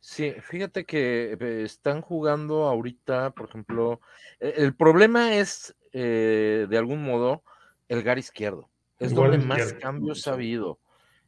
Sí, 0.00 0.32
fíjate 0.42 0.84
que 0.84 1.36
eh, 1.38 1.62
están 1.64 2.02
jugando 2.02 2.64
ahorita, 2.64 3.30
por 3.30 3.48
ejemplo, 3.48 4.00
e, 4.40 4.54
el 4.56 4.74
problema 4.74 5.36
es 5.36 5.74
eh, 5.92 6.66
de 6.68 6.78
algún 6.78 7.02
modo 7.04 7.42
el 7.88 8.02
gar 8.02 8.18
izquierdo. 8.18 8.68
Es 8.98 9.14
donde 9.14 9.38
más 9.38 9.72
cambios 9.74 10.26
ha 10.28 10.34
habido. 10.34 10.78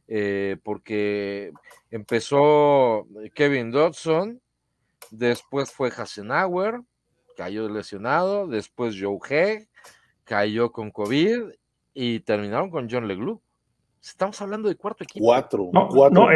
Eh, 0.07 0.57
porque 0.63 1.51
empezó 1.89 3.07
Kevin 3.33 3.71
Dodson, 3.71 4.39
después 5.09 5.71
fue 5.71 5.89
Hasenauer, 5.89 6.81
cayó 7.35 7.67
lesionado, 7.69 8.47
después 8.47 8.95
Joe 8.99 9.17
Hegg, 9.27 9.67
cayó 10.23 10.71
con 10.71 10.91
COVID 10.91 11.53
y 11.93 12.19
terminaron 12.21 12.69
con 12.69 12.87
John 12.89 13.07
Leglu. 13.07 13.41
Estamos 14.05 14.39
hablando 14.39 14.69
de 14.69 14.75
cuarto 14.75 15.03
equipo. 15.03 15.25
Cuatro. 15.25 15.71
No, 15.73 15.87
cuatro. 15.89 16.27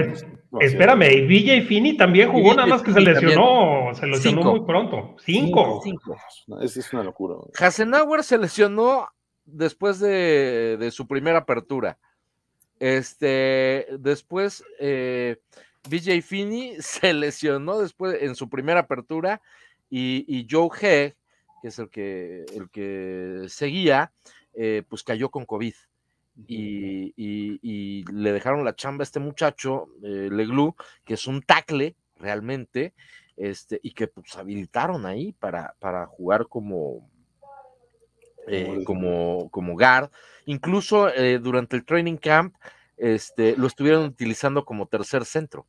no 0.51 0.59
espérame, 0.59 1.03
y 1.11 1.21
BJ 1.27 1.67
Fini 1.67 1.95
también 1.95 2.31
jugó, 2.31 2.55
nada 2.55 2.67
más 2.67 2.81
que 2.81 2.91
se 2.91 2.99
lesionó, 2.99 3.93
se 3.93 4.07
lesionó 4.07 4.41
muy 4.41 4.65
pronto. 4.65 5.15
Cinco. 5.23 5.79
Cinco. 5.83 6.17
Es, 6.61 6.75
es, 6.77 6.91
una 6.93 7.03
locura. 7.03 7.35
Hasenauer 7.59 8.23
se 8.23 8.39
lesionó 8.39 9.07
después 9.45 9.99
de, 9.99 10.77
de, 10.79 10.89
su 10.89 11.07
primera 11.07 11.39
apertura. 11.39 11.99
Este, 12.79 13.85
después, 13.99 14.63
eh, 14.79 15.37
BJ 15.87 16.23
Fini 16.23 16.73
se 16.79 17.13
lesionó 17.13 17.77
después 17.77 18.19
en 18.19 18.33
su 18.33 18.49
primera 18.49 18.79
apertura 18.79 19.43
y, 19.91 20.25
y 20.27 20.47
Joe 20.49 20.69
He, 20.81 21.15
que 21.61 21.67
es 21.67 21.77
el 21.77 21.91
que, 21.91 22.45
el 22.51 22.71
que 22.71 23.43
seguía, 23.47 24.11
eh, 24.55 24.81
pues 24.89 25.03
cayó 25.03 25.29
con 25.29 25.45
COVID 25.45 25.75
y, 26.47 28.03
le 28.11 28.31
dejaron 28.31 28.63
la 28.63 28.75
chamba 28.75 29.03
a 29.03 29.03
este 29.03 29.19
muchacho, 29.19 29.87
eh, 30.03 30.29
Leglu, 30.31 30.75
que 31.03 31.15
es 31.15 31.27
un 31.27 31.41
tackle 31.41 31.95
realmente, 32.17 32.93
este, 33.37 33.79
y 33.83 33.91
que 33.91 34.07
pues 34.07 34.35
habilitaron 34.37 35.05
ahí 35.05 35.33
para, 35.33 35.73
para 35.79 36.05
jugar 36.05 36.47
como, 36.47 37.09
eh, 38.47 38.83
como, 38.85 39.49
como 39.49 39.73
guard. 39.73 40.09
Incluso 40.45 41.13
eh, 41.13 41.39
durante 41.39 41.75
el 41.75 41.85
training 41.85 42.17
camp 42.17 42.55
este, 42.97 43.55
lo 43.55 43.67
estuvieron 43.67 44.05
utilizando 44.05 44.65
como 44.65 44.87
tercer 44.87 45.25
centro. 45.25 45.65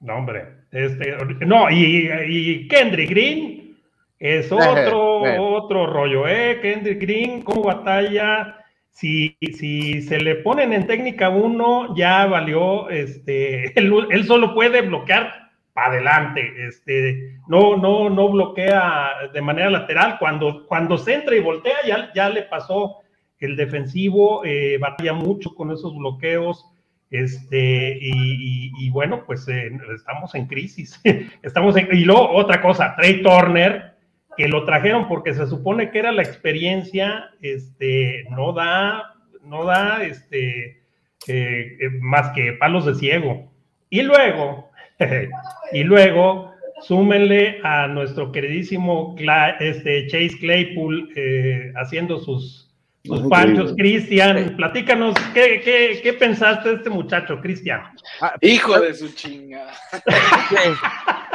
No, 0.00 0.16
hombre. 0.16 0.64
Este, 0.72 1.16
no, 1.46 1.70
y, 1.70 2.10
y 2.26 2.68
Kendrick 2.68 3.08
Green 3.10 3.78
es 4.18 4.50
otro, 4.52 5.22
otro 5.54 5.86
rollo, 5.86 6.26
¿eh? 6.26 6.58
Kendrick 6.60 7.00
Green, 7.00 7.42
como 7.42 7.62
batalla 7.62 8.61
si, 8.92 9.36
si 9.40 10.02
se 10.02 10.20
le 10.20 10.36
ponen 10.36 10.72
en 10.72 10.86
técnica 10.86 11.28
uno, 11.30 11.96
ya 11.96 12.26
valió, 12.26 12.88
este, 12.90 13.72
él, 13.78 14.24
solo 14.24 14.54
puede 14.54 14.82
bloquear 14.82 15.50
para 15.72 15.92
adelante, 15.92 16.52
este, 16.68 17.38
no, 17.48 17.78
no, 17.78 18.10
no 18.10 18.28
bloquea 18.28 19.30
de 19.32 19.40
manera 19.40 19.70
lateral, 19.70 20.18
cuando, 20.18 20.66
cuando 20.66 20.98
se 20.98 21.14
entra 21.14 21.34
y 21.34 21.40
voltea, 21.40 21.76
ya, 21.86 22.12
ya 22.14 22.28
le 22.28 22.42
pasó 22.42 22.98
el 23.38 23.56
defensivo, 23.56 24.44
eh, 24.44 24.76
batalla 24.78 25.14
mucho 25.14 25.54
con 25.54 25.72
esos 25.72 25.96
bloqueos, 25.96 26.68
este, 27.10 27.98
y, 28.00 28.88
bueno, 28.90 29.24
pues 29.26 29.46
eh, 29.48 29.70
estamos 29.94 30.34
en 30.34 30.46
crisis, 30.46 31.00
estamos 31.42 31.76
en, 31.76 31.88
y 31.92 32.04
luego 32.04 32.30
otra 32.30 32.60
cosa, 32.60 32.94
Trey 32.96 33.22
Turner, 33.22 33.91
que 34.36 34.48
lo 34.48 34.64
trajeron 34.64 35.08
porque 35.08 35.34
se 35.34 35.46
supone 35.46 35.90
que 35.90 35.98
era 35.98 36.12
la 36.12 36.22
experiencia, 36.22 37.30
este, 37.40 38.24
no 38.30 38.52
da, 38.52 39.14
no 39.44 39.64
da, 39.64 40.02
este, 40.04 40.82
eh, 41.28 41.76
eh, 41.80 41.90
más 42.00 42.30
que 42.30 42.52
palos 42.54 42.86
de 42.86 42.94
ciego. 42.94 43.52
Y 43.90 44.02
luego, 44.02 44.70
y 45.72 45.84
luego, 45.84 46.52
súmenle 46.82 47.60
a 47.62 47.86
nuestro 47.86 48.32
queridísimo 48.32 49.14
este, 49.60 50.06
Chase 50.08 50.38
Claypool 50.40 51.12
eh, 51.14 51.72
haciendo 51.76 52.18
sus, 52.18 52.72
sus 53.04 53.28
panchos. 53.28 53.74
Cristian, 53.76 54.56
platícanos, 54.56 55.14
¿qué, 55.34 55.60
qué, 55.64 56.00
qué 56.02 56.12
pensaste 56.14 56.70
de 56.70 56.74
este 56.76 56.90
muchacho, 56.90 57.40
Cristian? 57.40 57.82
Ah, 58.20 58.34
Hijo 58.40 58.80
de 58.80 58.94
su 58.94 59.06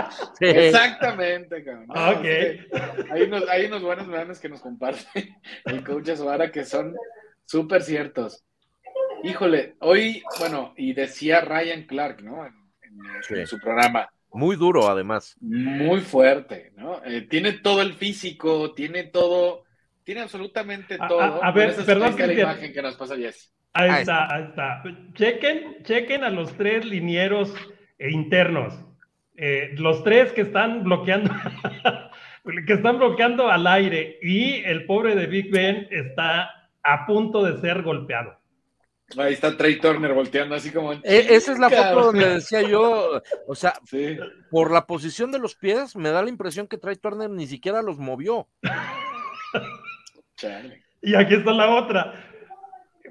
Exactamente, 0.40 1.64
cabrón. 1.64 1.88
hay, 3.12 3.22
unos, 3.24 3.48
hay 3.50 3.66
unos 3.66 3.82
buenos 3.82 4.08
memes 4.08 4.40
que 4.40 4.50
nos 4.50 4.62
comparte 4.62 5.36
el 5.66 5.84
coach 5.84 6.10
Azuara 6.10 6.52
que 6.52 6.66
son 6.66 6.96
súper 7.46 7.82
ciertos. 7.82 8.44
Híjole, 9.24 9.76
hoy, 9.80 10.24
bueno, 10.40 10.74
y 10.78 10.94
decía 10.94 11.42
Ryan 11.42 11.84
Clark, 11.84 12.22
¿no? 12.22 12.46
En, 12.46 13.48
su 13.48 13.60
programa. 13.60 14.10
Muy 14.32 14.56
duro, 14.56 14.90
además. 14.90 15.36
Muy 15.42 16.02
fuerte, 16.02 16.72
¿no? 16.76 17.04
Eh, 17.04 17.22
tiene 17.22 17.54
todo 17.54 17.82
el 17.82 17.94
físico, 17.94 18.74
tiene 18.74 19.06
todo, 19.06 19.64
tiene 20.04 20.22
absolutamente 20.22 20.98
todo. 21.08 21.44
A, 21.44 21.52
ver, 21.52 21.76
perdón. 21.86 22.16
la 22.18 22.34
imagen 22.34 22.74
que 22.74 22.82
nos 22.82 22.96
pasa 22.96 23.16
Jess. 23.16 23.54
Ahí, 23.74 24.02
está, 24.02 24.34
ahí 24.34 24.44
está. 24.44 24.84
Chequen, 25.14 25.84
chequen 25.84 26.24
a 26.24 26.30
los 26.30 26.56
tres 26.58 26.86
linieros 26.86 27.54
internos. 28.00 28.87
Eh, 29.40 29.76
los 29.78 30.04
tres 30.04 30.32
que 30.32 30.42
están 30.42 30.84
bloqueando, 30.84 31.32
que 32.66 32.74
están 32.74 32.98
bloqueando 32.98 33.50
al 33.50 33.68
aire 33.68 34.18
y 34.24 34.64
el 34.66 34.88
pobre 34.88 35.16
de 35.16 35.28
Big 35.28 35.52
Ben 35.52 35.88
está 35.92 36.70
a 36.82 37.06
punto 37.06 37.44
de 37.44 37.62
ser 37.62 37.84
golpeado. 37.84 38.36
Ahí 39.16 39.34
está 39.34 39.56
Trey 39.56 39.80
Turner 39.80 40.14
volteando 40.14 40.56
así 40.56 40.72
como. 40.72 40.92
E, 40.92 41.00
esa 41.04 41.54
es 41.54 41.60
la 41.60 41.70
foto 41.70 42.06
donde 42.08 42.28
decía 42.30 42.64
yo, 42.64 43.22
o 43.48 43.56
sea, 43.56 43.74
por 44.52 44.72
la 44.72 44.88
posición 44.88 45.32
de 45.32 45.40
los 45.40 45.56
pies, 45.56 45.96
me 45.96 46.10
da 46.10 46.24
la 46.24 46.30
impresión 46.30 46.68
que 46.68 46.80
Trey 46.80 46.96
Turner 46.96 47.30
ni 47.30 47.46
siquiera 47.46 47.84
los 47.84 48.00
movió. 48.00 48.48
Y 51.04 51.14
aquí 51.14 51.36
está 51.36 51.52
la 51.52 51.76
otra. 51.76 52.24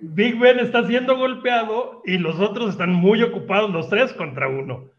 Big 0.00 0.38
Ben 0.38 0.58
está 0.58 0.86
siendo 0.86 1.16
golpeado 1.16 2.02
y 2.04 2.18
los 2.18 2.40
otros 2.40 2.70
están 2.70 2.92
muy 2.92 3.22
ocupados, 3.22 3.70
los 3.70 3.88
tres 3.88 4.12
contra 4.12 4.48
uno. 4.48 4.90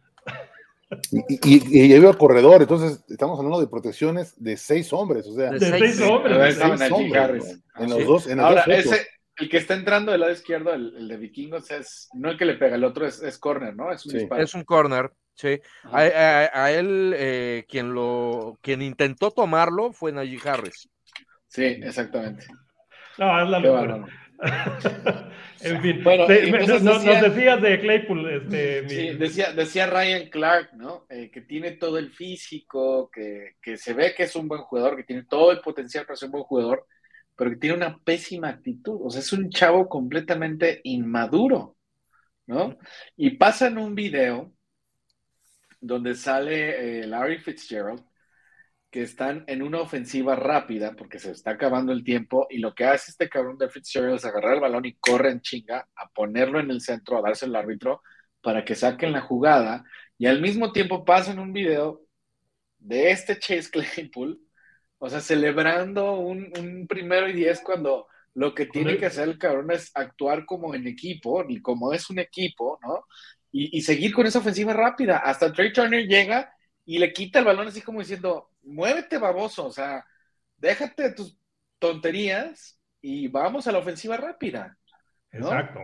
Y, 1.11 1.89
y, 1.89 1.95
y 1.95 2.13
corredor, 2.13 2.61
entonces 2.61 3.03
estamos 3.09 3.37
hablando 3.37 3.59
de 3.59 3.67
protecciones 3.67 4.41
de 4.41 4.55
seis 4.55 4.93
hombres, 4.93 5.27
o 5.27 5.33
sea, 5.33 5.51
de, 5.51 5.59
seis, 5.59 6.01
hombres. 6.01 6.57
En 7.77 7.89
los 7.89 8.05
dos, 8.05 8.27
en 8.27 8.39
Ahora, 8.39 8.63
ese, 8.67 9.05
el 9.37 9.49
que 9.49 9.57
está 9.57 9.73
entrando 9.73 10.11
del 10.11 10.21
lado 10.21 10.31
izquierdo, 10.31 10.73
el, 10.73 11.07
de 11.07 11.17
Vikingos, 11.17 11.69
es 11.71 12.09
no 12.13 12.29
el 12.29 12.37
que 12.37 12.45
le 12.45 12.55
pega, 12.55 12.75
el 12.75 12.85
otro 12.85 13.05
es, 13.05 13.21
es 13.21 13.37
corner, 13.37 13.75
¿no? 13.75 13.91
Es 13.91 14.05
un 14.05 14.13
disparo. 14.13 14.41
Es 14.41 14.53
un 14.53 14.63
corner, 14.63 15.11
sí. 15.33 15.59
A, 15.91 16.71
él, 16.71 17.13
eh, 17.17 17.65
quien 17.67 17.93
lo, 17.93 18.57
quien 18.61 18.81
intentó 18.81 19.31
tomarlo 19.31 19.91
fue 19.91 20.13
Najee 20.13 20.39
Harris. 20.47 20.89
Sí, 21.47 21.65
exactamente. 21.65 22.45
No, 23.17 23.43
es 23.43 23.49
la 23.49 23.59
locura. 23.59 24.05
en 25.61 25.81
fin, 25.81 26.03
bueno, 26.03 26.27
nos, 26.27 27.03
decías 27.03 27.61
de 27.61 27.79
Claypool. 27.79 28.29
Este, 28.29 28.89
sí, 28.89 29.17
decía, 29.17 29.51
decía 29.53 29.87
Ryan 29.87 30.29
Clark, 30.29 30.73
¿no? 30.73 31.05
Eh, 31.09 31.31
que 31.31 31.41
tiene 31.41 31.71
todo 31.71 31.97
el 31.97 32.11
físico, 32.11 33.09
que, 33.11 33.55
que, 33.61 33.77
se 33.77 33.93
ve 33.93 34.13
que 34.15 34.23
es 34.23 34.35
un 34.35 34.47
buen 34.47 34.61
jugador, 34.61 34.95
que 34.95 35.03
tiene 35.03 35.23
todo 35.23 35.51
el 35.51 35.61
potencial 35.61 36.05
para 36.05 36.17
ser 36.17 36.27
un 36.27 36.33
buen 36.33 36.43
jugador, 36.43 36.85
pero 37.35 37.51
que 37.51 37.57
tiene 37.57 37.75
una 37.75 37.97
pésima 37.99 38.49
actitud. 38.49 38.99
O 39.03 39.09
sea, 39.09 39.21
es 39.21 39.33
un 39.33 39.49
chavo 39.49 39.89
completamente 39.89 40.81
inmaduro, 40.83 41.77
¿no? 42.45 42.77
Y 43.15 43.31
pasa 43.31 43.67
en 43.67 43.77
un 43.77 43.95
video 43.95 44.53
donde 45.79 46.15
sale 46.15 47.01
eh, 47.01 47.07
Larry 47.07 47.39
Fitzgerald, 47.39 48.03
que 48.89 49.01
están 49.01 49.43
en 49.47 49.61
una 49.61 49.81
ofensiva 49.81 50.35
rápida 50.35 50.95
porque 50.95 51.19
se 51.19 51.31
está 51.31 51.51
acabando 51.51 51.91
el 51.91 52.03
tiempo 52.03 52.47
y 52.49 52.59
lo 52.59 52.73
que 52.73 52.85
hace 52.85 53.11
este 53.11 53.29
cabrón 53.29 53.57
de 53.57 53.69
Fitzgerald 53.69 54.15
es 54.15 54.25
agarrar 54.25 54.55
el 54.55 54.61
balón 54.61 54.85
y 54.85 54.95
corre 54.95 55.31
en 55.31 55.41
chinga 55.41 55.87
a 55.95 56.09
ponerlo 56.09 56.59
en 56.59 56.71
el 56.71 56.81
centro, 56.81 57.17
a 57.17 57.21
darse 57.21 57.45
al 57.45 57.55
árbitro 57.55 58.01
para 58.41 58.63
que 58.63 58.75
saquen 58.75 59.11
la 59.11 59.21
jugada 59.21 59.83
y 60.17 60.25
al 60.25 60.41
mismo 60.41 60.71
tiempo 60.71 61.05
pasa 61.05 61.31
en 61.31 61.39
un 61.39 61.53
video 61.53 62.07
de 62.79 63.11
este 63.11 63.37
Chase 63.39 63.69
Claypool, 63.71 64.39
o 64.99 65.09
sea, 65.09 65.19
celebrando 65.21 66.13
un, 66.19 66.85
primero 66.87 67.29
y 67.29 67.33
diez 67.33 67.61
cuando 67.61 68.07
lo 68.33 68.53
que 68.53 68.67
tiene 68.67 68.97
que 68.97 69.07
hacer 69.07 69.27
el 69.27 69.37
cabrón 69.37 69.71
es 69.71 69.91
actuar 69.95 70.45
como 70.45 70.75
en 70.75 70.87
equipo, 70.87 71.43
y 71.47 71.61
como 71.61 71.93
es 71.93 72.09
un 72.09 72.19
equipo, 72.19 72.79
¿no? 72.83 73.05
Y, 73.51 73.81
seguir 73.81 74.13
con 74.13 74.27
esa 74.27 74.39
ofensiva 74.39 74.73
rápida. 74.73 75.17
Hasta 75.17 75.51
Trey 75.51 75.73
Turner 75.73 76.05
llega 76.05 76.53
y 76.87 76.99
le 76.99 77.11
quita 77.11 77.39
el 77.39 77.45
balón 77.45 77.67
así 77.67 77.81
como 77.81 77.99
diciendo, 77.99 78.49
muévete 78.63 79.17
baboso, 79.17 79.65
o 79.65 79.71
sea, 79.71 80.05
déjate 80.55 81.03
de 81.03 81.13
tus 81.13 81.37
tonterías 81.79 82.79
y 83.01 83.27
vamos 83.27 83.67
a 83.67 83.73
la 83.73 83.79
ofensiva 83.79 84.15
rápida. 84.15 84.77
Exacto. 85.29 85.81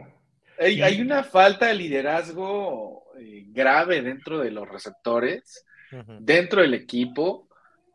Hay, 0.57 1.01
una 1.01 1.23
falta 1.25 1.67
de 1.67 1.73
liderazgo 1.73 3.03
eh, 3.19 3.43
grave 3.47 4.01
dentro 4.01 4.39
de 4.39 4.51
los 4.51 4.67
receptores, 4.69 5.65
dentro 6.19 6.61
del 6.61 6.73
equipo. 6.73 7.49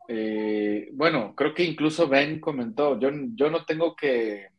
Eh, 0.07 0.89
bueno, 0.93 1.33
creo 1.35 1.55
que 1.55 1.63
incluso 1.63 2.07
Ben 2.07 2.39
comentó, 2.39 2.99
yo, 2.99 3.09
yo 3.33 3.49
no 3.49 3.65
tengo 3.65 3.95
que... 3.95 4.49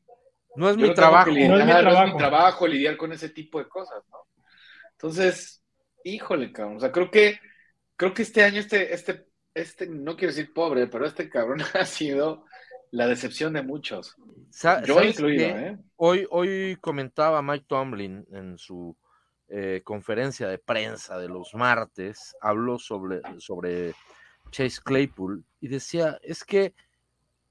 No 0.57 0.69
es, 0.69 0.77
mi, 0.77 0.93
trabajo. 0.93 1.31
no 1.31 1.57
es 1.57 2.13
mi 2.13 2.17
trabajo. 2.17 2.67
lidiar 2.67 2.97
con 2.97 3.13
ese 3.13 3.29
tipo 3.29 3.61
de 3.61 3.69
cosas, 3.69 4.03
¿no? 4.11 4.19
Entonces, 4.91 5.63
híjole, 6.03 6.51
cabrón. 6.51 6.79
O 6.79 6.81
sea, 6.81 6.91
creo 6.91 7.09
que, 7.13 7.39
creo 8.01 8.15
que 8.15 8.23
este 8.23 8.43
año, 8.43 8.61
este, 8.61 8.95
este, 8.95 9.27
este, 9.53 9.87
no 9.87 10.17
quiero 10.17 10.33
decir 10.33 10.55
pobre, 10.55 10.87
pero 10.87 11.05
este 11.05 11.29
cabrón 11.29 11.61
ha 11.75 11.85
sido 11.85 12.47
la 12.93 13.07
decepción 13.07 13.53
de 13.53 13.63
muchos. 13.63 14.17
Yo 14.87 15.03
incluido, 15.03 15.45
¿eh? 15.45 15.79
Hoy, 15.97 16.27
hoy 16.31 16.79
comentaba 16.81 17.43
Mike 17.43 17.67
Tomlin 17.69 18.27
en 18.33 18.57
su 18.57 18.97
eh, 19.49 19.83
conferencia 19.85 20.49
de 20.49 20.57
prensa 20.57 21.19
de 21.19 21.29
los 21.29 21.53
martes, 21.53 22.35
habló 22.41 22.79
sobre, 22.79 23.21
sobre 23.37 23.93
Chase 24.51 24.81
Claypool 24.83 25.45
y 25.61 25.69
decía, 25.69 26.19
es 26.23 26.43
que 26.43 26.73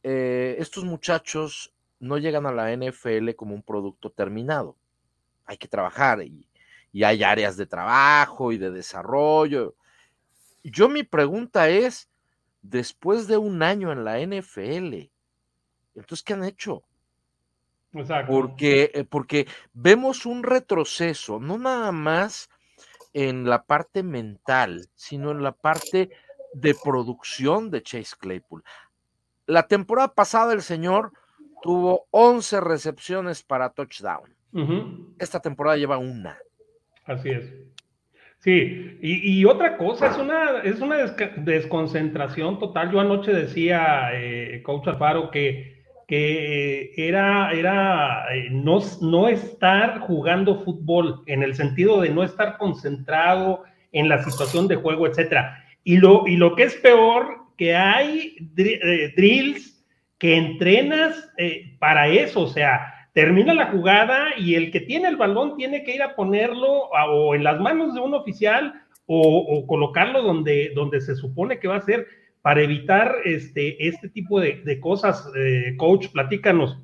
eh, 0.02 0.56
estos 0.58 0.84
muchachos 0.84 1.76
no 2.00 2.18
llegan 2.18 2.48
a 2.48 2.52
la 2.52 2.76
NFL 2.76 3.36
como 3.36 3.54
un 3.54 3.62
producto 3.62 4.10
terminado. 4.10 4.76
Hay 5.46 5.58
que 5.58 5.68
trabajar 5.68 6.24
y, 6.24 6.50
y 6.92 7.04
hay 7.04 7.22
áreas 7.22 7.56
de 7.56 7.68
trabajo 7.68 8.52
y 8.52 8.58
de 8.58 8.72
desarrollo. 8.72 9.76
Yo 10.72 10.90
mi 10.90 11.04
pregunta 11.04 11.70
es, 11.70 12.10
después 12.62 13.28
de 13.28 13.38
un 13.38 13.64
año 13.64 13.92
en 13.92 14.04
la 14.04 14.20
NFL, 14.20 15.10
entonces, 15.96 16.24
¿qué 16.24 16.34
han 16.34 16.44
hecho? 16.44 16.84
Porque, 18.28 18.92
eh, 18.94 19.04
porque 19.04 19.48
vemos 19.74 20.26
un 20.26 20.44
retroceso, 20.44 21.40
no 21.40 21.58
nada 21.58 21.92
más 21.92 22.50
en 23.14 23.50
la 23.50 23.64
parte 23.64 24.04
mental, 24.04 24.88
sino 24.94 25.32
en 25.32 25.42
la 25.42 25.52
parte 25.52 26.12
de 26.54 26.76
producción 26.84 27.72
de 27.72 27.82
Chase 27.82 28.16
Claypool. 28.20 28.64
La 29.46 29.68
temporada 29.68 30.14
pasada 30.14 30.54
el 30.54 30.62
señor 30.62 31.12
tuvo 31.62 32.08
11 32.12 32.62
recepciones 32.62 33.44
para 33.44 33.72
touchdown. 33.72 34.36
Esta 35.20 35.40
temporada 35.40 35.78
lleva 35.78 35.98
una. 35.98 36.38
Así 37.06 37.30
es. 37.30 37.52
Sí, 38.40 38.98
y, 39.02 39.44
otra 39.44 39.76
cosa, 39.76 40.08
es 40.08 40.18
una, 40.18 40.60
es 40.64 40.80
una 40.80 40.96
desconcentración 41.38 42.58
total. 42.58 42.92
Yo 42.92 43.02
anoche 43.02 43.34
decía, 43.34 44.12
eh, 44.14 44.62
coach 44.64 44.88
Alfaro, 44.88 45.30
que 45.30 45.80
que 46.10 46.92
era, 46.98 47.52
era 47.52 48.26
eh, 48.34 48.48
no, 48.50 48.80
no 49.00 49.28
estar 49.30 50.00
jugando 50.00 50.64
fútbol, 50.64 51.22
en 51.28 51.44
el 51.44 51.54
sentido 51.54 52.02
de 52.02 52.10
no 52.10 52.24
estar 52.24 52.58
concentrado 52.58 53.64
en 53.92 54.10
la 54.10 54.24
situación 54.24 54.68
de 54.68 54.78
juego, 54.78 55.06
etcétera. 55.06 55.64
Y 55.84 55.98
lo, 55.98 56.28
y 56.28 56.36
lo 56.36 56.56
que 56.56 56.64
es 56.64 56.76
peor, 56.78 57.44
que 57.58 57.76
hay 57.76 58.38
eh, 58.58 59.14
drills 59.16 59.86
que 60.18 60.36
entrenas 60.36 61.32
eh, 61.38 61.78
para 61.78 62.08
eso, 62.08 62.42
o 62.42 62.48
sea, 62.48 62.92
termina 63.14 63.54
la 63.54 63.72
jugada 63.72 64.38
y 64.38 64.56
el 64.56 64.72
que 64.72 64.82
tiene 64.82 65.08
el 65.08 65.18
balón 65.18 65.56
tiene 65.58 65.84
que 65.84 65.96
ir 65.96 66.02
a 66.02 66.16
ponerlo 66.16 66.90
o 66.92 67.36
en 67.36 67.44
las 67.44 67.60
manos 67.60 67.94
de 67.94 68.02
un 68.02 68.14
oficial 68.14 68.74
o, 69.06 69.66
colocarlo 69.66 70.22
donde, 70.22 70.72
donde 70.76 71.02
se 71.02 71.16
supone 71.16 71.60
que 71.60 71.68
va 71.68 71.78
a 71.78 71.82
ser 71.82 72.08
para 72.42 72.62
evitar 72.62 73.16
este, 73.26 73.88
este 73.88 74.10
tipo 74.10 74.40
de, 74.40 74.80
cosas, 74.80 75.28
eh, 75.36 75.76
coach, 75.78 76.08
platícanos. 76.08 76.78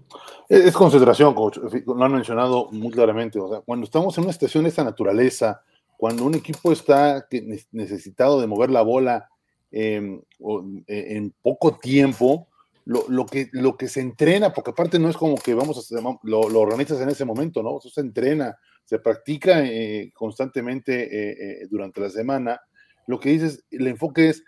Es, 0.49 0.73
concentración, 0.73 1.33
coach, 1.33 1.57
lo 1.85 2.03
han 2.03 2.11
mencionado 2.11 2.67
muy 2.71 2.91
claramente, 2.91 3.39
o 3.39 3.49
sea, 3.49 3.61
cuando 3.61 3.85
estamos 3.85 4.17
en 4.17 4.25
una 4.25 4.33
situación 4.33 4.63
de 4.63 4.69
esta 4.69 4.83
naturaleza, 4.83 5.61
cuando 5.97 6.25
un 6.25 6.35
equipo 6.35 6.71
está 6.71 7.25
necesitado 7.71 8.41
de 8.41 8.47
mover 8.47 8.69
la 8.69 8.81
bola 8.81 9.29
em, 9.71 10.21
e, 10.87 11.17
en 11.17 11.33
poco 11.41 11.77
tiempo, 11.77 12.47
lo, 12.85 13.25
que, 13.25 13.49
lo 13.51 13.77
que 13.77 13.87
se 13.87 13.99
entrena, 13.99 14.53
porque 14.53 14.71
aparte 14.71 14.99
no 14.99 15.09
es 15.09 15.17
como 15.17 15.35
que 15.37 15.53
vamos 15.53 15.91
a 15.91 16.17
lo, 16.23 16.49
lo 16.49 16.59
organizas 16.59 17.01
en 17.01 17.09
ese 17.09 17.25
momento, 17.25 17.63
¿no? 17.63 17.79
Eso 17.79 17.89
se 17.89 18.01
entrena, 18.01 18.55
se 18.85 18.99
practica 18.99 19.65
eh, 19.65 20.11
constantemente 20.13 21.61
eh, 21.61 21.67
durante 21.69 21.99
la 21.99 22.09
semana. 22.09 22.61
Lo 23.07 23.19
que 23.19 23.29
dices, 23.29 23.65
el 23.71 23.87
enfoque 23.87 24.29
es 24.29 24.43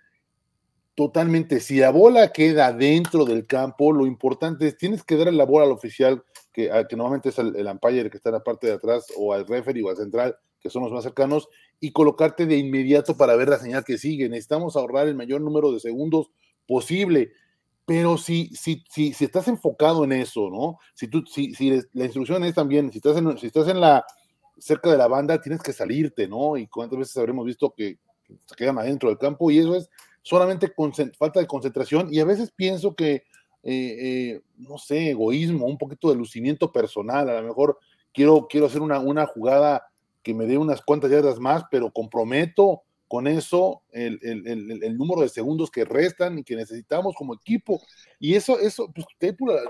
totalmente. 0.94 1.60
Si 1.60 1.78
la 1.78 1.90
bola 1.90 2.32
queda 2.32 2.72
dentro 2.74 3.26
del 3.26 3.48
campo, 3.48 3.92
lo 3.92 4.06
importante 4.06 4.68
es, 4.68 4.78
tienes 4.78 5.04
que 5.04 5.16
darle 5.16 5.34
la 5.34 5.46
bola 5.46 5.66
al 5.66 5.72
oficial, 5.72 6.24
que, 6.54 6.70
que 6.88 6.96
normalmente 6.96 7.30
es 7.30 7.40
el, 7.40 7.56
el, 7.56 7.68
umpire 7.68 8.10
que 8.10 8.18
está 8.18 8.30
en 8.30 8.36
la 8.36 8.44
parte 8.44 8.68
de 8.68 8.74
atrás, 8.74 9.08
o 9.18 9.34
al 9.34 9.48
referee 9.48 9.84
o 9.84 9.90
al 9.90 9.98
central, 9.98 10.36
que 10.60 10.70
son 10.70 10.84
los 10.84 10.92
más 10.92 11.04
cercanos, 11.04 11.50
y 11.80 11.92
colocarte 11.92 12.46
de 12.46 12.58
inmediato 12.58 13.18
para 13.18 13.36
ver 13.36 13.50
la 13.50 13.60
señal 13.60 13.84
que 13.84 13.98
sigue. 13.98 14.30
Necesitamos 14.30 14.76
ahorrar 14.76 15.08
el 15.08 15.16
mayor 15.16 15.42
número 15.42 15.72
de 15.72 15.80
segundos 15.80 16.32
posible. 16.68 17.32
Pero 17.88 18.18
si, 18.18 18.50
si, 18.54 18.84
si, 18.90 19.14
si 19.14 19.24
estás 19.24 19.48
enfocado 19.48 20.04
en 20.04 20.12
eso, 20.12 20.50
¿no? 20.50 20.78
Si, 20.94 21.08
tú, 21.08 21.24
si, 21.26 21.56
si 21.56 21.72
la 21.94 22.04
instrucción 22.04 22.44
es 22.44 22.54
también, 22.54 22.92
si 22.92 22.98
estás, 22.98 23.16
en, 23.16 23.38
si 23.38 23.48
estás 23.48 23.70
en 23.70 23.80
la 23.80 24.06
cerca 24.58 24.92
de 24.92 24.98
la 24.98 25.08
banda, 25.08 25.40
tienes 25.40 25.62
que 25.64 25.72
salirte, 25.72 26.28
¿no? 26.28 26.58
Y 26.58 26.68
cuántas 26.68 27.00
veces 27.00 27.16
habremos 27.16 27.46
visto 27.46 27.74
que 27.74 27.98
se 28.46 28.56
quedan 28.58 28.78
adentro 28.78 29.08
del 29.08 29.18
campo 29.18 29.50
y 29.50 29.60
eso 29.60 29.74
es 29.74 29.90
solamente 30.22 30.70
falta 31.18 31.40
de 31.40 31.48
concentración 31.48 32.10
y 32.12 32.20
a 32.20 32.26
veces 32.26 32.52
pienso 32.52 32.94
que, 32.94 33.14
eh, 33.14 33.24
eh, 33.64 34.42
no 34.58 34.78
sé, 34.78 35.12
egoísmo, 35.12 35.66
un 35.66 35.78
poquito 35.78 36.10
de 36.10 36.18
lucimiento 36.18 36.74
personal, 36.74 37.30
a 37.30 37.40
lo 37.42 37.48
mejor 37.48 37.80
quiero, 38.14 38.48
quiero 38.50 38.66
hacer 38.66 38.82
una, 38.82 39.00
una 39.00 39.28
jugada 39.28 39.88
que 40.24 40.34
me 40.34 40.46
dé 40.46 40.58
unas 40.58 40.82
cuantas 40.82 41.10
yardas 41.10 41.40
más, 41.40 41.64
pero 41.72 41.90
comprometo 41.90 42.82
con 43.08 43.28
eso 43.28 43.84
el, 43.92 44.20
el, 44.22 44.84
el, 44.84 44.98
número 44.98 45.22
de 45.22 45.30
segundos 45.30 45.72
que 45.72 45.86
restan 45.86 46.40
y 46.40 46.44
que 46.44 46.56
necesitamos 46.56 47.16
como 47.16 47.36
equipo. 47.36 47.82
Y 48.20 48.36
eso, 48.36 48.60
eso, 48.60 48.92
pues 48.94 49.08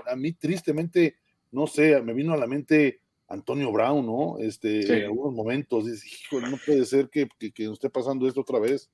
a, 0.06 0.16
mí 0.16 0.32
tristemente, 0.32 1.16
no 1.52 1.66
sé, 1.66 2.00
me 2.02 2.14
vino 2.14 2.32
a 2.32 2.36
la 2.36 2.46
mente 2.46 3.00
Antonio 3.28 3.70
Brown, 3.70 4.04
¿no? 4.04 4.38
Este, 4.40 4.98
en 4.98 5.04
algunos 5.04 5.34
momentos, 5.34 5.86
hijo, 6.04 6.40
no 6.40 6.58
puede 6.64 6.84
ser 6.84 7.08
que, 7.10 7.28
que, 7.38 7.52
que, 7.52 7.70
esté 7.70 7.88
pasando 7.90 8.26
esto 8.26 8.40
otra 8.40 8.58
vez. 8.58 8.90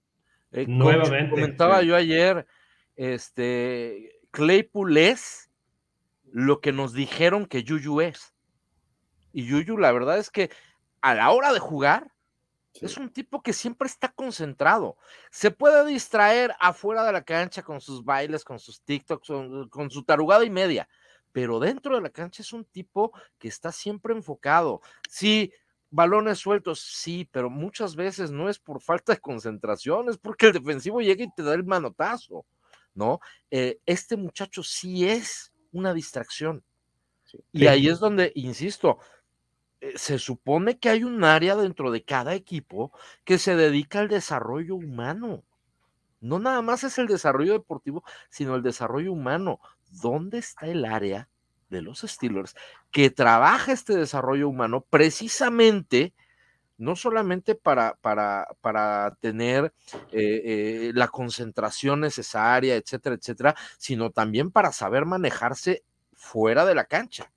Eh, 0.52 0.66
Nuevamente. 0.68 1.30
Comentaba 1.30 1.82
yo 1.82 1.96
ayer, 1.96 2.46
este, 2.96 4.20
Claypool 4.30 4.96
es 4.98 5.50
lo 6.30 6.60
que 6.60 6.72
nos 6.72 6.92
dijeron 6.92 7.46
que 7.46 7.62
Yuyu 7.62 8.02
es. 8.02 8.34
Y 9.32 9.46
Yuyu, 9.46 9.78
la 9.78 9.92
verdad 9.92 10.18
es 10.18 10.30
que 10.30 10.50
a 11.00 11.14
la 11.14 11.30
hora 11.30 11.52
de 11.52 11.60
jugar, 11.60 12.13
es 12.80 12.96
un 12.96 13.10
tipo 13.10 13.42
que 13.42 13.52
siempre 13.52 13.86
está 13.86 14.08
concentrado. 14.08 14.96
Se 15.30 15.50
puede 15.50 15.86
distraer 15.86 16.54
afuera 16.58 17.04
de 17.04 17.12
la 17.12 17.22
cancha 17.22 17.62
con 17.62 17.80
sus 17.80 18.04
bailes, 18.04 18.44
con 18.44 18.58
sus 18.58 18.80
TikToks, 18.82 19.28
con, 19.28 19.68
con 19.68 19.90
su 19.90 20.02
tarugada 20.02 20.44
y 20.44 20.50
media, 20.50 20.88
pero 21.32 21.58
dentro 21.60 21.96
de 21.96 22.02
la 22.02 22.10
cancha 22.10 22.42
es 22.42 22.52
un 22.52 22.64
tipo 22.64 23.12
que 23.38 23.48
está 23.48 23.72
siempre 23.72 24.14
enfocado. 24.14 24.80
Sí, 25.08 25.52
balones 25.90 26.38
sueltos, 26.38 26.80
sí, 26.80 27.28
pero 27.30 27.48
muchas 27.48 27.94
veces 27.94 28.30
no 28.30 28.48
es 28.48 28.58
por 28.58 28.80
falta 28.80 29.14
de 29.14 29.20
concentración, 29.20 30.08
es 30.08 30.18
porque 30.18 30.46
el 30.46 30.52
defensivo 30.52 31.00
llega 31.00 31.24
y 31.24 31.32
te 31.32 31.42
da 31.42 31.54
el 31.54 31.64
manotazo, 31.64 32.44
¿no? 32.94 33.20
Eh, 33.50 33.78
este 33.86 34.16
muchacho 34.16 34.62
sí 34.62 35.08
es 35.08 35.52
una 35.72 35.94
distracción. 35.94 36.64
Y 37.52 37.66
ahí 37.66 37.88
es 37.88 37.98
donde, 37.98 38.32
insisto, 38.34 38.98
se 39.96 40.18
supone 40.18 40.78
que 40.78 40.88
hay 40.88 41.04
un 41.04 41.24
área 41.24 41.56
dentro 41.56 41.90
de 41.90 42.04
cada 42.04 42.34
equipo 42.34 42.92
que 43.24 43.38
se 43.38 43.56
dedica 43.56 44.00
al 44.00 44.08
desarrollo 44.08 44.76
humano. 44.76 45.44
No 46.20 46.38
nada 46.38 46.62
más 46.62 46.84
es 46.84 46.98
el 46.98 47.06
desarrollo 47.06 47.52
deportivo, 47.52 48.02
sino 48.30 48.54
el 48.54 48.62
desarrollo 48.62 49.12
humano. 49.12 49.60
¿Dónde 50.02 50.38
está 50.38 50.66
el 50.66 50.84
área 50.84 51.28
de 51.68 51.82
los 51.82 52.00
Steelers 52.00 52.54
que 52.90 53.10
trabaja 53.10 53.72
este 53.72 53.96
desarrollo 53.96 54.48
humano 54.48 54.84
precisamente 54.88 56.14
no 56.76 56.96
solamente 56.96 57.54
para, 57.54 57.94
para, 58.00 58.48
para 58.60 59.16
tener 59.20 59.72
eh, 60.12 60.42
eh, 60.44 60.92
la 60.94 61.08
concentración 61.08 62.00
necesaria, 62.00 62.74
etcétera, 62.76 63.14
etcétera, 63.14 63.54
sino 63.78 64.10
también 64.10 64.50
para 64.50 64.72
saber 64.72 65.04
manejarse 65.04 65.84
fuera 66.14 66.64
de 66.64 66.74
la 66.74 66.84
cancha. 66.84 67.30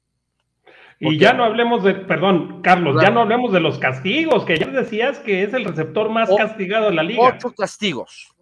Y 1.00 1.20
ya 1.20 1.34
no 1.34 1.44
hablemos 1.44 1.84
de, 1.84 1.94
perdón, 1.94 2.62
Carlos, 2.64 3.02
ya 3.02 3.12
no 3.12 3.22
hablemos 3.22 3.54
de 3.54 3.60
los 3.60 3.78
castigos, 3.78 4.46
que 4.46 4.58
ya 4.58 4.68
decías 4.68 5.20
que 5.20 5.44
es 5.44 5.54
el 5.54 5.66
receptor 5.66 6.10
más 6.10 6.30
castigado 6.36 6.90
de 6.90 6.96
la 6.96 7.04
liga. 7.04 7.22
Ocho 7.22 7.54
castigos. 7.54 8.34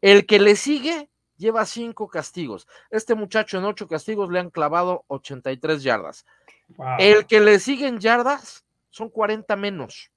El 0.00 0.24
que 0.24 0.38
le 0.38 0.54
sigue 0.54 1.08
lleva 1.36 1.64
cinco 1.66 2.08
castigos. 2.08 2.66
Este 2.90 3.14
muchacho 3.14 3.58
en 3.58 3.64
ocho 3.64 3.88
castigos 3.88 4.30
le 4.30 4.38
han 4.38 4.50
clavado 4.50 5.04
83 5.08 5.82
yardas. 5.82 6.24
El 6.98 7.26
que 7.26 7.40
le 7.40 7.58
sigue 7.58 7.86
en 7.86 7.98
yardas 7.98 8.64
son 8.90 9.08
40 9.08 9.54
menos. 9.56 10.10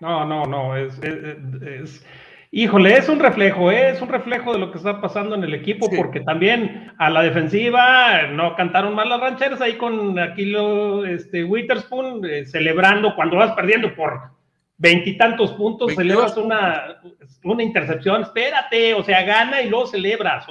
No, 0.00 0.24
no, 0.24 0.44
no, 0.44 0.76
es, 0.76 0.98
es, 1.00 2.04
híjole, 2.50 2.96
es 2.96 3.08
un 3.08 3.20
reflejo, 3.20 3.70
¿eh? 3.70 3.90
es 3.90 4.00
un 4.00 4.08
reflejo 4.08 4.52
de 4.52 4.58
lo 4.58 4.70
que 4.70 4.78
está 4.78 5.00
pasando 5.00 5.34
en 5.34 5.44
el 5.44 5.54
equipo, 5.54 5.88
porque 5.94 6.20
también 6.20 6.92
a 6.98 7.10
la 7.10 7.22
defensiva 7.22 8.28
no 8.28 8.54
cantaron 8.56 8.94
mal 8.94 9.08
las 9.08 9.20
rancheras 9.20 9.60
ahí 9.60 9.74
con 9.76 10.18
Aquilo 10.18 11.04
este, 11.04 11.44
Witherspoon 11.44 12.24
eh, 12.24 12.46
celebrando 12.46 13.14
cuando 13.14 13.36
vas 13.36 13.52
perdiendo 13.52 13.94
por 13.94 14.30
veintitantos 14.78 15.52
puntos, 15.52 15.94
celebras 15.94 16.36
una, 16.36 17.00
una 17.42 17.62
intercepción, 17.62 18.22
espérate, 18.22 18.94
o 18.94 19.02
sea, 19.02 19.22
gana 19.22 19.60
y 19.60 19.68
luego 19.68 19.86
celebras. 19.86 20.46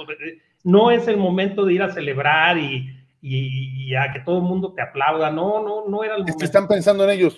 No 0.64 0.90
es 0.90 1.08
el 1.08 1.16
momento 1.16 1.64
de 1.64 1.74
ir 1.74 1.82
a 1.82 1.90
celebrar 1.90 2.58
y 2.58 2.97
y, 3.20 3.94
a 3.94 4.12
que 4.12 4.20
todo 4.20 4.38
el 4.38 4.44
mundo 4.44 4.72
te 4.74 4.82
aplauda. 4.82 5.30
No, 5.30 5.62
no, 5.62 5.88
no 5.88 6.04
era 6.04 6.14
el 6.14 6.20
momento. 6.20 6.44
están 6.44 6.68
pensando 6.68 7.04
en 7.04 7.10
ellos, 7.10 7.36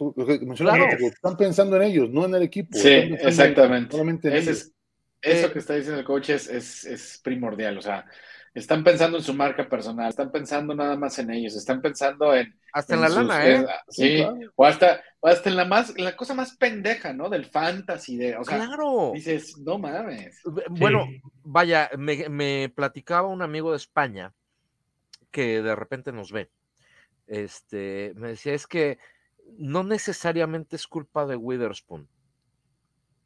están 1.13 1.37
pensando 1.37 1.77
en 1.77 1.83
ellos, 1.83 2.11
no 2.11 2.27
en 2.27 2.35
el 2.35 2.43
equipo. 2.43 2.77
Sí, 2.77 2.89
exactamente. 2.89 4.37
eso 5.23 5.53
que 5.53 5.59
está 5.59 5.75
diciendo 5.75 6.01
el 6.01 6.07
coach 6.07 6.31
es, 6.31 6.49
es, 6.49 7.21
primordial, 7.23 7.79
o 7.79 7.83
sea, 7.83 8.05
están 8.53 8.83
pensando 8.83 9.19
en 9.19 9.25
su 9.25 9.33
marca 9.33 9.69
personal, 9.69 10.09
están 10.09 10.31
pensando 10.31 10.75
nada 10.75 10.97
más 10.97 11.19
en 11.19 11.31
ellos, 11.31 11.55
están 11.55 11.81
pensando 11.81 12.35
en... 12.35 12.53
Hasta 12.73 12.95
en, 12.95 13.01
la 13.01 13.09
lana, 13.09 13.49
¿eh? 13.49 13.67
Sí, 13.89 14.25
o, 14.55 14.65
hasta, 14.65 15.01
hasta 15.23 15.51
en 15.51 15.57
la 15.57 15.65
más, 15.65 15.97
la 15.99 16.17
cosa 16.17 16.35
más 16.35 16.57
pendeja, 16.57 17.13
¿no? 17.13 17.29
Del 17.29 17.47
fantasy, 17.47 18.17
de, 18.17 18.37
o 18.37 18.45
sea, 18.45 18.59
claro. 18.59 19.13
dices, 19.15 19.57
no 19.59 19.79
mames. 19.79 20.41
Bueno, 20.69 21.07
vaya, 21.43 21.91
me, 21.97 22.29
me 22.29 22.73
platicaba 22.75 23.29
un 23.29 23.43
amigo 23.43 23.71
de 23.71 23.77
España 23.77 24.35
que 25.31 25.63
de 25.63 25.75
repente 25.75 26.13
nos 26.13 26.33
ve. 26.33 26.51
Este, 27.27 28.13
me 28.17 28.29
decía, 28.29 28.55
es 28.55 28.67
que 28.67 28.99
no 29.59 29.85
necesariamente 29.85 30.77
es 30.77 30.87
culpa 30.87 31.27
de 31.27 31.37
Witherspoon. 31.37 32.09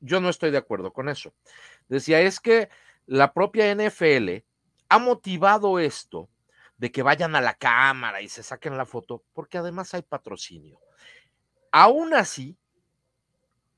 Yo 0.01 0.21
no 0.21 0.29
estoy 0.29 0.51
de 0.51 0.59
acuerdo 0.59 0.93
con 0.93 1.09
eso. 1.09 1.35
Decía, 1.89 2.21
es 2.21 2.41
que 2.41 2.69
la 3.07 3.33
propia 3.33 3.75
NFL 3.75 4.45
ha 4.89 4.99
motivado 4.99 5.79
esto 5.79 6.29
de 6.77 6.93
que 6.93 7.03
vayan 7.03 7.35
a 7.37 7.41
la 7.41 7.55
cámara 7.55 8.21
y 8.21 8.29
se 8.29 8.43
saquen 8.43 8.77
la 8.77 8.87
foto, 8.87 9.23
porque 9.33 9.59
además 9.59 9.95
hay 9.95 10.03
patrocinio. 10.03 10.81
Aún 11.71 12.15
así, 12.15 12.59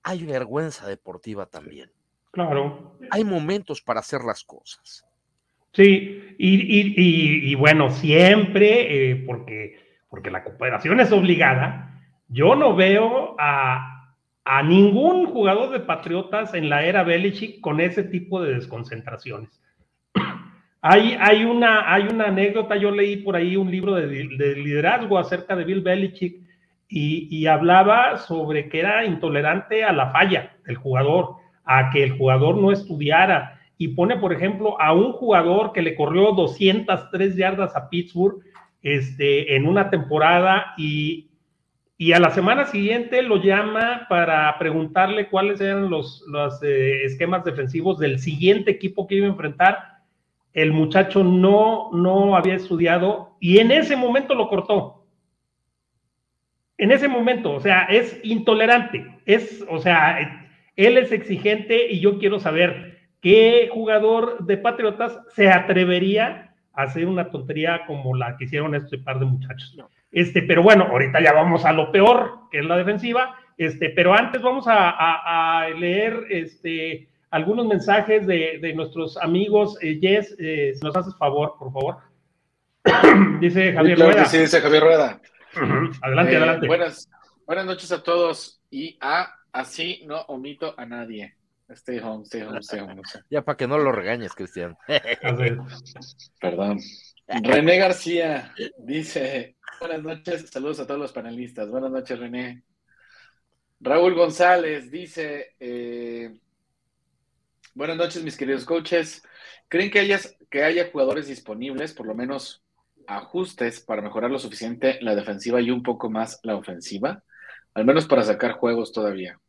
hay 0.03 0.25
vergüenza 0.25 0.87
deportiva 0.87 1.47
también. 1.47 1.93
Claro. 2.33 2.99
Hay 3.11 3.25
momentos 3.25 3.81
para 3.81 4.01
hacer 4.01 4.23
las 4.23 4.45
cosas. 4.45 5.07
Sí, 5.77 6.35
y, 6.39 7.55
bueno, 7.55 7.91
siempre, 7.91 9.11
eh, 9.11 9.17
porque, 9.27 9.79
porque 10.09 10.31
la 10.31 10.43
cooperación 10.43 11.01
es 11.01 11.13
obligada, 11.13 12.01
yo 12.29 12.57
no 12.57 12.75
veo 12.75 13.37
a, 13.39 13.93
ningún 14.65 15.27
jugador 15.27 15.71
de 15.71 15.81
Patriotas 15.81 16.55
en 16.55 16.71
la 16.71 16.85
era 16.85 17.03
Belichick 17.03 17.61
con 17.61 17.81
ese 17.81 18.05
tipo 18.05 18.43
de 18.43 18.55
desconcentraciones. 18.55 19.51
Hay, 20.83 21.17
hay, 21.19 21.45
una, 21.45 21.93
hay 21.93 22.07
una 22.07 22.27
anécdota, 22.27 22.77
yo 22.77 22.93
leí 22.93 23.17
por 23.17 23.35
ahí 23.35 23.57
un 23.57 23.69
libro 23.69 23.95
de, 23.95 24.07
liderazgo 24.07 25.19
acerca 25.19 25.57
de 25.57 25.65
Bill 25.65 25.81
Belichick 25.81 26.37
y, 26.89 27.27
y, 27.29 27.47
hablaba 27.47 28.19
sobre 28.19 28.69
que 28.69 28.81
era 28.81 29.05
intolerante 29.05 29.83
a 29.83 29.93
la 29.93 30.13
falla 30.13 30.53
del 30.65 30.77
jugador, 30.77 31.39
a 31.65 31.91
que 31.91 32.05
el 32.05 32.13
jugador 32.13 32.59
no 32.59 32.71
estudiara, 32.71 33.56
y 33.79 33.89
pone, 33.89 34.17
por 34.17 34.33
ejemplo, 34.33 34.81
a 34.81 34.93
un 34.93 35.13
jugador 35.13 35.73
que 35.73 35.83
le 35.83 35.95
corrió 35.95 36.33
203 36.33 37.37
yardas 37.37 37.77
a 37.77 37.89
Pittsburgh 37.89 38.43
este, 38.83 39.57
en 39.57 39.67
una 39.67 39.91
temporada 39.91 40.75
y, 40.79 41.31
a 42.15 42.21
la 42.21 42.31
semana 42.31 42.67
siguiente 42.67 43.23
lo 43.23 43.43
llama 43.43 44.07
para 44.09 44.57
preguntarle 44.59 45.29
cuáles 45.29 45.61
eran 45.61 45.89
los, 45.89 46.23
los 46.29 46.63
eh, 46.63 47.05
esquemas 47.05 47.43
defensivos 47.43 47.99
del 47.99 48.19
siguiente 48.19 48.71
equipo 48.71 49.07
que 49.07 49.17
iba 49.17 49.27
a 49.27 49.31
enfrentar. 49.31 49.79
El 50.53 50.73
muchacho 50.73 51.25
no, 51.25 51.91
no 51.93 52.37
había 52.37 52.55
estudiado 52.55 53.37
y 53.41 53.59
en 53.59 53.71
ese 53.71 53.97
momento 53.97 54.35
lo 54.35 54.49
cortó. 54.49 55.07
En 56.79 56.93
ese 56.93 57.09
momento, 57.09 57.53
o 57.53 57.61
sea, 57.61 57.85
es 57.85 58.21
intolerante, 58.23 59.07
es, 59.25 59.65
o 59.69 59.79
sea, 59.79 60.47
él 60.77 60.99
es 60.99 61.11
exigente 61.11 61.91
y 61.91 62.01
yo 62.01 62.19
quiero 62.19 62.39
saber, 62.39 62.96
¿Qué 63.21 63.69
jugador 63.73 64.45
de 64.45 64.57
Patriotas 64.59 65.19
se 65.35 65.51
atrevería 65.51 66.55
a 66.73 66.83
hacer 66.83 67.07
una 67.07 67.31
tontería 67.31 67.83
como 67.87 68.17
la 68.17 68.37
que 68.37 68.45
hicieron 68.45 68.75
este 68.75 68.99
par 68.99 69.19
de 69.19 69.27
muchachos? 69.27 69.77
Este, 70.13 70.43
pero 70.43 70.63
bueno, 70.63 70.85
ahorita 70.85 71.21
ya 71.21 71.33
vamos 71.33 71.65
a 71.65 71.73
lo 71.73 71.91
peor, 71.93 72.49
que 72.51 72.61
es 72.61 72.65
la 72.65 72.77
defensiva. 72.77 73.37
Este, 73.59 73.91
pero 73.91 74.15
antes 74.15 74.43
vamos 74.43 74.65
a, 74.69 75.67
leer 75.79 76.25
este, 76.31 77.09
algunos 77.31 77.67
mensajes 77.67 78.27
de, 78.27 78.73
nuestros 78.75 79.17
amigos. 79.17 79.79
Eh, 79.83 79.99
Jess, 80.01 80.37
eh, 80.39 80.73
si 80.75 80.85
nos 80.85 80.97
haces 80.97 81.17
favor, 81.17 81.55
por 81.59 81.73
favor. 81.73 81.97
dice 83.41 83.73
Javier 83.73 83.99
Rueda. 83.99 84.25
Sí, 84.27 84.39
dice 84.39 84.61
Javier 84.61 84.83
Rueda. 84.83 85.21
adelante, 86.03 86.33
eh, 86.33 86.37
adelante. 86.37 86.67
Buenas, 86.67 87.11
buenas 87.47 87.67
noches 87.67 87.91
a 87.93 88.03
todos. 88.03 88.61
Y 88.71 88.99
a 89.01 89.35
así 89.53 90.03
no 90.07 90.21
omito 90.29 90.75
a 90.77 90.85
nadie. 90.85 91.35
Stay 91.71 91.99
home, 91.99 92.25
stay 92.25 92.43
home, 92.43 92.59
stay 92.63 92.81
home. 92.81 93.03
Ya 93.31 93.43
para 93.43 93.57
que 93.57 93.67
no 93.67 93.79
lo 93.79 93.91
regañes, 93.91 94.35
Cristian. 94.35 94.77
Perdón. 96.41 96.79
René 97.27 97.79
García 97.79 98.55
dice: 98.79 99.57
Buenas 99.81 100.03
noches, 100.03 100.49
saludos 100.49 100.79
a 100.81 100.87
todos 100.87 101.01
los 101.01 101.13
panelistas. 101.13 101.69
Buenas 101.69 101.91
noches, 101.91 102.19
René. 102.19 102.63
Raúl 103.81 104.15
González 104.15 104.91
dice: 104.93 105.57
eh, 105.59 106.39
Buenas 107.75 107.97
noches, 107.97 108.23
mis 108.23 108.37
queridos 108.37 108.65
coaches. 108.65 109.23
¿Creen 109.69 109.91
que, 109.91 109.99
hayas, 109.99 110.37
que 110.49 110.63
haya 110.63 110.91
jugadores 110.93 111.27
disponibles, 111.27 111.93
por 111.93 112.07
lo 112.07 112.15
menos 112.15 112.65
ajustes, 113.09 113.81
para 113.81 114.03
mejorar 114.03 114.31
lo 114.31 114.39
suficiente 114.39 114.99
la 115.03 115.17
defensiva 115.17 115.61
y 115.61 115.73
un 115.73 115.83
poco 115.83 116.09
más 116.09 116.39
la 116.45 116.57
ofensiva? 116.57 117.25
Al 117.75 117.85
menos 117.85 118.07
para 118.07 118.23
sacar 118.23 118.53
juegos 118.53 118.93
todavía. 118.93 119.41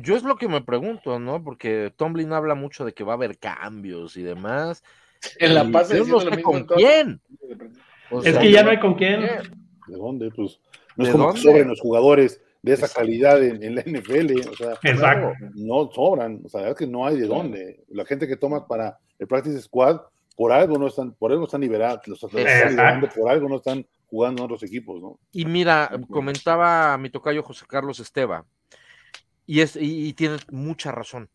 Yo 0.00 0.16
es 0.16 0.22
lo 0.22 0.36
que 0.36 0.48
me 0.48 0.60
pregunto, 0.60 1.18
¿no? 1.18 1.42
Porque 1.42 1.92
Tomlin 1.96 2.32
habla 2.32 2.54
mucho 2.54 2.84
de 2.84 2.92
que 2.92 3.04
va 3.04 3.12
a 3.12 3.16
haber 3.16 3.38
cambios 3.38 4.16
y 4.16 4.22
demás. 4.22 4.82
En 5.38 5.54
la 5.54 5.70
paz 5.70 5.92
no 5.94 6.20
sé 6.20 6.42
con 6.42 6.64
quién. 6.64 7.20
es 8.24 8.38
que 8.38 8.50
ya 8.50 8.62
no 8.62 8.70
hay 8.70 8.80
con 8.80 8.94
quién. 8.94 9.20
¿De 9.20 9.96
dónde? 9.96 10.30
Pues 10.30 10.60
no 10.96 11.04
es 11.04 11.10
como 11.10 11.32
que 11.32 11.40
sobren 11.40 11.68
los 11.68 11.80
jugadores 11.80 12.40
de 12.62 12.72
esa 12.72 12.88
calidad 12.88 13.42
en, 13.42 13.74
la 13.74 13.82
NFL. 13.82 14.48
O 14.50 14.56
sea, 14.56 14.78
Exacto. 14.82 15.32
No, 15.54 15.90
sobran. 15.92 16.40
O 16.44 16.48
sea, 16.48 16.68
es 16.68 16.74
que 16.74 16.86
no 16.86 17.06
hay 17.06 17.18
de 17.18 17.26
dónde. 17.26 17.84
La 17.88 18.04
gente 18.04 18.26
que 18.26 18.36
toma 18.36 18.66
para 18.66 18.98
el 19.18 19.26
practice 19.26 19.60
squad, 19.60 20.00
por 20.36 20.52
algo 20.52 20.78
no 20.78 20.86
están, 20.86 21.12
por 21.12 21.30
algo 21.30 21.44
están 21.44 21.60
liberados, 21.60 22.06
los 22.08 22.20
por 22.20 23.28
algo 23.28 23.48
no 23.48 23.56
están 23.56 23.86
jugando 24.06 24.42
en 24.42 24.44
otros 24.44 24.62
equipos, 24.62 25.00
¿no? 25.00 25.18
Y 25.32 25.44
mira, 25.44 25.90
comentaba 26.10 26.96
mi 26.98 27.10
tocayo 27.10 27.42
José 27.42 27.64
Carlos 27.68 28.00
Esteba, 28.00 28.44
y, 29.46 29.60
es, 29.60 29.76
y, 29.80 30.12
tiene 30.14 30.36
mucha 30.50 30.92
razón. 30.92 31.28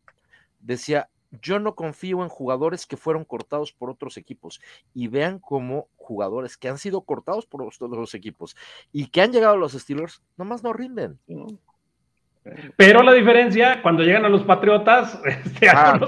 Decía, 0.59 1.09
yo 1.41 1.59
no 1.59 1.75
confío 1.75 2.23
en 2.23 2.29
jugadores 2.29 2.85
que 2.85 2.97
fueron 2.97 3.23
cortados 3.23 3.71
por 3.71 3.89
otros 3.89 4.17
equipos 4.17 4.61
y 4.93 5.07
vean 5.07 5.39
cómo 5.39 5.87
jugadores 5.95 6.57
que 6.57 6.69
han 6.69 6.77
sido 6.77 7.01
cortados 7.01 7.45
por 7.45 7.61
otros 7.61 8.15
equipos 8.15 8.55
y 8.91 9.07
que 9.07 9.21
han 9.21 9.31
llegado 9.31 9.53
a 9.53 9.57
los 9.57 9.73
Steelers, 9.73 10.21
nomás 10.37 10.63
no 10.63 10.73
rinden. 10.73 11.19
Pero 12.77 13.03
la 13.03 13.13
diferencia, 13.13 13.81
cuando 13.81 14.03
llegan 14.03 14.25
a 14.25 14.29
los 14.29 14.43
Patriotas, 14.43 15.19
este, 15.25 15.69
ah, 15.69 15.99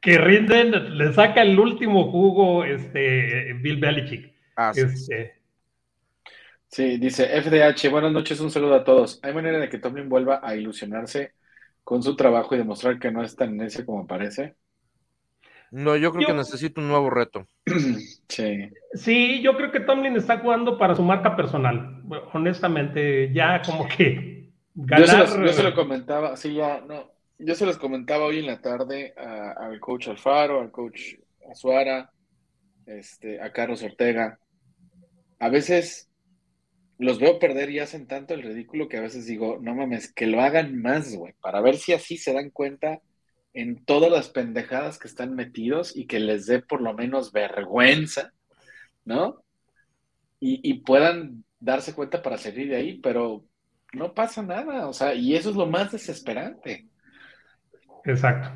que, 0.00 0.18
rinden, 0.18 0.96
le 0.96 1.12
saca 1.12 1.42
el 1.42 1.58
último 1.58 2.10
jugo 2.10 2.64
este, 2.64 3.52
Bill 3.54 3.78
Belichick. 3.78 4.32
Ah, 4.56 4.72
este, 4.74 4.86
Sí, 4.96 5.43
dice 6.82 7.40
FDH, 7.40 7.88
buenas 7.90 8.12
noches, 8.12 8.40
un 8.40 8.50
saludo 8.50 8.74
a 8.74 8.84
todos. 8.84 9.20
¿Hay 9.22 9.32
manera 9.32 9.58
de 9.58 9.68
que 9.68 9.78
Tomlin 9.78 10.08
vuelva 10.08 10.40
a 10.42 10.56
ilusionarse 10.56 11.34
con 11.84 12.02
su 12.02 12.16
trabajo 12.16 12.54
y 12.54 12.58
demostrar 12.58 12.98
que 12.98 13.10
no 13.10 13.22
es 13.22 13.36
tan 13.36 13.56
necio 13.56 13.86
como 13.86 14.06
parece? 14.06 14.56
No, 15.70 15.96
yo 15.96 16.12
creo 16.12 16.26
que 16.26 16.34
necesito 16.34 16.80
un 16.80 16.88
nuevo 16.88 17.10
reto. 17.10 17.46
Sí. 18.28 18.70
Sí, 18.94 19.42
yo 19.42 19.56
creo 19.56 19.70
que 19.70 19.80
Tomlin 19.80 20.16
está 20.16 20.38
jugando 20.38 20.76
para 20.76 20.96
su 20.96 21.02
marca 21.02 21.36
personal. 21.36 22.02
honestamente, 22.32 23.32
ya 23.32 23.62
como 23.62 23.86
que 23.86 24.50
ganar... 24.74 25.26
Yo 25.26 25.52
se, 25.52 25.62
lo 25.62 25.74
comentaba, 25.74 26.36
sí, 26.36 26.54
ya, 26.54 26.80
no. 26.80 27.12
Yo 27.38 27.54
se 27.54 27.66
los 27.66 27.78
comentaba 27.78 28.24
hoy 28.24 28.38
en 28.38 28.46
la 28.46 28.60
tarde 28.60 29.14
al 29.16 29.78
coach 29.78 30.08
Alfaro, 30.08 30.60
al 30.60 30.72
coach 30.72 31.14
Azuara, 31.48 32.10
este, 32.86 33.40
a 33.40 33.52
Carlos 33.52 33.82
Ortega. 33.82 34.40
A 35.38 35.48
veces 35.48 36.10
los 36.98 37.18
veo 37.18 37.38
perder 37.38 37.70
y 37.70 37.80
hacen 37.80 38.06
tanto 38.06 38.34
el 38.34 38.42
ridículo 38.42 38.88
que 38.88 38.98
a 38.98 39.02
veces 39.02 39.26
digo, 39.26 39.58
no 39.60 39.74
mames, 39.74 40.12
que 40.12 40.26
lo 40.26 40.40
hagan 40.40 40.80
más, 40.80 41.14
güey, 41.14 41.34
para 41.40 41.60
ver 41.60 41.76
si 41.76 41.92
así 41.92 42.16
se 42.16 42.32
dan 42.32 42.50
cuenta 42.50 43.00
en 43.52 43.84
todas 43.84 44.10
las 44.10 44.28
pendejadas 44.30 44.98
que 44.98 45.08
están 45.08 45.34
metidos 45.34 45.96
y 45.96 46.06
que 46.06 46.18
les 46.18 46.46
dé 46.46 46.60
por 46.60 46.80
lo 46.80 46.94
menos 46.94 47.32
vergüenza, 47.32 48.32
¿no? 49.04 49.42
Y, 50.46 50.74
puedan 50.80 51.42
darse 51.58 51.94
cuenta 51.94 52.20
para 52.20 52.36
salir 52.36 52.68
de 52.68 52.76
ahí, 52.76 52.98
pero 52.98 53.46
no 53.94 54.12
pasa 54.12 54.42
nada, 54.42 54.86
o 54.88 54.92
sea, 54.92 55.14
y 55.14 55.34
eso 55.34 55.48
es 55.48 55.56
lo 55.56 55.66
más 55.66 55.90
desesperante. 55.92 56.86
Exacto. 58.04 58.50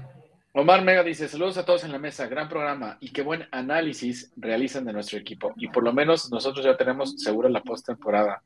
Omar 0.52 0.82
Mega 0.82 1.02
dice, 1.02 1.28
saludos 1.28 1.58
a 1.58 1.64
todos 1.64 1.84
en 1.84 1.92
la 1.92 1.98
mesa, 1.98 2.26
gran 2.26 2.48
programa 2.48 2.96
y 3.00 3.10
qué 3.10 3.22
buen 3.22 3.44
análisis 3.52 4.32
realizan 4.36 4.84
de 4.84 4.92
nuestro 4.92 5.18
equipo. 5.18 5.52
Y 5.56 5.68
por 5.68 5.84
lo 5.84 5.92
menos 5.92 6.30
nosotros 6.32 6.64
ya 6.64 6.76
tenemos 6.76 7.14
segura 7.18 7.48
la 7.48 7.62
postemporada, 7.62 8.42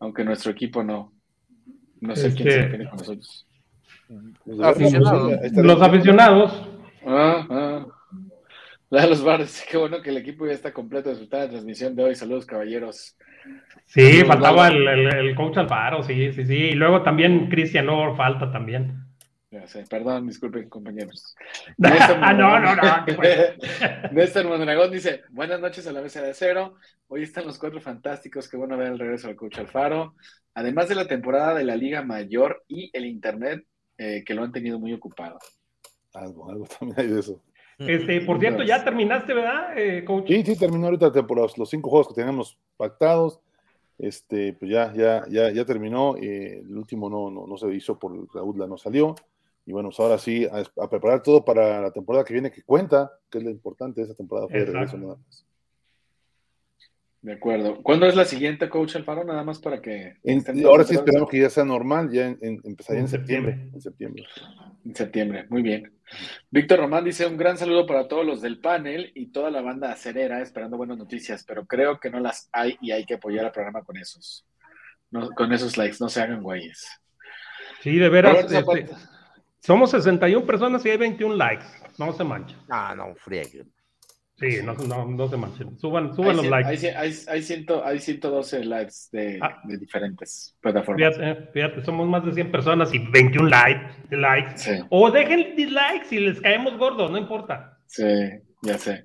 aunque 0.00 0.24
nuestro 0.24 0.52
equipo 0.52 0.82
no. 0.82 1.12
No 2.00 2.16
sé 2.16 2.34
quién 2.34 2.50
se 2.50 2.66
viene 2.66 2.88
con 2.88 2.98
nosotros. 2.98 3.46
Los 4.44 4.60
aficionados. 4.60 5.52
Los 5.52 5.82
aficionados. 5.82 6.68
Ah, 7.06 7.46
ah. 7.50 7.86
La 8.90 9.02
de 9.02 9.08
los 9.08 9.22
bares, 9.22 9.64
qué 9.70 9.76
bueno 9.76 10.02
que 10.02 10.10
el 10.10 10.16
equipo 10.16 10.46
ya 10.46 10.52
está 10.52 10.72
completo 10.72 11.14
de 11.14 11.26
la 11.30 11.48
transmisión 11.48 11.94
de 11.94 12.04
hoy. 12.04 12.14
Saludos, 12.16 12.44
caballeros. 12.44 13.16
Sí, 13.86 14.24
faltaba 14.24 14.68
el, 14.68 14.86
el, 14.88 15.34
coach 15.34 15.58
Alfaro, 15.58 16.02
sí, 16.02 16.32
sí, 16.32 16.44
sí. 16.44 16.56
Y 16.56 16.72
luego 16.72 17.02
también 17.02 17.48
Cristian 17.48 17.86
no 17.86 18.16
falta 18.16 18.50
también. 18.50 19.09
Ya 19.52 19.66
sé, 19.66 19.84
perdón, 19.90 20.28
disculpen, 20.28 20.68
compañeros. 20.68 21.34
ah, 21.82 22.32
no, 22.32 22.60
no, 22.60 22.76
no. 22.76 22.82
Néstor 24.12 24.46
Mondragón 24.46 24.92
dice: 24.92 25.22
Buenas 25.30 25.60
noches 25.60 25.88
a 25.88 25.92
la 25.92 26.02
mesa 26.02 26.22
de 26.22 26.34
cero. 26.34 26.76
Hoy 27.08 27.24
están 27.24 27.46
los 27.46 27.58
cuatro 27.58 27.80
fantásticos. 27.80 28.48
Qué 28.48 28.56
bueno 28.56 28.76
ver 28.76 28.92
el 28.92 28.98
regreso 29.00 29.26
del 29.26 29.34
coach 29.34 29.58
Alfaro. 29.58 30.14
Además 30.54 30.88
de 30.88 30.94
la 30.94 31.08
temporada 31.08 31.54
de 31.54 31.64
la 31.64 31.74
Liga 31.74 32.02
Mayor 32.02 32.62
y 32.68 32.90
el 32.92 33.06
Internet, 33.06 33.64
eh, 33.98 34.22
que 34.24 34.34
lo 34.34 34.44
han 34.44 34.52
tenido 34.52 34.78
muy 34.78 34.92
ocupado. 34.92 35.40
Algo, 36.14 36.48
algo 36.48 36.66
también 36.66 37.00
hay 37.00 37.08
de 37.08 37.18
eso. 37.18 37.42
Este, 37.78 38.20
por 38.20 38.38
cierto, 38.38 38.62
ya 38.62 38.84
terminaste, 38.84 39.34
¿verdad, 39.34 39.76
eh, 39.76 40.04
coach? 40.04 40.28
Sí, 40.28 40.44
sí, 40.44 40.56
terminó 40.56 40.86
ahorita 40.86 41.06
la 41.06 41.12
temporada, 41.12 41.48
los 41.56 41.70
cinco 41.70 41.90
juegos 41.90 42.08
que 42.08 42.14
teníamos 42.14 42.56
pactados. 42.76 43.40
Este, 43.98 44.52
pues 44.52 44.70
ya, 44.70 44.92
ya, 44.94 45.24
ya, 45.28 45.50
ya 45.50 45.64
terminó. 45.64 46.16
Eh, 46.18 46.60
el 46.60 46.76
último 46.76 47.10
no, 47.10 47.30
no, 47.32 47.48
no, 47.48 47.56
se 47.56 47.74
hizo 47.74 47.98
por 47.98 48.12
la 48.34 48.44
UDLA, 48.44 48.68
no 48.68 48.78
salió. 48.78 49.16
Y 49.70 49.72
bueno, 49.72 49.90
pues 49.90 50.00
ahora 50.00 50.18
sí, 50.18 50.48
a, 50.50 50.90
preparar 50.90 51.22
todo 51.22 51.44
para 51.44 51.80
la 51.80 51.92
temporada 51.92 52.24
que 52.24 52.32
viene, 52.32 52.50
que 52.50 52.64
cuenta, 52.64 53.12
que 53.30 53.38
es 53.38 53.44
lo 53.44 53.50
importante 53.50 54.00
de 54.00 54.06
esa 54.06 54.16
temporada. 54.16 54.48
Fue 54.48 54.58
de 54.58 54.64
regreso 54.64 54.98
nada 54.98 55.14
más. 55.14 55.46
De 57.22 57.34
acuerdo. 57.34 57.80
¿Cuándo 57.80 58.06
es 58.06 58.16
la 58.16 58.24
siguiente, 58.24 58.68
coach 58.68 58.96
Alfaro? 58.96 59.22
Nada 59.22 59.44
más 59.44 59.60
para 59.60 59.80
que... 59.80 60.16
ahora 60.66 60.82
sí 60.82 60.94
esperamos 60.94 61.28
que 61.30 61.38
ya 61.38 61.50
sea 61.50 61.64
normal, 61.64 62.10
ya 62.10 62.36
empezaría 62.40 63.02
en, 63.02 63.06
septiembre. 63.06 63.70
En 63.72 63.80
septiembre. 63.80 64.24
En 64.84 64.96
septiembre, 64.96 65.46
muy 65.48 65.62
bien. 65.62 65.92
Víctor 66.50 66.80
Román 66.80 67.04
dice 67.04 67.24
un 67.24 67.36
gran 67.36 67.56
saludo 67.56 67.86
para 67.86 68.08
todos 68.08 68.26
los 68.26 68.42
del 68.42 68.58
panel 68.58 69.12
y 69.14 69.26
toda 69.26 69.52
la 69.52 69.62
banda 69.62 69.92
acerera, 69.92 70.42
esperando 70.42 70.78
buenas 70.78 70.98
noticias, 70.98 71.44
pero 71.44 71.64
creo 71.64 72.00
que 72.00 72.10
no 72.10 72.18
las 72.18 72.48
hay 72.50 72.76
y 72.80 72.90
hay 72.90 73.06
que 73.06 73.14
apoyar 73.14 73.44
al 73.44 73.52
programa 73.52 73.84
con 73.84 73.96
esos. 73.96 74.44
con 75.36 75.52
esos 75.52 75.78
likes, 75.78 75.98
no 76.00 76.08
se 76.08 76.22
hagan 76.22 76.42
güeyes. 76.42 76.88
Sí, 77.82 77.98
de 77.98 78.08
veras. 78.08 78.52
Este, 78.52 78.64
somos 79.60 79.90
61 79.90 80.46
personas 80.46 80.84
y 80.84 80.90
hay 80.90 80.96
21 80.96 81.34
likes. 81.36 81.66
No 81.98 82.12
se 82.12 82.24
mancha. 82.24 82.56
Ah, 82.68 82.94
no, 82.96 83.14
frieguen. 83.14 83.70
Sí, 84.40 84.58
no, 84.64 84.72
no, 84.72 85.04
no 85.04 85.28
se 85.28 85.36
manchen. 85.36 85.78
Suban, 85.78 86.16
suban 86.16 86.38
los 86.38 86.46
likes. 86.46 86.88
Hay, 86.88 86.94
hay, 86.94 87.14
hay, 87.28 87.42
ciento, 87.42 87.84
hay 87.84 87.98
112 87.98 88.64
likes 88.64 88.94
de, 89.12 89.38
ah. 89.42 89.60
de, 89.64 89.76
diferentes 89.76 90.56
plataformas. 90.62 91.14
Fíjate, 91.14 91.50
fíjate, 91.52 91.84
somos 91.84 92.08
más 92.08 92.24
de 92.24 92.32
100 92.32 92.50
personas 92.50 92.94
y 92.94 93.00
21 93.00 93.50
likes. 93.50 94.16
likes. 94.16 94.86
O 94.88 95.10
dejen 95.10 95.54
dislikes 95.56 96.06
si 96.08 96.20
les 96.20 96.40
caemos 96.40 96.78
gordos, 96.78 97.10
no 97.10 97.18
importa. 97.18 97.78
Sí, 97.86 98.02
ya 98.62 98.78
sé. 98.78 99.04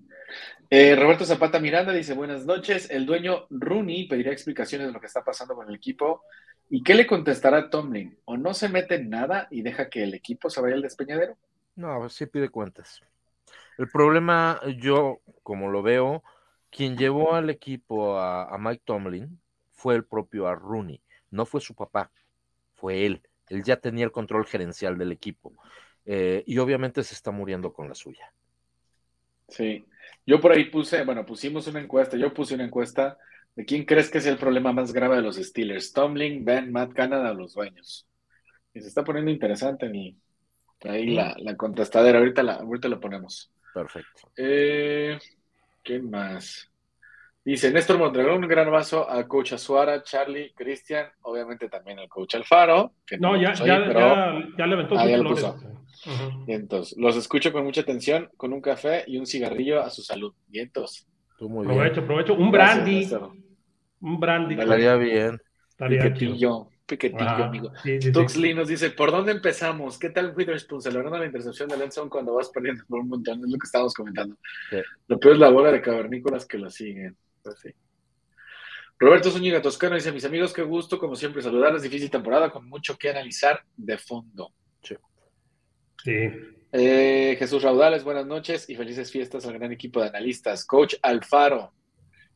Eh, 0.70 0.96
Roberto 0.96 1.26
Zapata 1.26 1.60
Miranda 1.60 1.92
dice: 1.92 2.14
Buenas 2.14 2.46
noches. 2.46 2.90
El 2.90 3.06
dueño 3.06 3.46
Rooney 3.50 4.08
pedirá 4.08 4.32
explicaciones 4.32 4.88
de 4.88 4.94
lo 4.94 5.02
que 5.02 5.08
está 5.08 5.22
pasando 5.22 5.54
con 5.54 5.68
el 5.68 5.76
equipo. 5.76 6.24
¿Y 6.70 6.84
qué 6.84 6.96
le 6.96 7.06
contestará 7.06 7.70
Tomlin? 7.70 8.18
¿O 8.26 8.38
no 8.38 8.54
se 8.54 8.70
mete 8.70 8.96
en 8.96 9.10
nada 9.10 9.48
y 9.52 9.62
deja 9.62 9.90
que 9.90 10.04
el 10.04 10.14
equipo 10.14 10.50
se 10.50 10.62
vaya 10.62 10.76
al 10.76 10.82
despeñadero? 10.82 11.38
No, 11.76 12.10
sí 12.10 12.26
pide 12.26 12.50
cuentas. 12.50 13.02
El 13.78 13.90
problema, 13.90 14.60
yo 14.78 15.22
como 15.44 15.70
lo 15.70 15.84
veo, 15.84 16.24
quien 16.70 16.98
llevó 16.98 17.36
al 17.36 17.50
equipo 17.50 18.18
a, 18.20 18.58
Mike 18.58 18.84
Tomlin 18.86 19.40
fue 19.74 19.96
el 19.96 20.06
propio 20.06 20.54
Rooney, 20.56 21.02
no 21.32 21.46
fue 21.46 21.62
su 21.62 21.76
papá, 21.76 22.12
fue 22.74 23.06
él. 23.06 23.22
Él 23.50 23.64
ya 23.64 23.78
tenía 23.78 24.06
el 24.06 24.12
control 24.12 24.46
gerencial 24.46 24.98
del 24.98 25.12
equipo 25.12 25.54
eh, 26.06 26.44
y 26.48 26.58
obviamente 26.58 27.04
se 27.04 27.14
está 27.14 27.32
muriendo 27.32 27.74
con 27.74 27.88
la 27.88 27.96
suya. 27.96 28.34
Sí, 29.48 29.86
yo 30.26 30.42
por 30.42 30.54
ahí 30.54 30.66
puse, 30.66 31.04
bueno, 31.04 31.26
pusimos 31.26 31.68
una 31.68 31.80
encuesta, 31.80 32.18
yo 32.18 32.34
puse 32.34 32.56
una 32.56 32.66
encuesta 32.66 33.18
de 33.56 33.66
quién 33.66 33.86
crees 33.86 34.10
que 34.10 34.18
es 34.18 34.26
el 34.26 34.38
problema 34.38 34.74
más 34.74 34.92
grave 34.92 35.18
de 35.18 35.22
los 35.22 35.38
Steelers, 35.38 35.94
Tomlin, 35.94 36.44
Ben, 36.44 36.72
Matt 36.72 36.94
Canada 36.94 37.32
o 37.32 37.36
los 37.36 37.54
dueños. 37.54 38.06
Y 38.74 38.82
se 38.82 38.88
está 38.88 39.04
poniendo 39.04 39.32
interesante 39.32 39.88
mi, 39.88 40.18
ahí 40.84 41.08
la, 41.08 41.36
la 41.40 41.56
contestadera, 41.56 42.20
ahorita, 42.20 42.44
la, 42.44 42.56
ahorita 42.56 42.90
lo 42.90 43.00
ponemos. 43.00 43.52
Perfecto. 43.74 44.32
Eh, 44.38 45.18
¿Qué 45.84 46.00
más? 46.00 46.70
Dice 47.46 47.72
Néstor 47.72 48.00
Mondragón, 48.00 48.44
un 48.44 48.50
gran 48.50 48.72
vaso 48.72 49.08
al 49.08 49.28
coach 49.28 49.54
Azuara, 49.54 50.02
Charlie, 50.02 50.52
Cristian, 50.56 51.06
obviamente 51.22 51.70
también 51.70 52.00
al 52.00 52.10
coach 52.10 52.36
Alfaro. 52.36 52.94
no, 53.20 53.40
ya, 53.40 53.54
ya, 53.54 53.66
ya, 53.66 54.50
ya, 54.58 54.66
le 54.66 54.74
aventó 54.74 54.96
Y 56.48 56.54
entonces, 56.54 56.98
los 56.98 57.16
escucho 57.16 57.54
con 57.54 57.64
mucha 57.64 57.82
atención, 57.82 58.32
con 58.36 58.52
un 58.52 58.62
café 58.62 59.04
y 59.06 59.20
un 59.20 59.28
cigarrillo 59.28 59.82
a 59.82 59.92
su 59.92 60.02
salud. 60.02 60.34
Y 60.52 60.60
entonces. 60.60 61.08
Provecho, 61.38 62.04
provecho. 62.04 62.34
Un 62.34 62.50
brandy. 62.50 63.08
Un 64.06 64.20
brandy. 64.20 64.56
Estaría 64.60 64.96
bien. 64.96 65.42
Estaría 65.70 66.04
Piquetillo, 66.88 67.44
amigo. 67.44 67.72
Tuxley 68.14 68.54
nos 68.54 68.68
dice, 68.68 68.92
¿por 68.92 69.10
dónde 69.10 69.32
empezamos? 69.32 69.98
¿Qué 69.98 70.12
tal 70.12 70.36
Witherspoon? 70.38 70.84
Celebrando 70.84 71.18
la 71.18 71.26
intercepción 71.26 71.68
de 71.68 71.78
Lenson 71.78 72.10
cuando 72.10 72.36
vas 72.36 72.50
perdiendo 72.50 72.84
por 72.88 73.00
un 73.00 73.10
montón, 73.10 73.40
es 73.40 73.50
lo 73.50 73.58
que 73.58 73.66
estábamos 73.66 73.96
comentando. 73.96 74.38
Lo 75.08 75.20
peor 75.20 75.34
es 75.34 75.40
la 75.40 75.50
bola 75.50 75.72
de 75.72 75.82
cavernícolas 75.82 76.46
que 76.46 76.60
lo 76.60 76.70
siguen. 76.70 77.18
Pues 77.42 77.74
Roberto 79.00 79.32
Zúñiga 79.32 79.62
Toscano 79.62 79.96
dice, 79.96 80.12
mis 80.12 80.26
amigos, 80.26 80.54
qué 80.54 80.62
gusto, 80.62 81.00
como 81.00 81.16
siempre, 81.16 81.42
saludarles. 81.42 81.82
Difícil 81.82 82.12
temporada 82.12 82.52
con 82.52 82.70
mucho 82.70 82.96
que 82.98 83.10
analizar 83.10 83.62
de 83.76 83.98
fondo. 83.98 84.54
Sí. 86.04 86.30
Eh, 86.72 87.36
Jesús 87.40 87.64
Raudales, 87.64 88.04
buenas 88.04 88.28
noches 88.28 88.70
y 88.70 88.76
felices 88.76 89.12
fiestas 89.12 89.48
al 89.48 89.56
gran 89.56 89.72
equipo 89.72 90.02
de 90.02 90.10
analistas. 90.10 90.66
Coach 90.66 90.96
Alfaro, 91.02 91.74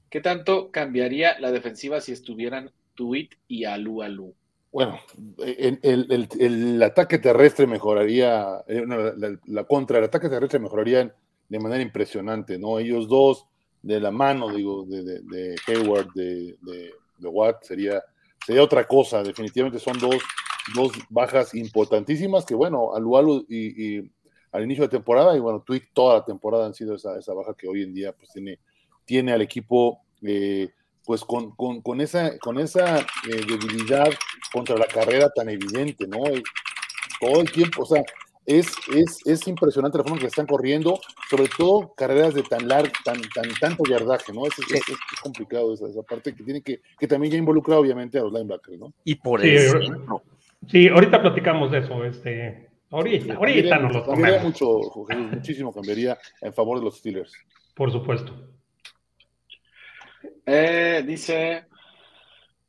¿qué 0.09 0.21
tanto 0.21 0.71
cambiaría 0.71 1.39
la 1.39 1.51
defensiva 1.51 2.01
si 2.01 2.11
estuvieran 2.11 2.71
Tuit 2.95 3.35
y 3.47 3.65
Alu 3.65 4.01
Alu? 4.01 4.33
Bueno, 4.71 4.99
el, 5.39 6.83
ataque 6.83 7.17
terrestre 7.17 7.65
mejoraría, 7.65 8.63
eh, 8.67 8.83
la, 9.47 9.63
contra, 9.63 9.97
el 9.97 10.03
ataque 10.03 10.29
terrestre 10.29 10.59
mejoraría 10.59 11.11
de 11.47 11.59
manera 11.59 11.81
impresionante, 11.81 12.59
¿no? 12.59 12.77
Ellos 12.77 13.07
dos, 13.07 13.47
de 13.81 13.99
la 13.99 14.11
mano, 14.11 14.53
digo, 14.53 14.85
de, 14.85 15.55
Hayward, 15.67 16.13
de, 16.13 16.55
Watt, 17.21 17.63
sería, 17.63 18.03
sería 18.45 18.61
otra 18.61 18.85
cosa, 18.85 19.23
definitivamente 19.23 19.79
son 19.79 19.97
dos, 19.97 20.17
dos 20.75 20.91
bajas 21.09 21.55
importantísimas 21.55 22.45
que, 22.45 22.53
bueno, 22.53 22.93
Alu 22.93 23.45
y, 23.49 24.07
al 24.51 24.63
inicio 24.63 24.83
de 24.83 24.89
temporada, 24.89 25.35
y 25.35 25.39
bueno, 25.39 25.63
Tweet 25.65 25.83
toda 25.93 26.19
la 26.19 26.25
temporada 26.25 26.67
han 26.67 26.73
sido 26.75 26.95
esa, 26.95 27.17
esa 27.17 27.33
baja 27.33 27.55
que 27.55 27.67
hoy 27.67 27.83
en 27.83 27.93
día 27.93 28.11
pues 28.11 28.29
tiene, 28.31 28.59
tiene 29.09 29.31
al 29.31 29.41
equipo 29.41 30.01
eh, 30.21 30.69
pues 31.03 31.23
con, 31.23 31.55
con, 31.55 31.99
esa, 31.99 32.37
con 32.37 32.59
esa 32.59 32.99
eh, 32.99 33.41
debilidad 33.47 34.07
contra 34.53 34.77
la 34.77 34.85
carrera 34.85 35.31
tan 35.31 35.49
evidente, 35.49 36.05
¿no? 36.07 36.19
todo 37.19 37.41
el 37.41 37.51
tiempo, 37.51 37.81
o 37.81 37.85
sea, 37.87 38.03
es, 38.45 38.71
es, 38.95 39.17
es, 39.25 39.47
impresionante 39.47 39.97
la 39.97 40.03
forma 40.03 40.17
en 40.17 40.21
que 40.21 40.27
están 40.27 40.45
corriendo, 40.45 40.99
sobre 41.27 41.47
todo 41.57 41.91
carreras 41.95 42.35
de 42.35 42.43
tan 42.43 42.67
largo, 42.67 42.91
tan, 43.03 43.19
tan 43.33 43.49
tanto 43.59 43.83
yardaje, 43.89 44.31
¿no? 44.31 44.45
Es, 44.45 44.53
es, 44.59 44.83
complicado 45.21 45.73
esa, 45.73 45.87
esa, 45.87 46.03
parte 46.03 46.35
que 46.35 46.43
tiene 46.43 46.61
que, 46.61 46.79
que 46.99 47.07
también 47.07 47.33
ya 47.33 47.39
involucra 47.39 47.79
obviamente 47.79 48.19
a 48.19 48.21
los 48.21 48.31
linebackers, 48.31 48.77
¿no? 48.77 48.93
Y 49.03 49.15
por 49.15 49.43
eso. 49.43 49.79
Sí, 50.67 50.87
ahorita 50.87 51.21
platicamos 51.21 51.71
de 51.71 51.79
eso, 51.79 52.05
este, 52.05 52.69
Ahorita, 52.91 53.33
ahorita 53.35 53.79
no 53.79 53.89
los 53.89 54.07
Cambiaría 54.07 54.41
mucho, 54.41 54.81
Jesús, 55.07 55.31
muchísimo 55.31 55.73
cambiaría 55.73 56.17
en 56.41 56.53
favor 56.53 56.79
de 56.79 56.85
los 56.85 56.97
Steelers. 56.97 57.33
Por 57.75 57.91
supuesto. 57.91 58.58
Eh, 60.51 61.03
dice, 61.05 61.67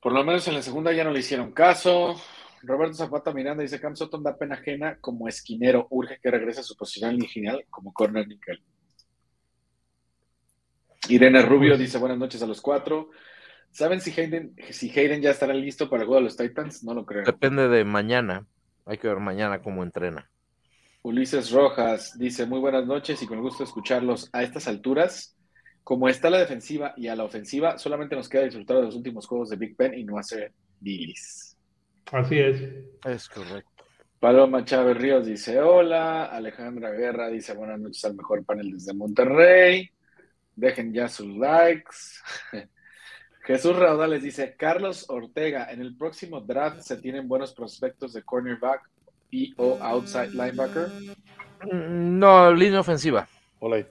por 0.02 0.12
lo 0.12 0.22
menos 0.22 0.46
en 0.46 0.52
la 0.52 0.60
segunda 0.60 0.92
ya 0.92 1.02
no 1.02 1.12
le 1.12 1.20
hicieron 1.20 1.52
caso. 1.52 2.14
Roberto 2.62 2.92
Zapata 2.92 3.32
Miranda 3.32 3.62
dice, 3.62 3.80
Cam 3.80 3.96
Sutton 3.96 4.22
da 4.22 4.36
pena 4.36 4.56
ajena 4.56 4.98
como 5.00 5.26
esquinero. 5.28 5.86
Urge 5.88 6.18
que 6.22 6.30
regrese 6.30 6.60
a 6.60 6.62
su 6.62 6.76
posición 6.76 7.14
original 7.14 7.64
como 7.70 7.94
corner 7.94 8.28
nickel. 8.28 8.62
Irene 11.08 11.40
Rubio 11.40 11.78
dice, 11.78 11.96
buenas 11.96 12.18
noches 12.18 12.42
a 12.42 12.46
los 12.46 12.60
cuatro. 12.60 13.12
¿Saben 13.70 14.02
si 14.02 14.10
Hayden, 14.10 14.54
si 14.72 14.90
Hayden 14.90 15.22
ya 15.22 15.30
estará 15.30 15.54
listo 15.54 15.88
para 15.88 16.02
el 16.02 16.06
juego 16.06 16.20
de 16.20 16.24
los 16.24 16.36
Titans? 16.36 16.84
No 16.84 16.92
lo 16.92 17.06
creo. 17.06 17.24
Depende 17.24 17.68
de 17.68 17.84
mañana. 17.84 18.46
Hay 18.84 18.98
que 18.98 19.08
ver 19.08 19.20
mañana 19.20 19.62
cómo 19.62 19.82
entrena. 19.82 20.28
Ulises 21.02 21.50
Rojas 21.50 22.18
dice, 22.18 22.44
muy 22.44 22.58
buenas 22.58 22.84
noches 22.84 23.22
y 23.22 23.26
con 23.26 23.40
gusto 23.40 23.64
escucharlos 23.64 24.28
a 24.34 24.42
estas 24.42 24.68
alturas. 24.68 25.39
Como 25.90 26.08
está 26.08 26.30
la 26.30 26.38
defensiva 26.38 26.94
y 26.96 27.08
a 27.08 27.16
la 27.16 27.24
ofensiva, 27.24 27.76
solamente 27.76 28.14
nos 28.14 28.28
queda 28.28 28.44
disfrutar 28.44 28.76
de 28.76 28.84
los 28.84 28.94
últimos 28.94 29.26
juegos 29.26 29.50
de 29.50 29.56
Big 29.56 29.76
Ben 29.76 29.92
y 29.92 30.04
no 30.04 30.18
hacer 30.18 30.52
bilis. 30.78 31.56
Así 32.12 32.38
es. 32.38 32.62
Es 33.04 33.28
correcto. 33.28 33.84
Paloma 34.20 34.64
Chávez 34.64 34.96
Ríos 34.96 35.26
dice 35.26 35.60
hola. 35.60 36.26
Alejandra 36.26 36.92
Guerra 36.92 37.26
dice 37.26 37.54
buenas 37.54 37.80
noches 37.80 38.04
al 38.04 38.14
mejor 38.14 38.44
panel 38.44 38.70
desde 38.70 38.94
Monterrey. 38.94 39.90
Dejen 40.54 40.92
ya 40.92 41.08
sus 41.08 41.26
likes. 41.26 41.96
Jesús 43.42 43.74
Raudales 43.74 44.22
dice, 44.22 44.54
Carlos 44.56 45.06
Ortega, 45.10 45.72
en 45.72 45.80
el 45.80 45.96
próximo 45.96 46.40
draft 46.40 46.82
se 46.82 46.98
tienen 46.98 47.26
buenos 47.26 47.52
prospectos 47.52 48.12
de 48.12 48.22
cornerback 48.22 48.88
y 49.28 49.54
o 49.56 49.76
outside 49.80 50.30
linebacker. 50.30 50.86
Mm, 51.64 52.16
No, 52.16 52.54
línea 52.54 52.78
ofensiva. 52.78 53.26
Hola. 53.58 53.84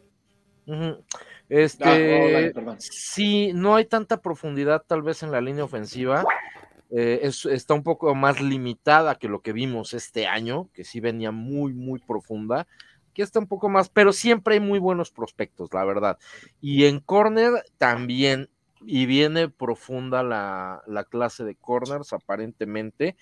Este, 1.50 2.48
Ah, 2.48 2.52
perdón. 2.54 2.76
sí, 2.80 3.52
no 3.54 3.76
hay 3.76 3.86
tanta 3.86 4.22
profundidad 4.22 4.84
tal 4.88 5.02
vez 5.02 5.24
en 5.24 5.32
la 5.32 5.42
línea 5.42 5.64
ofensiva. 5.64 6.24
eh, 6.92 7.20
es- 7.28 7.46
está 7.46 7.76
un 7.76 7.84
poco 7.84 8.16
más 8.16 8.42
limitada 8.42 9.14
que 9.14 9.28
lo 9.28 9.42
que 9.42 9.54
vimos 9.54 9.94
este 9.94 10.26
año, 10.26 10.70
que 10.74 10.84
sí 10.84 11.00
venía 11.00 11.32
muy, 11.32 11.72
muy 11.74 12.00
profunda. 12.00 12.66
Que 13.14 13.22
está 13.22 13.38
un 13.38 13.46
poco 13.48 13.70
más, 13.70 13.90
pero 13.90 14.12
siempre 14.12 14.56
hay 14.56 14.60
muy 14.60 14.80
buenos 14.80 15.12
prospectos, 15.12 15.72
la 15.72 15.86
verdad. 15.86 16.18
Y 16.62 16.86
en 16.86 17.00
corner 17.00 17.64
también, 17.78 18.50
y 18.82 19.06
viene 19.06 19.50
profunda 19.50 20.24
la, 20.24 20.82
la 20.88 21.04
clase 21.04 21.44
de 21.44 21.54
corners, 21.56 22.12
aparentemente. 22.12 23.16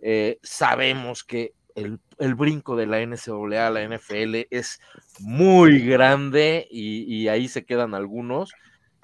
Eh, 0.00 0.38
sabemos 0.42 1.24
que 1.24 1.54
el, 1.78 1.98
el 2.18 2.34
brinco 2.34 2.76
de 2.76 2.86
la 2.86 3.00
NCAA 3.00 3.66
a 3.66 3.70
la 3.70 3.82
NFL 3.82 4.46
es 4.50 4.80
muy 5.20 5.80
grande 5.86 6.66
y, 6.70 7.02
y 7.12 7.28
ahí 7.28 7.48
se 7.48 7.64
quedan 7.64 7.94
algunos. 7.94 8.52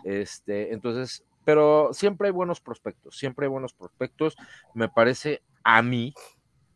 Este, 0.05 0.73
entonces, 0.73 1.25
pero 1.45 1.91
siempre 1.93 2.29
hay 2.29 2.33
buenos 2.33 2.61
prospectos, 2.61 3.17
siempre 3.17 3.47
hay 3.47 3.51
buenos 3.51 3.73
prospectos. 3.75 4.37
Me 4.75 4.89
parece 4.89 5.43
a 5.63 5.83
mí, 5.83 6.13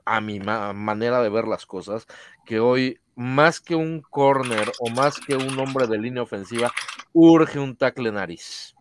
a 0.05 0.21
mi 0.21 0.41
ma- 0.41 0.73
manera 0.73 1.21
de 1.23 1.29
ver 1.29 1.47
las 1.47 1.67
cosas, 1.67 2.07
que 2.47 2.61
hoy 2.61 2.99
más 3.15 3.61
que 3.61 3.75
un 3.75 4.01
corner 4.01 4.71
o 4.81 4.89
más 4.91 5.19
que 5.19 5.35
un 5.37 5.59
hombre 5.59 5.87
de 5.87 5.99
línea 5.99 6.23
ofensiva, 6.23 6.73
urge 7.13 7.59
un 7.59 7.77
tackle 7.77 8.13
nariz. 8.13 8.75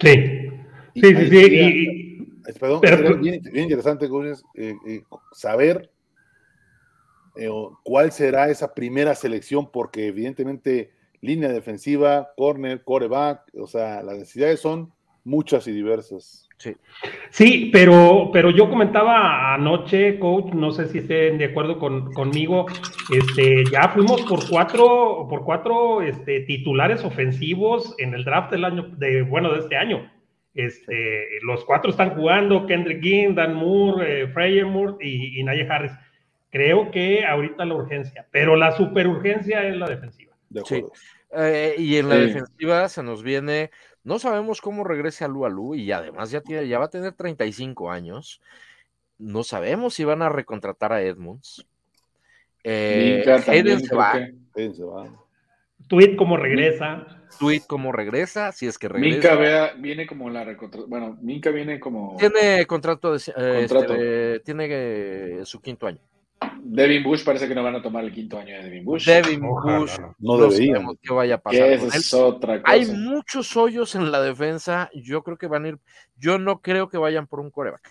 Sí. 0.00 0.14
Sí, 0.94 1.00
sí, 1.02 1.14
sí. 1.14 1.28
sería- 1.28 1.68
y- 1.68 1.72
y- 1.72 2.52
Perdón, 2.58 2.80
Pero- 2.80 3.16
bien, 3.18 3.40
bien 3.42 3.64
interesante 3.64 4.08
Gómez, 4.08 4.42
eh, 4.54 4.74
eh, 4.86 5.02
saber 5.32 5.90
eh, 7.36 7.48
o 7.48 7.78
cuál 7.82 8.12
será 8.12 8.48
esa 8.48 8.74
primera 8.74 9.14
selección, 9.14 9.70
porque 9.70 10.08
evidentemente 10.08 10.90
línea 11.20 11.50
defensiva, 11.50 12.30
corner, 12.36 12.82
coreback, 12.82 13.42
o 13.58 13.66
sea, 13.66 14.02
las 14.02 14.18
necesidades 14.18 14.60
son 14.60 14.92
muchas 15.24 15.66
y 15.68 15.72
diversas. 15.72 16.48
Sí, 17.30 17.70
pero, 17.72 18.30
pero 18.32 18.50
yo 18.50 18.68
comentaba 18.68 19.54
anoche, 19.54 20.18
coach, 20.18 20.52
no 20.52 20.72
sé 20.72 20.88
si 20.88 20.98
estén 20.98 21.38
de 21.38 21.46
acuerdo 21.46 21.78
con, 21.78 22.12
conmigo, 22.12 22.66
este, 23.10 23.64
ya 23.72 23.88
fuimos 23.88 24.20
por 24.22 24.46
cuatro, 24.48 25.26
por 25.30 25.44
cuatro 25.44 26.02
este, 26.02 26.40
titulares 26.40 27.02
ofensivos 27.02 27.94
en 27.98 28.12
el 28.12 28.24
draft 28.24 28.50
del 28.50 28.66
año, 28.66 28.88
de, 28.98 29.22
bueno, 29.22 29.52
de 29.52 29.60
este 29.60 29.76
año. 29.76 30.10
Este, 30.52 31.40
los 31.42 31.64
cuatro 31.64 31.90
están 31.90 32.10
jugando, 32.10 32.66
Kendrick 32.66 33.02
Ginn, 33.02 33.34
Dan 33.34 33.54
Moore, 33.54 34.24
eh, 34.24 34.28
Freyer 34.28 34.66
Moore 34.66 34.96
y, 35.00 35.40
y 35.40 35.44
Najee 35.44 35.68
Harris. 35.70 35.92
Creo 36.50 36.90
que 36.90 37.24
ahorita 37.24 37.64
la 37.64 37.74
urgencia, 37.74 38.26
pero 38.30 38.56
la 38.56 38.72
super 38.76 39.06
urgencia 39.06 39.66
es 39.66 39.76
la 39.76 39.86
defensiva. 39.88 40.34
De 40.48 40.62
Sí. 40.64 40.84
Eh, 41.36 41.76
y 41.78 41.96
en 41.96 42.08
la 42.08 42.16
Sí. 42.16 42.20
defensiva 42.22 42.88
se 42.88 43.02
nos 43.04 43.22
viene, 43.22 43.70
no 44.02 44.18
sabemos 44.18 44.60
cómo 44.60 44.82
regrese 44.82 45.24
a 45.24 45.28
Lu 45.28 45.46
Alu 45.46 45.76
y 45.76 45.92
además 45.92 46.30
ya, 46.32 46.40
tiene, 46.40 46.66
ya 46.66 46.78
va 46.80 46.86
a 46.86 46.90
tener 46.90 47.12
35 47.12 47.90
años. 47.92 48.40
No 49.18 49.44
sabemos 49.44 49.94
si 49.94 50.02
van 50.04 50.22
a 50.22 50.28
recontratar 50.28 50.92
a 50.92 51.02
Edmonds. 51.02 51.64
Eh, 52.64 53.22
Hayden 53.46 53.80
se 53.80 53.94
va. 53.94 54.12
que- 54.14 54.34
Fíjense, 54.54 54.82
va. 54.84 55.08
Tweet 55.86 56.16
cómo 56.16 56.36
regresa. 56.36 57.06
Tweet 57.38 57.62
cómo 57.66 57.92
regresa, 57.92 58.50
si 58.52 58.66
es 58.66 58.76
que 58.78 58.88
regresa. 58.88 59.14
Minka 59.16 59.34
vea- 59.36 59.72
viene 59.78 60.06
como 60.06 60.28
la 60.30 60.44
recontra... 60.44 60.82
Bueno, 60.86 61.16
Minka 61.22 61.50
viene 61.50 61.78
como... 61.80 62.16
Tiene 62.18 62.66
contrato, 62.66 63.12
de, 63.12 63.18
eh, 63.36 63.66
Contrato. 63.68 63.94
este, 63.94 64.40
tiene 64.40 64.66
eh, 64.68 65.40
su 65.44 65.60
quinto 65.60 65.86
año. 65.86 66.00
Devin 66.62 67.02
Bush 67.02 67.24
parece 67.24 67.48
que 67.48 67.54
no 67.54 67.62
van 67.62 67.76
a 67.76 67.82
tomar 67.82 68.04
el 68.04 68.12
quinto 68.12 68.38
año 68.38 68.56
de 68.56 68.62
Devin 68.64 68.84
Bush. 68.84 69.04
Devin 69.06 69.44
Ojalá, 69.44 69.78
Bush, 69.78 69.98
no. 69.98 70.38
No 70.38 70.50
sabemos 70.50 70.96
qué 71.02 71.12
vaya 71.12 71.34
a 71.34 71.38
pasar 71.38 71.66
esa 71.68 71.78
con 71.84 71.92
él. 71.92 71.98
es 71.98 72.14
otra 72.14 72.62
cosa. 72.62 72.72
Hay 72.72 72.86
muchos 72.86 73.56
hoyos 73.56 73.94
en 73.94 74.10
la 74.12 74.20
defensa. 74.22 74.88
Yo 74.94 75.22
creo 75.22 75.36
que 75.36 75.46
van 75.48 75.64
a 75.64 75.68
ir. 75.68 75.78
Yo 76.16 76.38
no 76.38 76.60
creo 76.60 76.88
que 76.88 76.96
vayan 76.98 77.26
por 77.26 77.40
un 77.40 77.50
coreback. 77.50 77.82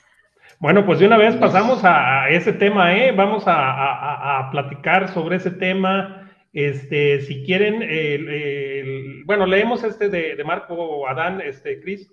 Bueno, 0.60 0.86
pues 0.86 1.00
de 1.00 1.06
una 1.06 1.18
vez 1.18 1.36
pasamos 1.36 1.82
a, 1.84 2.30
ese 2.30 2.54
tema, 2.54 2.96
¿eh? 2.98 3.12
Vamos 3.12 3.48
a, 3.48 3.54
a- 3.54 3.94
a- 3.94 4.48
a 4.48 4.52
platicar 4.52 5.14
sobre 5.14 5.36
ese 5.38 5.52
tema. 5.52 6.32
Este, 6.52 7.22
si 7.22 7.44
quieren, 7.46 7.84
el- 7.84 8.28
el- 8.30 9.24
bueno, 9.26 9.46
leemos 9.46 9.84
este 9.84 10.10
de, 10.10 10.36
de 10.36 10.44
Marco 10.44 11.08
Adán, 11.08 11.40
este, 11.42 11.80
Chris. 11.82 12.12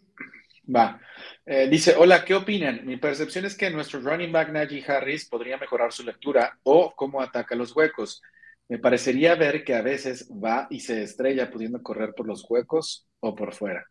Va. 0.75 1.01
Eh, 1.49 1.69
dice, 1.71 1.95
hola, 1.97 2.25
¿qué 2.25 2.35
opinan? 2.35 2.85
Mi 2.85 2.97
percepción 2.97 3.45
es 3.45 3.57
que 3.57 3.71
nuestro 3.71 4.01
running 4.01 4.33
back 4.33 4.51
Najee 4.51 4.85
Harris 4.85 5.29
podría 5.29 5.57
mejorar 5.57 5.93
su 5.93 6.03
lectura 6.03 6.59
o 6.65 6.93
cómo 6.97 7.23
ataca 7.23 7.55
los 7.55 7.75
huecos. 7.75 8.21
Me 8.69 8.79
parecería 8.79 9.37
ver 9.37 9.63
que 9.63 9.77
a 9.77 9.83
veces 9.83 10.29
va 10.33 10.67
y 10.71 10.81
se 10.81 11.05
estrella 11.05 11.49
pudiendo 11.49 11.81
correr 11.85 12.15
por 12.17 12.27
los 12.27 12.45
huecos 12.49 13.07
o 13.21 13.37
por 13.37 13.55
fuera. 13.55 13.85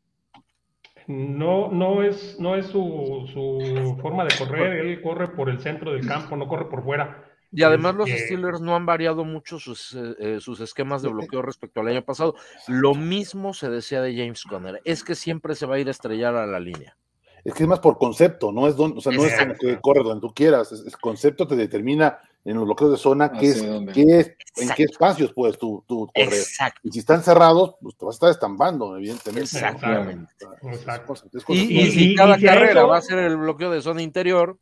No, 1.07 1.71
no 1.71 2.03
es, 2.03 2.37
no 2.39 2.57
es 2.57 2.65
su, 2.65 3.29
su 3.31 3.97
forma 4.01 4.25
de 4.25 4.35
correr, 4.37 4.85
él 4.85 5.01
corre 5.01 5.29
por 5.29 5.49
el 5.49 5.61
centro 5.61 5.93
del 5.93 6.05
campo, 6.05 6.35
no 6.35 6.47
corre 6.47 6.67
por 6.67 6.83
fuera. 6.83 7.23
Y 7.51 7.63
además 7.63 7.95
los 7.95 8.09
Este, 8.09 8.25
Steelers 8.25 8.59
no 8.59 8.75
han 8.75 8.85
variado 8.85 9.23
mucho 9.23 9.59
sus, 9.59 9.93
eh, 9.93 10.15
eh, 10.19 10.39
sus 10.41 10.59
esquemas 10.59 11.01
de 11.03 11.09
bloqueo 11.09 11.41
respecto 11.41 11.79
al 11.79 11.87
año 11.87 12.03
pasado. 12.03 12.35
Lo 12.67 12.95
mismo 12.95 13.53
se 13.53 13.69
decía 13.69 14.01
de 14.01 14.13
James 14.13 14.43
Conner. 14.43 14.81
Es 14.83 15.05
que 15.05 15.15
siempre 15.15 15.55
se 15.55 15.65
va 15.65 15.75
a 15.75 15.79
ir 15.79 15.87
a 15.87 15.91
estrellar 15.91 16.35
a 16.35 16.47
la 16.47 16.59
línea. 16.59 16.97
Es 17.45 17.53
que 17.53 17.63
es 17.63 17.69
más 17.69 17.79
por 17.79 17.97
concepto, 17.97 18.51
no 18.51 18.67
es 18.67 18.75
don, 18.75 18.97
o 18.97 19.01
sea, 19.01 19.11
no 19.13 19.23
es 19.23 19.37
como 19.37 19.53
que 19.53 19.79
corre 19.79 20.01
donde 20.03 20.19
tú 20.27 20.33
quieras, 20.33 20.71
es, 20.71 20.79
es 20.81 20.97
concepto 20.97 21.47
te 21.47 21.55
determina 21.55 22.17
en 22.43 22.55
los 22.55 22.65
bloqueos 22.65 22.91
de 22.91 22.97
zona 22.97 23.31
qué 23.31 23.47
es, 23.49 23.61
qué 23.93 24.01
es- 24.19 24.35
en 24.57 24.69
qué 24.75 24.83
espacios 24.83 25.31
puedes 25.31 25.57
tú, 25.59 25.83
tú 25.87 26.07
correr. 26.13 26.33
Exacto. 26.33 26.79
Y 26.83 26.91
si 26.91 26.99
están 26.99 27.21
cerrados, 27.23 27.75
pues 27.81 27.95
te 27.95 28.03
vas 28.05 28.15
a 28.15 28.17
estar 28.17 28.29
estampando, 28.31 28.97
evidentemente. 28.97 29.41
Exactamente. 29.43 30.33
Es 30.71 30.77
Exacto. 30.79 31.05
cosa- 31.07 31.25
es 31.31 31.41
Y, 31.41 31.45
cosa- 31.45 31.59
y 31.59 31.63
Y- 31.81 31.91
si 31.91 32.11
y- 32.11 32.15
cada 32.15 32.35
y 32.35 32.39
si 32.41 32.47
a 32.47 32.53
carrera 32.53 32.79
eso- 32.81 32.87
va 32.89 32.97
a 32.97 33.01
ser 33.01 33.19
el 33.19 33.37
bloqueo 33.37 33.69
de 33.71 33.81
zona 33.81 34.01
interior, 34.01 34.57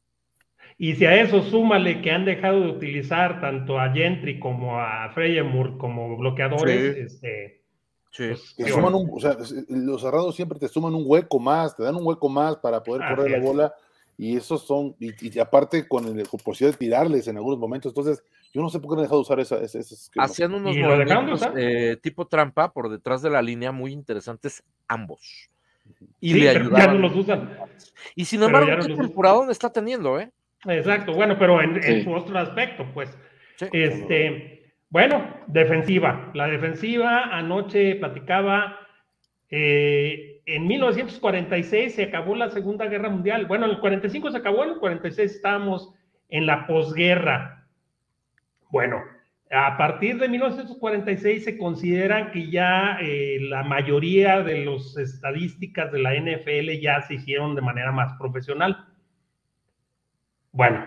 Y 0.78 0.96
si 0.96 1.06
a 1.06 1.22
eso 1.22 1.42
súmale 1.44 2.02
que 2.02 2.10
han 2.12 2.26
dejado 2.26 2.60
de 2.62 2.68
utilizar 2.72 3.40
tanto 3.40 3.80
a 3.80 3.92
Gentry 3.94 4.40
como 4.40 4.80
a 4.80 5.10
Freyemur 5.14 5.78
como 5.78 6.18
bloqueadores, 6.18 6.96
Sí. 6.96 7.02
este, 7.02 7.63
sí. 8.14 8.32
te 8.56 8.70
suman 8.70 8.96
un- 8.96 9.10
o 9.12 9.20
sea, 9.20 9.32
es- 9.34 9.66
los 9.68 10.02
cerrados 10.02 10.36
siempre 10.36 10.58
te 10.60 10.70
suman 10.70 10.96
un 10.96 11.04
hueco 11.06 11.40
más, 11.40 11.76
te 11.76 11.84
dan 11.84 11.96
un 11.96 12.06
hueco 12.06 12.30
más 12.30 12.56
para 12.58 12.82
poder 12.82 13.04
Así 13.04 13.16
correr 13.16 13.32
la 13.32 13.40
bola. 13.46 13.74
Y 14.16 14.38
esos 14.38 14.66
son, 14.66 14.96
y, 15.00 15.12
y 15.36 15.40
aparte 15.40 15.88
con 15.88 16.06
el 16.06 16.28
con 16.30 16.40
posibilidad 16.40 16.78
de 16.78 16.86
tirarles 16.86 17.28
en 17.28 17.38
algunos 17.38 17.58
momentos. 17.58 17.90
Entonces, 17.90 18.24
yo 18.54 18.62
no 18.62 18.70
sé 18.70 18.80
por 18.80 18.92
qué 18.92 19.00
han 19.00 19.02
dejado 19.04 19.18
de 19.18 19.22
usar 19.22 19.40
esa, 19.40 19.58
esquema. 19.58 20.26
hacían 20.26 20.54
unos 20.54 20.78
movimientos 20.78 21.42
eh, 21.58 21.98
tipo 22.02 22.28
trampa 22.28 22.72
por 22.72 22.90
detrás 22.90 23.24
de 23.24 23.32
la 23.32 23.42
línea 23.42 23.72
muy 23.72 23.92
interesantes 23.92 24.64
ambos. 24.88 25.50
Y 26.22 26.34
sí, 26.34 26.40
le 26.40 26.54
ya 26.54 26.88
no 26.88 27.00
los 27.00 27.16
usan. 27.16 27.58
Y 28.16 28.26
sin 28.26 28.44
embargo, 28.44 28.70
no 28.72 28.86
qué 28.86 28.96
temporada 28.96 29.52
está 29.52 29.72
teniendo, 29.72 30.20
¿eh? 30.20 30.32
Exacto, 30.66 31.14
bueno, 31.14 31.36
pero 31.38 31.62
en, 31.62 32.04
su 32.04 32.14
otro 32.14 32.38
aspecto, 32.38 32.86
pues. 32.94 33.10
Sí. 33.58 33.66
Este, 33.74 34.63
bueno, 34.94 35.28
defensiva. 35.48 36.30
La 36.36 36.46
defensiva, 36.46 37.36
anoche 37.36 37.96
platicaba, 37.96 38.78
eh, 39.50 40.44
en 40.46 40.68
1946 40.68 41.96
se 41.96 42.04
acabó 42.04 42.36
la 42.36 42.52
Segunda 42.52 42.86
Guerra 42.86 43.10
Mundial. 43.10 43.48
Bueno, 43.48 43.66
en 43.66 43.72
el 43.72 43.80
45 43.80 44.30
se 44.30 44.38
acabó, 44.38 44.64
en 44.64 44.70
el 44.74 44.78
46 44.78 45.32
estábamos 45.32 45.92
en 46.30 46.46
la 46.46 46.68
posguerra. 46.68 47.66
Bueno, 48.70 49.02
a 49.50 49.78
partir 49.78 50.20
de 50.20 50.30
1946 50.30 51.44
se 51.44 51.58
consideran 51.58 52.30
que 52.30 52.52
ya 52.52 53.00
eh, 53.02 53.40
la 53.42 53.64
mayoría 53.64 54.44
de 54.44 54.64
las 54.64 54.96
estadísticas 54.96 55.92
de 55.92 56.04
la 56.04 56.14
NFL 56.14 56.80
ya 56.80 57.02
se 57.02 57.16
hicieron 57.16 57.56
de 57.56 57.62
manera 57.62 57.92
más 57.92 58.14
profesional. 58.20 58.86
Bueno, 60.52 60.86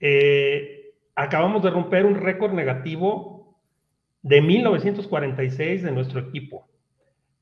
eh, 0.00 0.79
acabamos 1.14 1.62
de 1.62 1.70
romper 1.70 2.06
un 2.06 2.16
récord 2.16 2.52
negativo 2.52 3.56
de 4.22 4.40
1946 4.40 5.82
de 5.82 5.92
nuestro 5.92 6.20
equipo. 6.20 6.68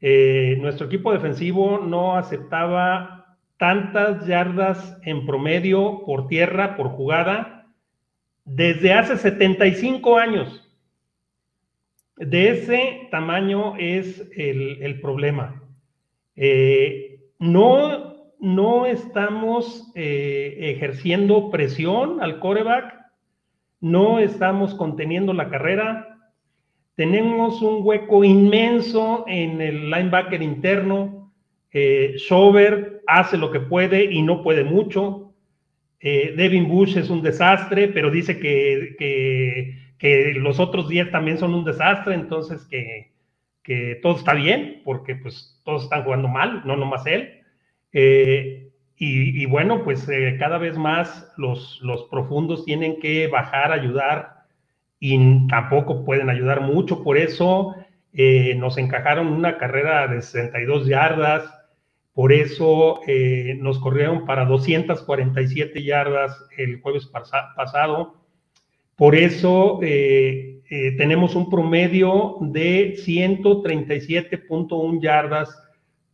Eh, 0.01 0.57
nuestro 0.61 0.87
equipo 0.87 1.12
defensivo 1.12 1.79
no 1.79 2.16
aceptaba 2.16 3.37
tantas 3.57 4.27
yardas 4.27 4.97
en 5.03 5.27
promedio 5.27 6.05
por 6.07 6.29
tierra, 6.29 6.77
por 6.77 6.91
jugada, 6.91 7.66
desde 8.45 8.93
hace 8.93 9.16
75 9.16 10.16
años. 10.16 10.64
De 12.16 12.51
ese 12.51 13.09
tamaño 13.11 13.75
es 13.77 14.29
el, 14.37 15.01
problema. 15.01 15.62
Eh, 16.37 17.21
no, 17.39 18.33
no 18.41 18.87
estamos 18.87 19.93
eh, 19.95 20.57
ejerciendo 20.77 21.51
presión 21.51 22.21
al 22.23 22.39
coreback, 22.41 22.98
no 23.81 24.18
estamos 24.18 24.74
conteniendo 24.74 25.33
la 25.33 25.49
carrera, 25.49 26.18
tenemos 26.99 27.62
un 27.62 27.87
hueco 27.87 28.24
inmenso 28.24 29.24
en 29.29 29.61
el 29.61 29.89
linebacker 29.89 30.43
interno. 30.43 31.33
Eh, 31.72 32.16
hace 33.07 33.39
lo 33.39 33.53
que 33.53 33.61
puede 33.61 34.12
y 34.12 34.20
no 34.22 34.43
puede 34.43 34.64
mucho. 34.64 35.33
Eh, 36.01 36.35
Devin 36.37 36.66
Bush 36.66 36.97
es 36.97 37.09
un 37.09 37.22
desastre, 37.22 37.87
pero 37.87 38.11
dice 38.11 38.41
que, 38.41 38.97
que, 39.99 40.33
los 40.35 40.59
otros 40.59 40.89
10 40.89 41.12
también 41.12 41.39
son 41.39 41.55
un 41.55 41.64
desastre, 41.64 42.14
entonces 42.14 42.64
que, 42.64 43.12
que, 43.62 44.01
todo 44.03 44.16
está 44.16 44.35
bien, 44.35 44.83
porque 44.85 45.14
pues 45.14 45.61
todos 45.64 45.85
están 45.85 46.03
jugando 46.03 46.26
mal, 46.26 46.62
no 46.64 46.74
nomás 46.74 47.07
él. 47.07 47.43
Eh, 47.93 48.68
y, 48.99 49.47
bueno, 49.47 49.85
pues 49.85 50.09
eh, 50.09 50.37
cada 50.39 50.59
vez 50.59 50.77
más 50.77 51.33
los, 51.37 51.81
profundos 52.11 52.65
tienen 52.65 53.01
que 53.01 53.29
bajar, 53.29 53.73
ayudar, 53.73 54.39
y 55.01 55.47
tampoco 55.47 56.05
pueden 56.05 56.29
ayudar 56.29 56.61
mucho, 56.61 57.05
por 57.05 57.17
eso 57.17 57.77
nos 58.57 58.79
encajaron 58.79 59.29
una 59.29 59.59
carrera 59.59 60.09
de 60.09 60.23
62 60.23 60.89
yardas, 60.89 61.59
por 62.19 62.33
eso 62.33 63.01
eh, 63.07 63.57
nos 63.61 63.79
corrieron 63.79 64.27
para 64.27 64.45
247 64.45 65.85
yardas 65.85 66.37
el 66.57 66.81
jueves 66.81 67.07
pasado. 67.07 68.17
Por 68.97 69.15
eso 69.15 69.79
eh, 69.85 70.59
eh, 70.69 70.97
tenemos 70.99 71.37
un 71.37 71.49
promedio 71.49 72.39
de 72.41 72.97
137.1 72.97 75.01
yardas 75.01 75.57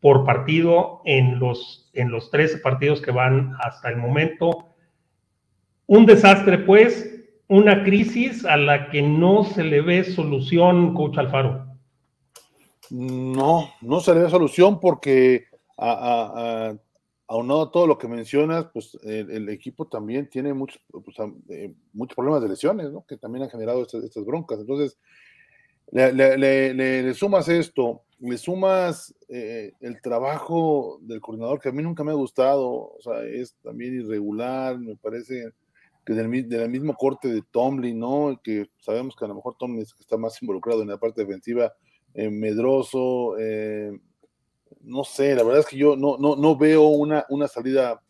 por 0.05 0.27
partido 0.27 1.01
en 1.07 1.39
los, 1.39 1.89
en 1.95 2.11
los 2.11 2.31
13 2.31 2.59
partidos 2.59 3.01
que 3.01 3.11
van 3.11 3.55
hasta 3.59 3.89
el 3.89 3.97
momento. 3.97 4.67
Un 5.87 6.05
desastre, 6.05 6.59
pues, 6.59 7.25
una 7.49 7.83
crisis 7.85 8.45
a 8.45 8.59
la 8.59 8.91
que 8.91 9.01
no 9.01 9.45
se 9.45 9.65
le 9.65 9.81
ve 9.81 10.05
solución, 10.05 10.93
coach 10.93 11.17
Alfaro. 11.17 11.69
No, 12.91 13.71
no 13.81 14.01
se 14.01 14.13
le 14.13 14.25
ve 14.25 14.29
solución 14.29 14.79
porque 14.79 15.47
a, 15.79 15.93
a, 16.69 16.77
aunado 17.27 17.63
a 17.63 17.71
todo 17.71 17.87
lo 17.87 17.97
que 17.97 18.07
mencionas, 18.07 18.67
pues 18.75 18.99
el, 19.05 19.49
equipo 19.49 19.87
también 19.87 20.29
tiene 20.29 20.53
muchos, 20.53 20.83
pues, 20.91 21.17
eh, 21.49 21.73
muchos 21.95 22.15
problemas 22.15 22.43
de 22.43 22.51
lesiones, 22.51 22.93
¿no? 22.93 23.07
Que 23.07 23.17
también 23.17 23.45
han 23.45 23.51
generado 23.51 23.81
estas, 23.81 24.05
estas 24.05 24.27
broncas. 24.27 24.61
Entonces, 24.61 24.99
le, 25.93 26.13
le, 26.13 26.75
le, 26.75 27.15
sumas 27.15 27.49
esto, 27.49 28.03
le 28.19 28.39
sumas 28.39 29.15
eh, 29.29 29.73
el 29.81 30.01
trabajo 30.01 30.99
del 31.03 31.21
coordinador, 31.21 31.61
que 31.61 31.69
a 31.69 31.73
mí 31.73 31.83
nunca 31.83 32.05
me 32.05 32.13
ha 32.13 32.15
gustado, 32.15 32.69
o 32.69 32.99
sea, 33.01 33.23
es 33.25 33.55
también 33.63 33.95
irregular, 34.01 34.79
me 34.79 34.97
parece 34.97 35.51
que 36.05 36.15
del, 36.15 36.49
del 36.49 36.71
mismo 36.71 36.95
corte 36.95 37.29
de 37.29 37.43
Tomlin, 37.51 37.99
¿no? 37.99 38.41
Que 38.43 38.67
sabemos 38.79 39.15
que 39.17 39.25
a 39.25 39.29
lo 39.29 39.37
mejor 39.37 39.57
Tomlin 39.59 39.83
es 39.83 39.95
que 39.95 40.03
está 40.03 40.17
más 40.17 40.41
involucrado 40.43 40.83
en 40.83 40.89
la 40.89 40.99
parte 40.99 41.25
defensiva, 41.25 41.73
eh, 42.15 42.31
medroso, 42.31 43.37
eh, 43.39 43.93
no 44.83 45.05
sé, 45.05 45.35
la 45.35 45.43
verdad 45.43 45.61
es 45.61 45.67
que 45.67 45.79
yo 45.79 45.97
no, 45.97 46.17
no, 46.19 46.37
no 46.37 46.57
veo 46.57 46.89
una, 46.89 47.25
una 47.29 47.49
salida 47.49 48.03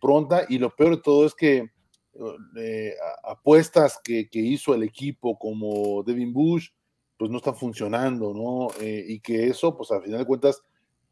pronta 0.00 0.44
y 0.48 0.58
lo 0.58 0.74
peor 0.74 0.96
de 0.96 1.02
todo 1.02 1.24
es 1.24 1.34
que 1.36 1.70
apuestas 3.22 4.00
que, 4.02 4.28
hizo 4.32 4.74
el 4.74 4.82
equipo 4.82 5.38
como 5.38 6.02
Devin 6.02 6.32
Bush, 6.32 6.70
pues 7.18 7.30
no 7.30 7.38
están 7.38 7.56
funcionando, 7.56 8.32
¿no? 8.32 8.68
Eh, 8.80 9.04
y 9.08 9.20
que 9.20 9.48
eso, 9.48 9.76
pues 9.76 9.90
al 9.90 10.02
final 10.02 10.20
de 10.20 10.26
cuentas, 10.26 10.62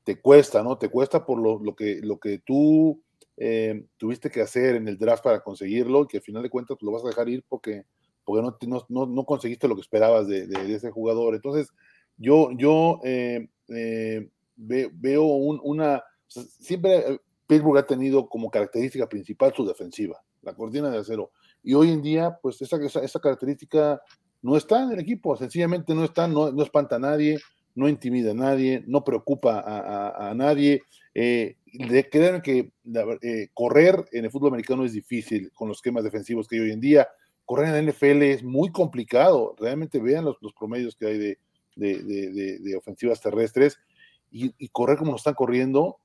te 0.04 0.20
cuesta, 0.20 0.62
¿no? 0.62 0.78
Te 0.78 0.88
cuesta 0.88 1.26
por 1.26 1.38
lo, 1.38 1.58
lo 1.58 1.74
que, 1.74 2.00
lo 2.02 2.18
que 2.18 2.38
tú 2.38 3.02
tuviste 3.98 4.30
que 4.30 4.40
hacer 4.40 4.76
en 4.76 4.88
el 4.88 4.96
draft 4.96 5.22
para 5.22 5.42
conseguirlo 5.42 6.04
y 6.04 6.06
que 6.06 6.16
al 6.16 6.22
final 6.22 6.42
de 6.42 6.48
cuentas 6.48 6.78
pues, 6.80 6.86
lo 6.86 6.92
vas 6.92 7.04
a 7.04 7.08
dejar 7.08 7.28
ir 7.28 7.44
porque, 7.46 7.84
porque 8.24 8.42
no, 8.66 8.86
no, 8.88 9.04
no 9.04 9.24
conseguiste 9.26 9.68
lo 9.68 9.74
que 9.74 9.82
esperabas 9.82 10.26
de, 10.26 10.46
de, 10.46 10.74
ese 10.74 10.90
jugador. 10.90 11.34
Entonces, 11.34 11.68
yo, 12.16 12.48
yo 12.56 12.98
veo 14.56 15.24
una, 15.24 16.02
siempre 16.28 16.98
eh, 16.98 17.20
Pittsburgh 17.46 17.78
ha 17.78 17.86
tenido 17.86 18.28
como 18.28 18.50
característica 18.50 19.08
principal 19.08 19.52
su 19.54 19.64
defensiva, 19.64 20.20
la 20.42 20.54
cortina 20.54 20.90
de 20.90 20.98
acero. 20.98 21.30
Y 21.62 21.74
hoy 21.74 21.90
en 21.90 22.02
día, 22.02 22.38
pues 22.42 22.60
esa, 22.62 22.76
esa, 23.02 23.20
característica 23.20 24.00
no 24.46 24.56
está 24.56 24.84
en 24.84 24.92
el 24.92 25.00
equipo, 25.00 25.36
sencillamente 25.36 25.92
no 25.92 26.04
está, 26.04 26.28
no, 26.28 26.52
no 26.52 26.62
espanta 26.62 26.96
a 26.96 27.00
nadie, 27.00 27.38
no 27.74 27.88
intimida 27.88 28.30
a 28.30 28.34
nadie, 28.34 28.84
no 28.86 29.02
preocupa 29.02 29.60
a, 29.66 30.32
nadie. 30.34 30.82
Eh, 31.14 31.56
de 31.72 32.08
creer 32.08 32.42
que 32.42 32.70
eh, 33.22 33.48
correr 33.52 34.04
en 34.12 34.24
el 34.24 34.30
fútbol 34.30 34.50
americano 34.50 34.84
es 34.84 34.92
difícil 34.92 35.50
con 35.52 35.68
los 35.68 35.78
esquemas 35.78 36.04
defensivos 36.04 36.46
que 36.46 36.56
hay 36.56 36.62
hoy 36.62 36.70
en 36.70 36.80
día. 36.80 37.08
Correr 37.44 37.66
en 37.66 37.86
la 37.86 37.92
NFL 37.92 38.22
es 38.22 38.44
muy 38.44 38.70
complicado. 38.70 39.56
Realmente 39.58 39.98
vean 39.98 40.24
los, 40.24 40.36
los 40.40 40.52
promedios 40.54 40.94
que 40.94 41.06
hay 41.06 41.18
de, 41.18 41.38
de, 41.74 42.58
de 42.60 42.76
ofensivas 42.76 43.20
terrestres 43.20 43.78
y, 44.30 44.68
correr 44.68 44.98
como 44.98 45.12
lo 45.12 45.16
están 45.16 45.34
corriendo 45.34 45.98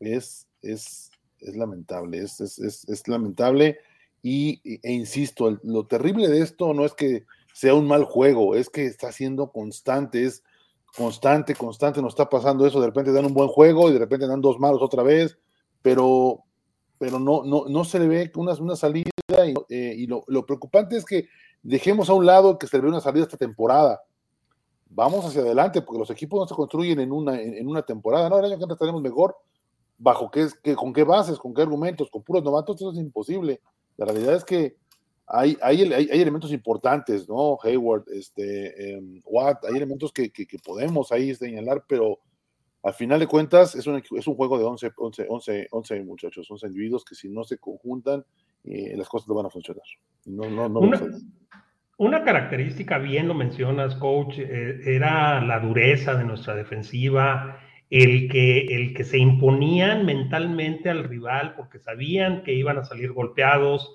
es, 0.00 0.48
es, 0.62 1.10
es 1.40 1.56
lamentable, 1.56 2.18
es, 2.18 2.40
es, 2.40 3.08
lamentable. 3.08 3.78
Y, 4.22 4.60
e 4.64 4.92
insisto, 4.92 5.58
lo 5.62 5.86
terrible 5.86 6.28
de 6.28 6.40
esto 6.40 6.74
no 6.74 6.84
es 6.84 6.94
que 6.94 7.24
sea 7.52 7.74
un 7.74 7.86
mal 7.86 8.04
juego, 8.04 8.54
es 8.54 8.70
que 8.70 8.86
está 8.86 9.12
siendo 9.12 9.50
constante, 9.50 10.24
es 10.24 10.42
constante, 10.96 11.54
constante, 11.54 12.02
nos 12.02 12.12
está 12.12 12.28
pasando 12.28 12.66
eso, 12.66 12.80
de 12.80 12.86
repente 12.86 13.12
dan 13.12 13.26
un 13.26 13.34
buen 13.34 13.48
juego 13.48 13.88
y 13.88 13.92
de 13.92 13.98
repente 13.98 14.26
dan 14.26 14.40
dos 14.40 14.58
malos 14.58 14.82
otra 14.82 15.02
vez, 15.02 15.38
pero, 15.80 16.44
pero 16.98 17.18
no, 17.18 17.44
no, 17.44 17.64
no 17.68 17.84
se 17.84 17.98
le 17.98 18.08
ve 18.08 18.32
una, 18.36 18.52
una 18.54 18.76
salida 18.76 19.10
y, 19.28 19.54
eh, 19.68 19.94
y 19.96 20.06
lo, 20.06 20.24
lo, 20.26 20.44
preocupante 20.44 20.96
es 20.96 21.04
que 21.04 21.28
dejemos 21.62 22.10
a 22.10 22.14
un 22.14 22.26
lado 22.26 22.58
que 22.58 22.66
se 22.66 22.76
le 22.76 22.82
ve 22.82 22.88
una 22.88 23.00
salida 23.00 23.24
esta 23.24 23.36
temporada 23.36 24.02
vamos 24.94 25.24
hacia 25.24 25.40
adelante, 25.40 25.82
porque 25.82 25.98
los 25.98 26.10
equipos 26.10 26.40
no 26.40 26.46
se 26.46 26.54
construyen 26.54 27.00
en 27.00 27.12
una, 27.12 27.40
en, 27.40 27.66
una 27.66 27.82
temporada, 27.82 28.28
¿no? 28.28 28.38
El 28.38 28.46
año 28.46 28.56
que 28.56 28.62
entra 28.62 28.74
estaremos 28.74 29.02
mejor, 29.02 29.36
bajo 29.98 30.30
qué, 30.30 30.48
con 30.74 30.92
qué 30.92 31.04
bases, 31.04 31.38
con 31.38 31.54
qué 31.54 31.62
argumentos, 31.62 32.10
con 32.10 32.22
puros 32.22 32.42
novatos, 32.42 32.76
eso 32.76 32.92
es 32.92 32.98
imposible. 32.98 33.60
La 33.96 34.06
realidad 34.06 34.34
es 34.34 34.44
que 34.44 34.76
hay, 35.32 35.56
hay, 35.62 35.92
hay, 35.92 36.20
elementos 36.20 36.52
importantes, 36.52 37.28
¿no? 37.28 37.58
Hayward, 37.62 38.04
este, 38.12 38.94
em, 38.94 39.22
Watt, 39.24 39.64
hay 39.64 39.76
elementos 39.76 40.12
que, 40.12 40.30
que, 40.30 40.46
podemos 40.64 41.10
ahí 41.10 41.34
señalar, 41.34 41.84
pero 41.88 42.18
al 42.82 42.92
final 42.92 43.18
de 43.18 43.26
cuentas 43.26 43.74
es 43.74 43.86
un, 43.86 43.96
es 43.96 44.26
un 44.26 44.34
juego 44.34 44.58
de 44.58 44.64
11, 44.64 44.92
11, 44.96 45.26
11, 45.28 45.68
11 45.70 46.04
muchachos, 46.04 46.50
11 46.50 46.66
individuos 46.66 47.04
que 47.04 47.14
si 47.14 47.30
no 47.30 47.44
se 47.44 47.56
conjuntan, 47.56 48.24
eh, 48.64 48.94
las 48.96 49.08
cosas 49.08 49.26
no 49.28 49.34
van 49.34 49.46
a 49.46 49.50
funcionar. 49.50 49.84
No, 50.26 50.50
no, 50.50 50.68
no 50.68 50.80
una 51.98 52.24
característica, 52.24 52.98
bien 52.98 53.28
lo 53.28 53.34
mencionas, 53.34 53.94
coach, 53.94 54.38
eh, 54.38 54.80
era 54.84 55.40
la 55.40 55.60
dureza 55.60 56.16
de 56.16 56.24
nuestra 56.24 56.56
defensiva, 56.56 57.60
el 57.90 58.28
que, 58.28 58.66
el 58.74 58.92
que 58.92 59.04
se 59.04 59.18
imponían 59.18 60.04
mentalmente 60.04 60.90
al 60.90 61.04
rival 61.04 61.54
porque 61.54 61.78
sabían 61.78 62.42
que 62.42 62.54
iban 62.54 62.76
a 62.78 62.84
salir 62.84 63.12
golpeados, 63.12 63.94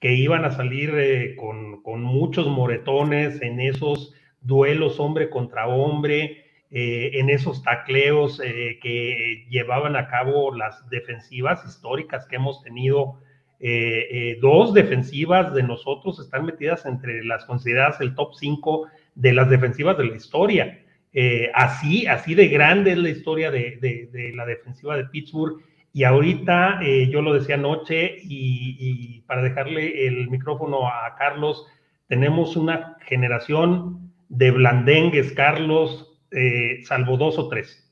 que 0.00 0.14
iban 0.14 0.44
a 0.44 0.50
salir 0.50 0.94
eh, 0.96 1.36
con, 1.36 2.02
muchos 2.02 2.46
moretones 2.46 3.40
en 3.42 3.60
esos 3.60 4.14
duelos 4.40 5.00
hombre 5.00 5.30
contra 5.30 5.66
hombre, 5.66 6.44
eh, 6.70 7.10
en 7.14 7.30
esos 7.30 7.62
tacleos 7.62 8.38
que 8.38 9.46
llevaban 9.48 9.96
a 9.96 10.08
cabo 10.08 10.54
las 10.54 10.88
defensivas 10.90 11.64
históricas 11.66 12.26
que 12.26 12.36
hemos 12.36 12.62
tenido 12.62 13.18
eh, 13.60 14.06
eh, 14.10 14.38
dos 14.40 14.72
defensivas 14.72 15.52
de 15.52 15.64
nosotros 15.64 16.20
están 16.20 16.46
metidas 16.46 16.86
entre 16.86 17.24
las 17.24 17.44
consideradas 17.44 18.00
el 18.00 18.14
top 18.14 18.34
5 18.34 18.86
de 19.16 19.32
las 19.32 19.50
defensivas 19.50 19.98
de 19.98 20.04
la 20.04 20.16
historia. 20.16 20.84
Eh, 21.12 21.50
así, 21.54 22.06
así 22.06 22.34
de 22.34 22.48
grande 22.48 22.92
es 22.92 22.98
la 22.98 23.08
historia 23.08 23.50
de, 23.50 24.32
la 24.34 24.46
defensiva 24.46 24.96
de 24.96 25.06
Pittsburgh. 25.06 25.60
Y 25.92 26.04
ahorita, 26.04 26.80
yo 27.10 27.22
lo 27.22 27.34
decía 27.34 27.56
anoche, 27.56 28.18
y, 28.22 29.22
para 29.22 29.42
dejarle 29.42 30.06
el 30.06 30.28
micrófono 30.30 30.86
a 30.86 31.14
Carlos, 31.18 31.66
tenemos 32.08 32.56
una 32.56 32.96
generación 33.06 34.12
de 34.28 34.50
blandengues, 34.50 35.32
Carlos, 35.32 36.18
eh, 36.30 36.82
salvo 36.84 37.16
dos 37.16 37.38
o 37.38 37.48
tres. 37.48 37.90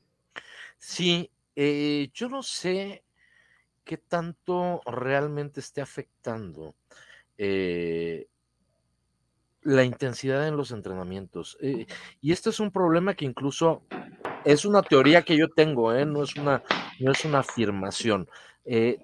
Sí, 0.77 1.31
eh, 1.55 2.09
yo 2.13 2.29
no 2.29 2.43
sé 2.43 3.03
qué 3.83 3.97
tanto 3.97 4.81
realmente 4.85 5.59
esté 5.59 5.81
afectando 5.81 6.75
eh, 7.37 8.27
la 9.61 9.83
intensidad 9.83 10.47
en 10.47 10.57
los 10.57 10.71
entrenamientos. 10.71 11.57
y 12.21 12.31
este 12.31 12.49
es 12.49 12.59
un 12.59 12.71
problema 12.71 13.15
que 13.15 13.25
incluso 13.25 13.83
es 14.45 14.65
una 14.65 14.81
teoría 14.81 15.23
que 15.23 15.37
yo 15.37 15.47
tengo, 15.49 15.93
no, 16.05 16.23
es 16.23 16.35
una, 16.35 16.63
no 16.99 17.11
es 17.11 17.25
una 17.25 17.39
afirmación. 17.39 18.29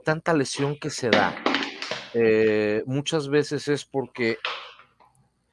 tanta 0.04 0.34
lesión 0.34 0.78
que 0.78 0.90
se 0.90 1.10
da 1.10 1.36
muchas 2.86 3.28
veces 3.30 3.68
es 3.68 3.86
porque 3.86 4.38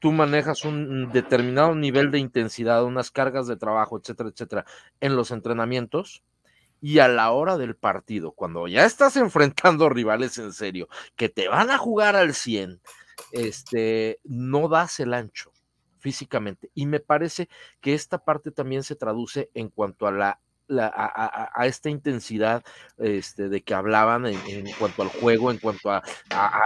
tú 0.00 0.12
manejas 0.12 0.64
un 0.64 1.12
determinado 1.12 1.74
nivel 1.74 2.10
de 2.10 2.18
intensidad, 2.18 2.84
unas 2.84 3.10
cargas 3.10 3.46
de 3.46 3.56
trabajo, 3.56 3.98
etcétera, 3.98 4.30
etcétera, 4.30 4.64
en 5.00 5.14
los 5.14 5.30
entrenamientos 5.30 6.24
y 6.80 6.98
a 6.98 7.08
la 7.08 7.30
hora 7.30 7.58
del 7.58 7.76
partido, 7.76 8.32
cuando 8.32 8.66
ya 8.66 8.86
estás 8.86 9.16
enfrentando 9.16 9.88
rivales 9.88 10.38
en 10.38 10.52
serio, 10.52 10.88
que 11.14 11.28
te 11.28 11.48
van 11.48 11.70
a 11.70 11.78
jugar 11.78 12.16
al 12.16 12.34
100, 12.34 12.80
este, 13.32 14.18
no 14.24 14.68
das 14.68 14.98
el 14.98 15.14
ancho 15.14 15.49
físicamente. 16.00 16.70
Y 16.74 16.86
me 16.86 17.00
parece 17.00 17.48
que 17.80 17.94
esta 17.94 18.18
parte 18.18 18.50
también 18.50 18.82
se 18.82 18.96
traduce 18.96 19.50
en 19.54 19.68
cuanto 19.68 20.06
a 20.06 20.12
la 20.12 20.40
a, 20.78 21.66
esta 21.66 21.90
intensidad 21.90 22.62
este, 22.98 23.48
de 23.48 23.62
que 23.62 23.74
hablaban 23.74 24.26
en, 24.26 24.66
cuanto 24.78 25.02
al 25.02 25.08
juego, 25.08 25.50
en 25.50 25.58
cuanto 25.58 25.90
a, 25.90 26.02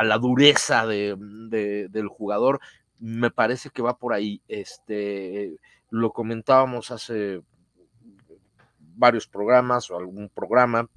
la 0.03 0.19
dureza 0.19 0.87
del 0.87 2.09
jugador, 2.09 2.61
me 3.01 3.31
parece 3.31 3.71
que 3.71 3.83
va 3.83 3.97
por 3.97 4.13
ahí. 4.13 4.43
Este, 4.49 5.57
lo 5.91 6.13
comentábamos 6.13 6.91
hace 6.91 7.41
varios 8.79 9.27
programas 9.27 9.91
o 9.91 9.97
algún 9.97 10.29
programa. 10.29 10.89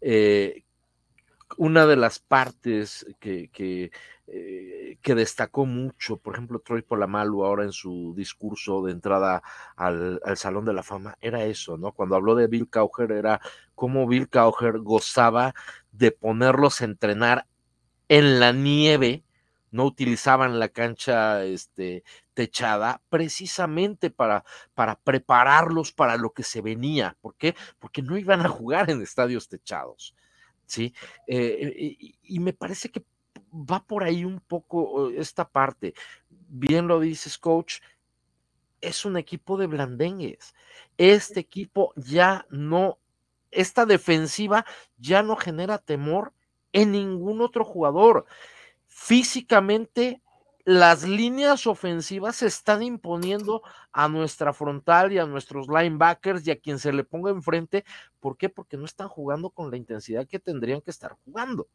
Eh, 0.00 0.62
una 1.56 1.86
de 1.86 1.96
las 1.96 2.18
partes 2.18 3.06
que, 3.20 3.50
eh, 4.26 4.98
que, 5.00 5.14
destacó 5.14 5.66
mucho, 5.66 6.16
por 6.18 6.34
ejemplo, 6.34 6.60
Troy 6.60 6.82
Polamalu 6.82 7.44
ahora 7.44 7.64
en 7.64 7.72
su 7.72 8.14
discurso 8.16 8.82
de 8.82 8.92
entrada 8.92 9.42
al, 9.76 10.20
al, 10.24 10.36
Salón 10.36 10.64
de 10.64 10.74
la 10.74 10.82
Fama, 10.82 11.16
era 11.20 11.44
eso, 11.44 11.76
¿no? 11.78 11.92
Cuando 11.92 12.16
habló 12.16 12.34
de 12.34 12.46
Bill 12.46 12.68
Cowher, 12.68 13.12
era 13.12 13.40
cómo 13.74 14.06
Bill 14.06 14.28
Cowher 14.28 14.78
gozaba 14.78 15.54
de 15.92 16.12
ponerlos 16.12 16.80
a 16.80 16.84
entrenar 16.84 17.46
en 18.08 18.40
la 18.40 18.52
nieve 18.52 19.24
no 19.76 19.84
utilizaban 19.84 20.58
la 20.58 20.68
cancha 20.68 21.44
este, 21.44 22.02
techada 22.34 23.02
precisamente 23.08 24.10
para, 24.10 24.44
para 24.74 24.96
prepararlos 24.96 25.92
para 25.92 26.16
lo 26.16 26.32
que 26.32 26.42
se 26.42 26.62
venía. 26.62 27.16
¿Por 27.20 27.34
qué? 27.36 27.54
Porque 27.78 28.02
no 28.02 28.16
iban 28.16 28.40
a 28.40 28.48
jugar 28.48 28.90
en 28.90 29.02
estadios 29.02 29.48
techados. 29.48 30.14
¿Sí? 30.66 30.94
Eh, 31.26 31.96
y, 32.22 32.40
me 32.40 32.52
parece 32.52 32.90
que 32.90 33.04
va 33.52 33.82
por 33.82 34.04
ahí 34.04 34.24
un 34.24 34.40
poco 34.40 35.10
esta 35.10 35.48
parte. 35.48 35.94
Bien 36.28 36.86
lo 36.86 37.00
dices, 37.00 37.38
coach, 37.38 37.80
es 38.80 39.04
un 39.04 39.16
equipo 39.16 39.56
de 39.56 39.66
blandengues. 39.66 40.54
Este 40.98 41.40
equipo 41.40 41.92
ya 41.96 42.46
no, 42.50 42.98
esta 43.50 43.86
defensiva 43.86 44.66
ya 44.98 45.22
no 45.22 45.36
genera 45.36 45.78
temor 45.78 46.32
en 46.72 46.92
ningún 46.92 47.40
otro 47.40 47.64
jugador 47.64 48.26
físicamente 48.86 50.22
las 50.66 51.08
líneas 51.08 51.68
ofensivas 51.68 52.36
se 52.36 52.48
están 52.48 52.82
imponiendo 52.82 53.62
a 53.92 54.08
nuestra 54.08 54.52
frontal 54.52 55.12
y 55.12 55.18
a 55.18 55.24
nuestros 55.24 55.68
linebackers 55.68 56.44
y 56.46 56.50
a 56.50 56.56
quien 56.56 56.80
se 56.80 56.92
le 56.92 57.04
ponga 57.04 57.30
enfrente. 57.30 57.84
¿Por 58.18 58.36
qué? 58.36 58.48
Porque 58.48 58.76
no 58.76 58.84
están 58.84 59.08
jugando 59.08 59.50
con 59.50 59.70
la 59.70 59.76
intensidad 59.76 60.26
que 60.26 60.40
tendrían 60.40 60.80
que 60.80 60.90
estar 60.90 61.12
jugando. 61.24 61.68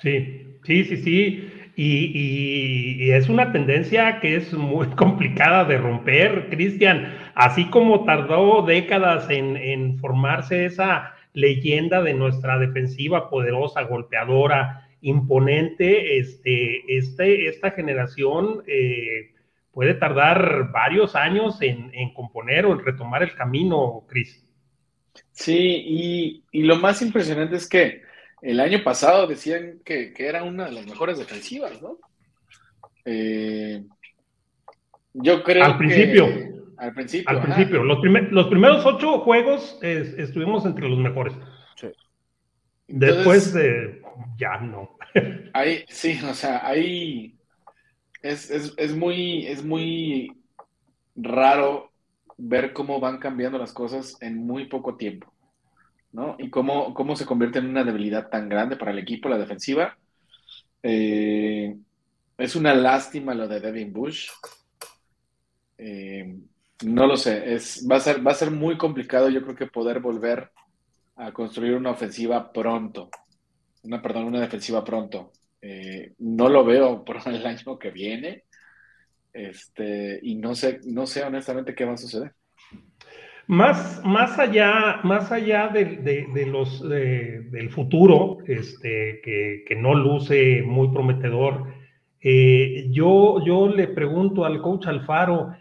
Sí, 0.00 0.58
sí, 0.62 0.84
sí, 0.84 0.96
sí. 0.98 1.52
Y, 1.74 3.10
es 3.10 3.30
una 3.30 3.50
tendencia 3.50 4.20
que 4.20 4.36
es 4.36 4.52
muy 4.52 4.86
complicada 4.96 5.64
de 5.64 5.78
romper, 5.78 6.50
Cristian. 6.50 7.16
Así 7.34 7.70
como 7.70 8.04
tardó 8.04 8.60
décadas 8.60 9.30
en, 9.30 9.56
en 9.56 9.98
formarse 9.98 10.66
esa 10.66 11.14
leyenda 11.32 12.02
de 12.02 12.12
nuestra 12.12 12.58
defensiva 12.58 13.30
poderosa, 13.30 13.84
golpeadora, 13.84 14.87
imponente. 15.00 16.18
Este, 16.18 16.96
este, 16.96 17.48
esta 17.48 17.70
generación 17.70 18.62
eh, 18.66 19.34
puede 19.72 19.94
tardar 19.94 20.70
varios 20.72 21.14
años 21.14 21.58
en, 21.60 22.12
componer 22.14 22.66
o 22.66 22.72
en 22.72 22.84
retomar 22.84 23.22
el 23.22 23.34
camino, 23.34 24.04
Cris. 24.08 24.44
Sí, 25.32 26.42
y, 26.52 26.62
lo 26.62 26.76
más 26.76 27.02
impresionante 27.02 27.56
es 27.56 27.68
que 27.68 28.02
el 28.42 28.60
año 28.60 28.82
pasado 28.84 29.26
decían 29.26 29.80
que, 29.84 30.12
era 30.16 30.42
una 30.42 30.66
de 30.66 30.72
las 30.72 30.86
mejores 30.86 31.18
defensivas, 31.18 31.80
¿no? 31.82 31.98
Eh, 33.04 33.84
yo 35.14 35.42
creo 35.42 35.64
al 35.64 35.78
principio, 35.78 36.26
al 36.76 36.92
principio. 36.92 37.28
Al 37.30 37.42
principio. 37.42 37.82
Los, 37.82 37.98
los, 38.30 38.46
primeros 38.48 38.84
ocho 38.86 39.20
juegos 39.20 39.78
estuvimos 39.82 40.64
entre 40.66 40.88
los 40.88 40.98
mejores. 40.98 41.34
Después 42.88 43.52
de 43.52 44.02
ya 44.36 44.58
no. 44.58 44.96
Ahí, 45.52 45.84
sí, 45.88 46.18
o 46.28 46.34
sea, 46.34 46.66
ahí 46.66 47.36
es, 48.22 48.96
muy, 48.96 49.46
es 49.46 49.64
muy 49.64 50.36
raro 51.16 51.92
ver 52.36 52.72
cómo 52.72 53.00
van 53.00 53.18
cambiando 53.18 53.58
las 53.58 53.72
cosas 53.72 54.16
en 54.20 54.38
muy 54.38 54.66
poco 54.66 54.96
tiempo, 54.96 55.32
¿no? 56.12 56.36
Y 56.38 56.50
cómo, 56.50 56.94
cómo 56.94 57.16
se 57.16 57.26
convierte 57.26 57.58
en 57.58 57.66
una 57.66 57.84
debilidad 57.84 58.28
tan 58.28 58.48
grande 58.48 58.76
para 58.76 58.92
el 58.92 58.98
equipo, 58.98 59.28
la 59.28 59.38
defensiva. 59.38 59.96
Eh, 60.82 61.76
es 62.36 62.56
una 62.56 62.74
lástima 62.74 63.34
lo 63.34 63.48
de 63.48 63.60
Devin 63.60 63.92
Bush. 63.92 64.28
Eh, 65.76 66.38
no 66.84 67.06
lo 67.06 67.16
sé, 67.16 67.54
es, 67.54 67.86
va, 67.90 67.96
a 67.96 68.00
ser, 68.00 68.24
va 68.24 68.32
a 68.32 68.36
ser 68.36 68.50
muy 68.50 68.76
complicado 68.76 69.28
yo 69.28 69.42
creo 69.42 69.56
que 69.56 69.66
poder 69.66 69.98
volver 70.00 70.50
a 71.16 71.32
construir 71.32 71.74
una 71.74 71.90
ofensiva 71.90 72.52
pronto 72.52 73.10
una, 73.88 74.02
perdón, 74.02 74.26
una 74.26 74.40
defensiva 74.40 74.84
pronto. 74.84 75.32
Eh, 75.60 76.12
no 76.18 76.48
lo 76.48 76.64
veo 76.64 77.04
por 77.04 77.16
el 77.26 77.44
año 77.46 77.78
que 77.78 77.90
viene. 77.90 78.44
Este, 79.32 80.20
y 80.22 80.36
no 80.36 80.54
sé, 80.54 80.80
no 80.84 81.06
sé 81.06 81.22
honestamente 81.22 81.74
qué 81.74 81.84
va 81.84 81.94
a 81.94 81.96
suceder. 81.96 82.32
Más, 83.46 84.02
más 84.04 84.38
allá, 84.38 85.00
más 85.04 85.32
allá 85.32 85.68
de, 85.68 86.46
los, 86.46 86.86
del 86.86 87.70
futuro, 87.70 88.38
este, 88.46 89.22
que, 89.22 89.74
no 89.74 89.94
luce 89.94 90.62
muy 90.62 90.88
prometedor, 90.88 91.64
eh, 92.20 92.88
yo, 92.90 93.42
yo 93.46 93.68
le 93.68 93.88
pregunto 93.88 94.44
al 94.44 94.60
coach 94.60 94.86
Alfaro, 94.86 95.54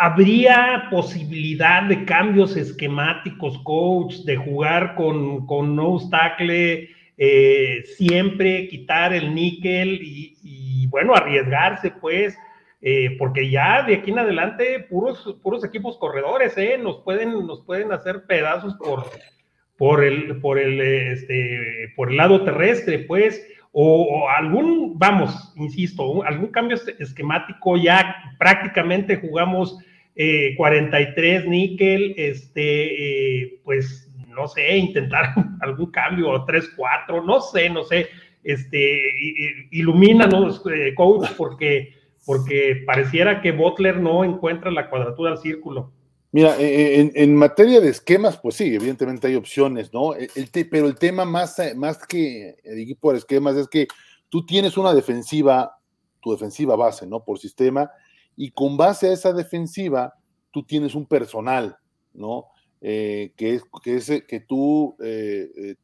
¿Habría 0.00 0.86
posibilidad 0.90 1.82
de 1.82 2.04
cambios 2.04 2.56
esquemáticos, 2.56 3.58
coach, 3.64 4.18
de 4.18 4.36
jugar 4.36 4.94
con, 4.94 5.44
con 5.44 5.74
no 5.74 5.98
tackle, 6.08 6.90
eh, 7.16 7.82
siempre 7.96 8.68
quitar 8.68 9.12
el 9.12 9.34
níquel 9.34 9.98
y, 10.00 10.86
bueno, 10.86 11.16
arriesgarse, 11.16 11.90
pues, 11.90 12.38
eh, 12.80 13.16
porque 13.18 13.50
ya 13.50 13.82
de 13.82 13.96
aquí 13.96 14.12
en 14.12 14.20
adelante 14.20 14.86
puros, 14.88 15.36
puros 15.42 15.64
equipos 15.64 15.98
corredores, 15.98 16.56
¿eh? 16.56 16.78
Nos 16.80 16.98
pueden, 17.02 17.32
nos 17.44 17.64
pueden 17.64 17.90
hacer 17.90 18.22
pedazos 18.24 18.76
por, 18.76 19.04
por, 19.76 20.04
el, 20.04 20.40
por, 20.40 20.60
el, 20.60 20.80
este, 20.80 21.92
por 21.96 22.10
el 22.10 22.18
lado 22.18 22.44
terrestre, 22.44 23.00
pues 23.00 23.44
o, 23.72 24.28
algún, 24.28 24.98
vamos, 24.98 25.52
insisto, 25.56 26.22
algún 26.24 26.48
cambio 26.48 26.78
esquemático, 26.98 27.76
ya 27.76 28.16
prácticamente 28.38 29.16
jugamos 29.16 29.78
43 30.56 31.44
eh, 31.44 31.48
níquel, 31.48 32.14
este, 32.16 33.42
eh, 33.42 33.60
pues 33.64 34.12
no 34.28 34.48
sé, 34.48 34.76
intentar 34.76 35.34
algún 35.60 35.90
cambio 35.90 36.30
o 36.30 36.46
3-4, 36.46 37.24
no 37.24 37.40
sé, 37.40 37.70
no 37.70 37.84
sé, 37.84 38.08
este, 38.42 39.00
ilumínanos, 39.70 40.62
eh, 40.72 40.94
coach, 40.94 41.28
porque, 41.36 41.94
porque 42.24 42.82
pareciera 42.86 43.40
que 43.40 43.52
Butler 43.52 44.00
no 44.00 44.24
encuentra 44.24 44.70
la 44.70 44.88
cuadratura 44.88 45.30
del 45.30 45.40
círculo. 45.40 45.92
Mira, 46.30 46.56
en, 46.58 47.34
materia 47.34 47.80
de 47.80 47.88
esquemas, 47.88 48.38
pues 48.38 48.56
sí, 48.56 48.74
evidentemente 48.74 49.26
hay 49.28 49.34
opciones, 49.34 49.92
¿no? 49.94 50.14
El, 50.14 50.30
pero 50.70 50.86
el 50.86 50.96
tema 50.96 51.24
más, 51.24 51.56
más 51.74 52.06
que 52.06 52.56
equipo 52.64 53.12
de 53.12 53.18
esquemas 53.18 53.56
es 53.56 53.66
que 53.66 53.88
tú 54.28 54.44
tienes 54.44 54.76
una 54.76 54.92
defensiva, 54.92 55.80
tu 56.20 56.32
defensiva 56.32 56.76
base, 56.76 57.06
¿no? 57.06 57.24
Por 57.24 57.38
sistema, 57.38 57.90
y 58.36 58.50
con 58.50 58.76
base 58.76 59.08
a 59.08 59.12
esa 59.12 59.32
defensiva, 59.32 60.14
tú 60.50 60.64
tienes 60.64 60.94
un 60.94 61.06
personal, 61.06 61.76
¿no? 62.12 62.46
Eh, 62.80 63.32
que, 63.36 63.54
es, 63.84 64.22
que, 64.28 64.40
tú 64.40 64.96
eh, 65.02 65.50
eh, 65.56 65.74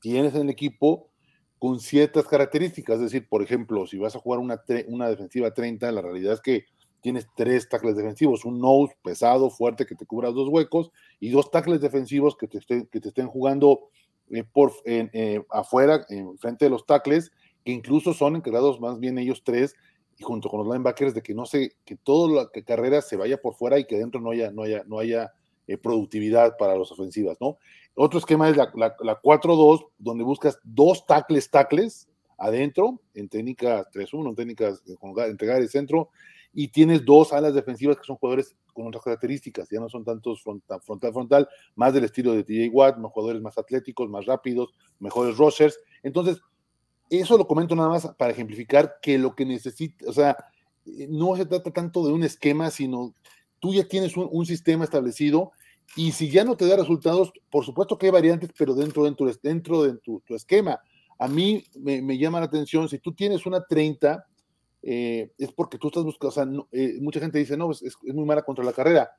tienes 0.00 0.34
en 0.34 0.42
el 0.42 0.50
equipo 0.50 1.10
con 1.58 1.80
ciertas 1.80 2.26
características. 2.26 2.96
Es 2.96 3.02
decir, 3.10 3.28
por 3.28 3.42
ejemplo, 3.42 3.86
si 3.86 3.98
vas 3.98 4.14
a 4.14 4.20
jugar 4.20 4.40
una, 4.40 4.62
una 4.86 5.08
defensiva 5.08 5.52
30, 5.52 5.90
la 5.90 6.02
realidad 6.02 6.34
es 6.34 6.40
que 6.40 6.66
tienes 7.02 7.28
tres 7.34 7.68
tackles 7.68 7.96
defensivos, 7.96 8.44
un 8.44 8.60
nose 8.60 8.96
pesado, 9.02 9.50
fuerte, 9.50 9.84
que 9.84 9.96
te 9.96 10.06
cubra 10.06 10.30
dos 10.30 10.48
huecos, 10.48 10.90
y 11.20 11.30
dos 11.30 11.50
tackles 11.50 11.80
defensivos 11.80 12.36
que 12.36 12.48
te, 12.48 12.58
estén, 12.58 12.86
que 12.86 13.00
te 13.00 13.08
estén 13.08 13.26
jugando 13.26 13.88
eh, 14.30 14.44
por, 14.44 14.72
eh, 14.86 15.42
afuera, 15.50 16.06
en 16.08 16.38
frente 16.38 16.64
de 16.64 16.70
los 16.70 16.86
tackles, 16.86 17.32
que 17.64 17.72
incluso 17.72 18.14
son 18.14 18.36
encargados 18.36 18.80
más 18.80 18.98
bien 18.98 19.18
ellos 19.18 19.42
tres, 19.44 19.74
y 20.16 20.22
junto 20.22 20.48
con 20.48 20.60
los 20.60 20.68
linebackers, 20.68 21.12
de 21.12 21.22
que 21.22 21.34
no 21.34 21.44
sé, 21.44 21.72
que 21.84 21.96
toda 21.96 22.48
la 22.54 22.62
carrera 22.64 23.02
se 23.02 23.16
vaya 23.16 23.36
por 23.36 23.54
fuera 23.54 23.78
y 23.78 23.84
que 23.84 23.98
dentro 23.98 24.20
no 24.20 24.30
haya, 24.30 24.52
no 24.52 24.62
haya, 24.62 24.84
no 24.86 25.00
haya 25.00 25.32
eh, 25.66 25.76
productividad 25.76 26.56
para 26.56 26.78
las 26.78 26.92
ofensivas, 26.92 27.36
¿no? 27.40 27.58
Otro 27.94 28.20
esquema 28.20 28.48
es 28.48 28.56
la, 28.56 28.70
la, 28.74 28.94
la 29.00 29.20
4-2, 29.20 29.88
donde 29.98 30.24
buscas 30.24 30.58
dos 30.62 31.04
tackles, 31.04 31.50
tackles 31.50 32.08
adentro, 32.38 33.00
en 33.14 33.28
técnica 33.28 33.86
3-1, 33.92 34.30
en 34.30 34.34
técnicas 34.34 34.82
entregar 35.28 35.60
el 35.60 35.68
centro, 35.68 36.10
y 36.54 36.68
tienes 36.68 37.04
dos 37.04 37.32
alas 37.32 37.54
defensivas 37.54 37.96
que 37.96 38.04
son 38.04 38.16
jugadores 38.16 38.54
con 38.72 38.86
otras 38.86 39.02
características, 39.02 39.68
ya 39.70 39.80
no 39.80 39.88
son 39.88 40.04
tantos 40.04 40.42
frontal, 40.42 40.80
frontal, 40.82 41.48
más 41.74 41.92
del 41.94 42.04
estilo 42.04 42.32
de 42.32 42.44
TJ 42.44 42.70
Watt, 42.72 42.98
más 42.98 43.12
jugadores 43.12 43.42
más 43.42 43.56
atléticos, 43.58 44.08
más 44.08 44.26
rápidos, 44.26 44.70
mejores 44.98 45.36
rushers. 45.36 45.78
Entonces, 46.02 46.40
eso 47.10 47.36
lo 47.36 47.46
comento 47.46 47.74
nada 47.74 47.88
más 47.88 48.06
para 48.16 48.32
ejemplificar 48.32 48.96
que 49.02 49.18
lo 49.18 49.34
que 49.34 49.44
necesita, 49.44 50.08
o 50.08 50.12
sea, 50.12 50.36
no 51.08 51.36
se 51.36 51.46
trata 51.46 51.70
tanto 51.70 52.06
de 52.06 52.12
un 52.12 52.24
esquema, 52.24 52.70
sino 52.70 53.14
tú 53.60 53.72
ya 53.72 53.86
tienes 53.86 54.16
un, 54.16 54.46
sistema 54.46 54.84
establecido 54.84 55.52
y 55.94 56.12
si 56.12 56.30
ya 56.30 56.44
no 56.44 56.56
te 56.56 56.66
da 56.66 56.76
resultados, 56.76 57.32
por 57.50 57.64
supuesto 57.64 57.98
que 57.98 58.06
hay 58.06 58.12
variantes, 58.12 58.50
pero 58.58 58.74
dentro, 58.74 59.04
dentro, 59.04 59.30
dentro 59.42 59.82
de 59.82 59.98
tu, 59.98 60.22
esquema. 60.30 60.80
A 61.18 61.28
mí 61.28 61.64
me, 61.78 62.02
me, 62.02 62.18
llama 62.18 62.40
la 62.40 62.46
atención, 62.46 62.88
si 62.88 62.98
tú 62.98 63.12
tienes 63.12 63.46
una 63.46 63.62
30, 63.64 64.26
eh, 64.82 65.32
es 65.38 65.52
porque 65.52 65.78
tú 65.78 65.88
estás 65.88 66.04
buscando, 66.04 66.28
o 66.28 66.32
sea, 66.32 66.44
no, 66.44 66.68
eh, 66.72 66.98
mucha 67.00 67.20
gente 67.20 67.38
dice, 67.38 67.56
no, 67.56 67.70
es, 67.70 67.82
es, 67.82 67.96
muy 68.02 68.24
mala 68.24 68.42
contra 68.42 68.64
la 68.64 68.72
carrera. 68.72 69.10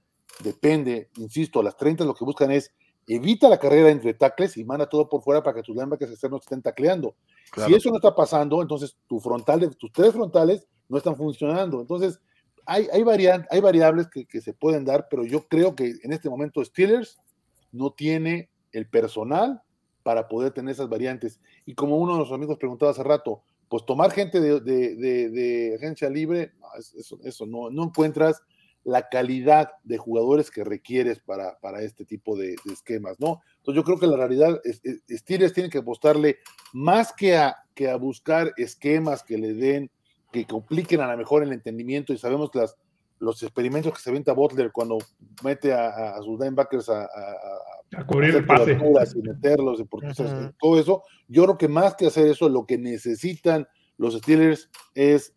Depende, 0.44 1.10
insisto, 1.18 1.64
las 1.64 1.78
30 1.78 2.06
lo 2.06 2.16
que 2.16 2.26
buscan 2.26 2.52
es 2.52 2.72
evita 3.08 3.50
la 3.50 3.60
carrera 3.60 3.90
entre 3.90 4.14
tacles 4.14 4.58
y 4.58 4.64
manda 4.64 4.88
todo 4.88 5.10
por 5.10 5.22
fuera 5.22 5.44
para 5.44 5.56
que 5.56 5.64
tus 5.64 5.76
linebackers 5.76 6.12
externos 6.12 6.42
estén 6.42 6.62
tacleando. 6.62 7.16
Claro. 7.52 7.70
Si 7.70 7.76
eso 7.76 7.90
no 7.90 7.98
está 7.98 8.16
pasando, 8.16 8.62
entonces 8.62 8.98
tu 9.08 9.20
frontal, 9.20 9.76
tus 9.78 9.92
tres 9.92 10.14
frontales 10.14 10.68
no 10.88 10.98
están 10.98 11.16
funcionando. 11.16 11.82
Entonces, 11.82 12.20
hay, 12.66 12.88
hay, 12.94 13.04
varian, 13.04 13.46
hay 13.50 13.60
variables 13.60 14.08
que, 14.08 14.26
que, 14.26 14.42
se 14.42 14.54
pueden 14.54 14.86
dar, 14.86 15.08
pero 15.10 15.26
yo 15.26 15.48
creo 15.48 15.76
que 15.76 15.96
en 16.04 16.14
este 16.14 16.30
momento 16.30 16.64
Steelers 16.64 17.20
no 17.72 17.92
tiene 17.92 18.50
el 18.72 18.88
personal 18.88 19.62
para 20.02 20.28
poder 20.28 20.52
tener 20.52 20.72
esas 20.72 20.90
variantes. 20.90 21.40
Y 21.66 21.76
como 21.76 21.98
uno 21.98 22.14
de 22.14 22.20
los 22.20 22.32
amigos 22.32 22.58
preguntaba 22.58 22.92
hace 22.92 23.04
rato, 23.04 23.44
pues 23.74 23.88
tomar 23.88 24.12
gente 24.12 24.40
de, 24.40 24.60
de, 24.60 24.96
de, 25.32 25.76
agencia 25.76 26.08
libre, 26.08 26.54
no, 26.60 26.68
eso, 26.78 27.18
eso 27.24 27.48
no, 27.48 27.72
no, 27.72 27.86
encuentras 27.86 28.44
la 28.84 29.10
calidad 29.10 29.72
de 29.84 29.98
jugadores 29.98 30.52
que 30.52 30.64
requieres 30.64 31.20
para, 31.20 31.58
para 31.60 31.82
este 31.82 32.06
tipo 32.06 32.38
de, 32.38 32.56
esquemas, 32.72 33.20
¿no? 33.20 33.42
Entonces 33.58 33.82
yo 33.82 33.84
creo 33.84 33.98
que 33.98 34.06
la 34.06 34.16
realidad, 34.16 34.62
es, 34.64 34.80
es, 34.84 35.02
Steelers 35.22 35.54
tiene 35.54 35.72
que 35.72 35.80
apostarle 35.80 36.38
más 36.72 37.14
que 37.14 37.36
a, 37.36 37.66
que 37.74 37.90
a 37.90 37.96
buscar 37.96 38.54
esquemas 38.58 39.24
que 39.24 39.40
le 39.40 39.56
den, 39.56 39.90
que 40.32 40.46
compliquen 40.46 41.02
a 41.02 41.12
lo 41.12 41.18
mejor 41.18 41.42
el 41.42 41.52
entendimiento 41.52 42.14
y 42.14 42.20
sabemos 42.20 42.52
que 42.52 42.60
las, 42.60 42.78
los 43.24 43.42
experimentos 43.42 43.94
que 43.94 44.02
se 44.02 44.12
venta 44.12 44.34
Butler 44.34 44.72
cuando 44.72 44.98
mete 45.44 45.74
a, 45.74 46.18
sus 46.18 46.40
linebackers 46.40 46.90
a, 46.90 47.04
a, 47.04 47.98
a 47.98 48.06
cubrir 48.06 48.36
el 48.36 48.46
pase 48.46 48.74
y 49.16 49.22
meterlos 49.22 49.80
y 49.80 49.86
por, 49.86 50.04
uh 50.04 50.08
-huh. 50.08 50.54
todo 50.60 50.80
eso. 50.80 51.04
Yo 51.28 51.44
creo 51.44 51.58
que 51.58 51.68
más 51.68 51.96
que 51.96 52.08
hacer 52.08 52.28
eso, 52.28 52.50
lo 52.50 52.66
que 52.66 52.78
necesitan 52.78 53.68
los 53.98 54.16
Steelers 54.16 54.70
es 54.94 55.34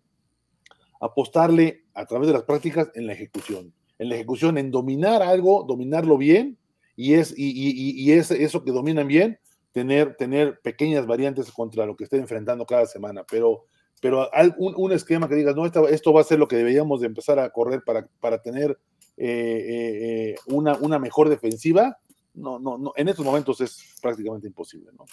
apostarle 1.01 1.85
a 1.95 2.07
través 2.07 2.27
de 2.27 2.33
las 2.33 2.43
prácticas 2.43 2.91
en 2.95 3.07
la 3.07 3.13
ejecución. 3.13 3.73
En 3.99 4.09
la 4.09 4.17
ejecución, 4.17 4.59
en 4.59 4.71
dominar 4.71 5.23
algo, 5.23 5.65
dominarlo 5.65 6.19
bien, 6.19 6.59
y 6.97 7.15
es, 7.15 7.33
y, 7.37 7.51
y, 7.51 7.91
y 8.03 8.13
es 8.13 8.31
eso 8.31 8.65
que 8.65 8.73
dominan 8.73 9.07
bien, 9.07 9.39
tener, 9.73 10.17
tener 10.17 10.61
pequeñas 10.63 11.07
variantes 11.07 11.53
contra 11.53 11.87
lo 11.87 11.95
que 11.95 12.05
estén 12.05 12.21
enfrentando 12.21 12.65
cada 12.65 12.87
semana. 12.87 13.25
Pero 13.31 13.67
pero 14.01 14.31
un, 14.59 14.75
un, 14.77 14.93
esquema 14.93 15.29
que 15.29 15.35
digas, 15.35 15.57
no, 15.57 15.67
esto, 15.67 15.89
esto, 15.89 16.13
va 16.13 16.21
a 16.21 16.25
ser 16.25 16.39
lo 16.39 16.49
que 16.49 16.57
deberíamos 16.57 17.01
de 17.01 17.07
empezar 17.07 17.39
a 17.39 17.51
correr 17.51 17.83
para, 17.85 18.07
para 18.21 18.43
tener 18.43 18.79
eh, 19.17 20.35
eh, 20.35 20.35
una, 20.47 20.75
una, 20.77 20.99
mejor 20.99 21.29
defensiva, 21.29 21.99
no, 22.35 22.59
no, 22.59 22.77
no, 22.77 22.93
en 22.97 23.09
estos 23.09 23.25
momentos 23.25 23.61
es 23.61 23.97
prácticamente 24.03 24.47
imposible, 24.47 24.91
¿no? 24.97 25.07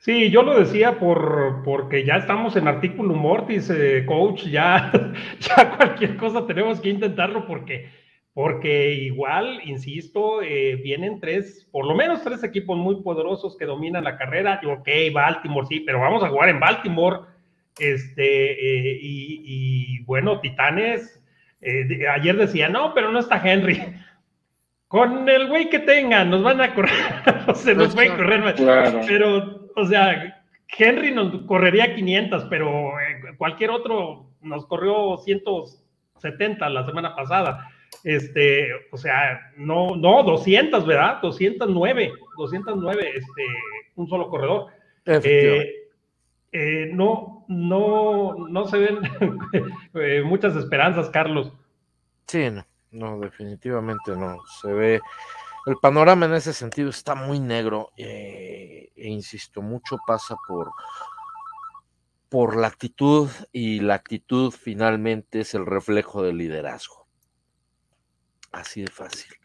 Sí, 0.00 0.30
yo 0.30 0.42
lo 0.42 0.58
decía 0.58 0.98
por, 0.98 1.62
porque 1.62 2.06
ya 2.06 2.14
estamos 2.16 2.56
en 2.56 2.68
artículo 2.68 3.14
mortis, 3.14 3.68
eh, 3.68 4.06
coach, 4.06 4.44
ya, 4.46 4.90
ya 5.40 5.76
cualquier 5.76 6.16
cosa 6.16 6.46
tenemos 6.46 6.80
que 6.80 6.88
intentarlo 6.88 7.46
porque, 7.46 7.90
porque 8.32 8.94
igual, 8.94 9.60
insisto, 9.62 10.40
eh, 10.40 10.76
vienen 10.76 11.20
tres, 11.20 11.68
por 11.70 11.86
lo 11.86 11.94
menos 11.94 12.22
tres 12.22 12.42
equipos 12.42 12.78
muy 12.78 13.02
poderosos 13.02 13.58
que 13.58 13.66
dominan 13.66 14.04
la 14.04 14.16
carrera. 14.16 14.58
Y, 14.62 14.66
ok, 14.68 14.88
Baltimore, 15.12 15.66
sí, 15.66 15.80
pero 15.80 16.00
vamos 16.00 16.24
a 16.24 16.30
jugar 16.30 16.48
en 16.48 16.60
Baltimore 16.60 17.20
este, 17.80 18.52
eh, 18.52 18.98
y, 19.00 19.42
y, 19.44 20.04
bueno, 20.04 20.40
Titanes, 20.40 21.22
eh, 21.60 21.84
de, 21.84 22.08
ayer 22.08 22.36
decía, 22.36 22.68
no, 22.68 22.94
pero 22.94 23.10
no 23.10 23.18
está 23.18 23.40
Henry. 23.42 23.82
Con 24.88 25.28
el 25.28 25.48
güey 25.48 25.70
que 25.70 25.78
tengan, 25.78 26.30
nos 26.30 26.42
van 26.42 26.60
a 26.60 26.74
correr, 26.74 26.92
no 27.46 27.54
se 27.54 27.74
nos 27.74 27.96
va 27.96 28.02
a 28.02 28.16
correr, 28.16 28.54
claro. 28.54 29.00
pero, 29.06 29.70
o 29.76 29.86
sea, 29.86 30.42
Henry 30.76 31.12
nos 31.12 31.42
correría 31.42 31.94
500, 31.94 32.44
pero 32.50 32.98
eh, 33.00 33.36
cualquier 33.38 33.70
otro 33.70 34.30
nos 34.42 34.66
corrió 34.66 35.16
170 35.18 36.68
la 36.68 36.84
semana 36.86 37.14
pasada. 37.14 37.70
Este, 38.04 38.68
o 38.90 38.96
sea, 38.96 39.52
no, 39.56 39.96
no, 39.96 40.22
200, 40.22 40.86
¿verdad? 40.86 41.20
209, 41.22 42.12
209, 42.36 43.10
este, 43.14 43.42
un 43.96 44.08
solo 44.08 44.28
corredor. 44.28 44.66
Eh, 45.06 45.79
eh, 46.52 46.90
no, 46.92 47.44
no, 47.48 48.34
no 48.48 48.66
se 48.66 48.78
ven 48.78 48.98
eh, 49.94 50.22
muchas 50.22 50.56
esperanzas, 50.56 51.10
Carlos. 51.10 51.52
Sí, 52.26 52.50
no, 52.50 52.66
no, 52.90 53.20
definitivamente 53.20 54.16
no. 54.16 54.38
Se 54.60 54.72
ve, 54.72 55.00
el 55.66 55.76
panorama 55.76 56.26
en 56.26 56.34
ese 56.34 56.52
sentido 56.52 56.90
está 56.90 57.14
muy 57.14 57.38
negro 57.38 57.90
eh, 57.96 58.90
e 58.96 59.08
insisto, 59.08 59.62
mucho 59.62 59.98
pasa 60.06 60.36
por, 60.48 60.72
por 62.28 62.56
la 62.56 62.66
actitud 62.66 63.28
y 63.52 63.80
la 63.80 63.94
actitud 63.94 64.52
finalmente 64.52 65.40
es 65.40 65.54
el 65.54 65.66
reflejo 65.66 66.22
del 66.22 66.38
liderazgo. 66.38 67.06
Así 68.52 68.82
de 68.82 68.90
fácil. 68.90 69.39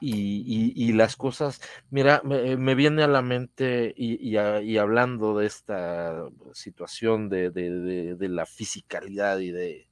Y, 0.00 0.72
y, 0.76 0.92
las 0.92 1.16
cosas, 1.16 1.60
mira, 1.90 2.20
me, 2.24 2.56
me 2.56 2.74
viene 2.74 3.02
a 3.02 3.08
la 3.08 3.22
mente 3.22 3.94
y, 3.96 4.36
y, 4.36 4.76
hablando 4.78 5.38
de 5.38 5.46
esta 5.46 6.28
situación 6.52 7.28
de, 7.28 7.50
de, 7.50 8.14
de, 8.14 8.28
la 8.28 8.44
fisicalidad 8.44 9.38
y 9.38 9.50
de, 9.50 9.88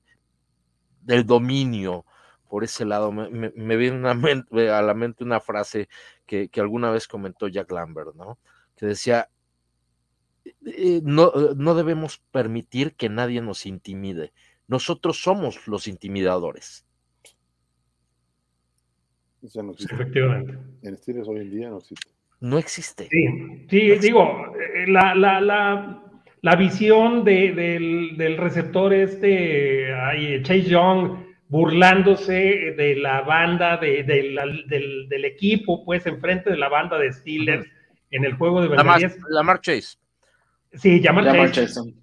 del 1.02 1.24
dominio 1.24 2.04
por 2.48 2.64
ese 2.64 2.84
lado, 2.84 3.12
me, 3.12 3.30
me, 3.30 3.76
viene 3.76 4.06
a, 4.10 4.14
mente, 4.14 4.68
a, 4.68 4.82
la 4.82 4.92
mente 4.92 5.24
una 5.24 5.40
frase 5.40 5.88
que, 6.26 6.50
que, 6.50 6.60
alguna 6.60 6.90
vez 6.90 7.08
comentó 7.08 7.48
Jack 7.48 7.70
Lambert, 7.72 8.14
¿no? 8.14 8.38
Que 8.76 8.84
decía, 8.84 9.30
eh, 10.66 11.00
no, 11.02 11.32
no 11.56 11.74
debemos 11.74 12.18
permitir 12.30 12.94
que 12.94 13.08
nadie 13.08 13.40
nos 13.40 13.64
intimide, 13.64 14.34
nosotros 14.66 15.22
somos 15.22 15.66
los 15.66 15.86
intimidadores. 15.86 16.84
No 19.42 19.72
existe. 19.72 19.94
Efectivamente. 19.94 20.58
En 20.82 20.96
Steelers 20.96 21.28
hoy 21.28 21.40
en 21.40 21.50
día 21.50 21.70
no 21.70 21.78
existe. 21.78 22.10
No 22.40 22.58
existe. 22.58 23.08
Sí, 23.10 23.66
sí 23.70 23.88
no 23.88 24.00
digo, 24.00 24.54
eh, 24.56 24.86
la, 24.88 25.14
la, 25.14 25.40
la, 25.40 26.02
la 26.40 26.56
visión 26.56 27.24
de, 27.24 27.52
del, 27.52 28.16
del, 28.16 28.36
receptor 28.36 28.92
este, 28.92 29.94
ay, 29.94 30.42
Chase 30.42 30.62
Young, 30.62 31.18
burlándose 31.48 32.74
de 32.76 32.96
la 32.96 33.22
banda, 33.22 33.76
de, 33.76 34.02
de 34.02 34.30
la, 34.30 34.44
del, 34.66 35.08
del, 35.08 35.24
equipo, 35.24 35.84
pues, 35.84 36.06
enfrente 36.06 36.50
de 36.50 36.56
la 36.56 36.68
banda 36.68 36.98
de 36.98 37.12
Steelers 37.12 37.66
en 38.10 38.24
el 38.24 38.34
juego 38.34 38.60
de 38.60 38.68
Lamar, 38.68 39.00
Lamar 39.28 39.60
Chase. 39.60 39.98
Sí, 40.74 41.00
Lamar 41.00 41.52
Chase. 41.52 41.74
Chase. 41.74 41.94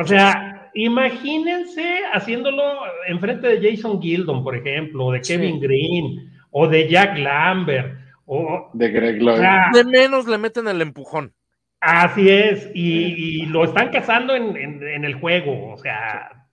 O 0.00 0.06
sea, 0.06 0.70
imagínense 0.74 2.00
haciéndolo 2.12 2.62
enfrente 3.06 3.48
de 3.48 3.70
Jason 3.70 4.00
Gildon, 4.00 4.44
por 4.44 4.56
ejemplo, 4.56 5.06
o 5.06 5.12
de 5.12 5.20
Kevin 5.20 5.54
sí. 5.54 5.60
Green 5.60 6.33
o 6.56 6.68
de 6.68 6.88
Jack 6.88 7.18
Lambert, 7.18 7.98
o 8.26 8.70
de 8.72 8.88
Greg 8.88 9.20
Lloyd. 9.20 9.38
O 9.38 9.40
sea, 9.40 9.70
de 9.72 9.84
menos 9.84 10.28
le 10.28 10.38
meten 10.38 10.68
el 10.68 10.80
empujón. 10.82 11.34
Así 11.80 12.30
es, 12.30 12.70
y, 12.72 13.42
y 13.42 13.46
lo 13.46 13.64
están 13.64 13.90
cazando 13.90 14.36
en, 14.36 14.56
en, 14.56 14.82
en, 14.82 15.04
el 15.04 15.14
juego, 15.14 15.72
o 15.72 15.76
sea, 15.76 16.46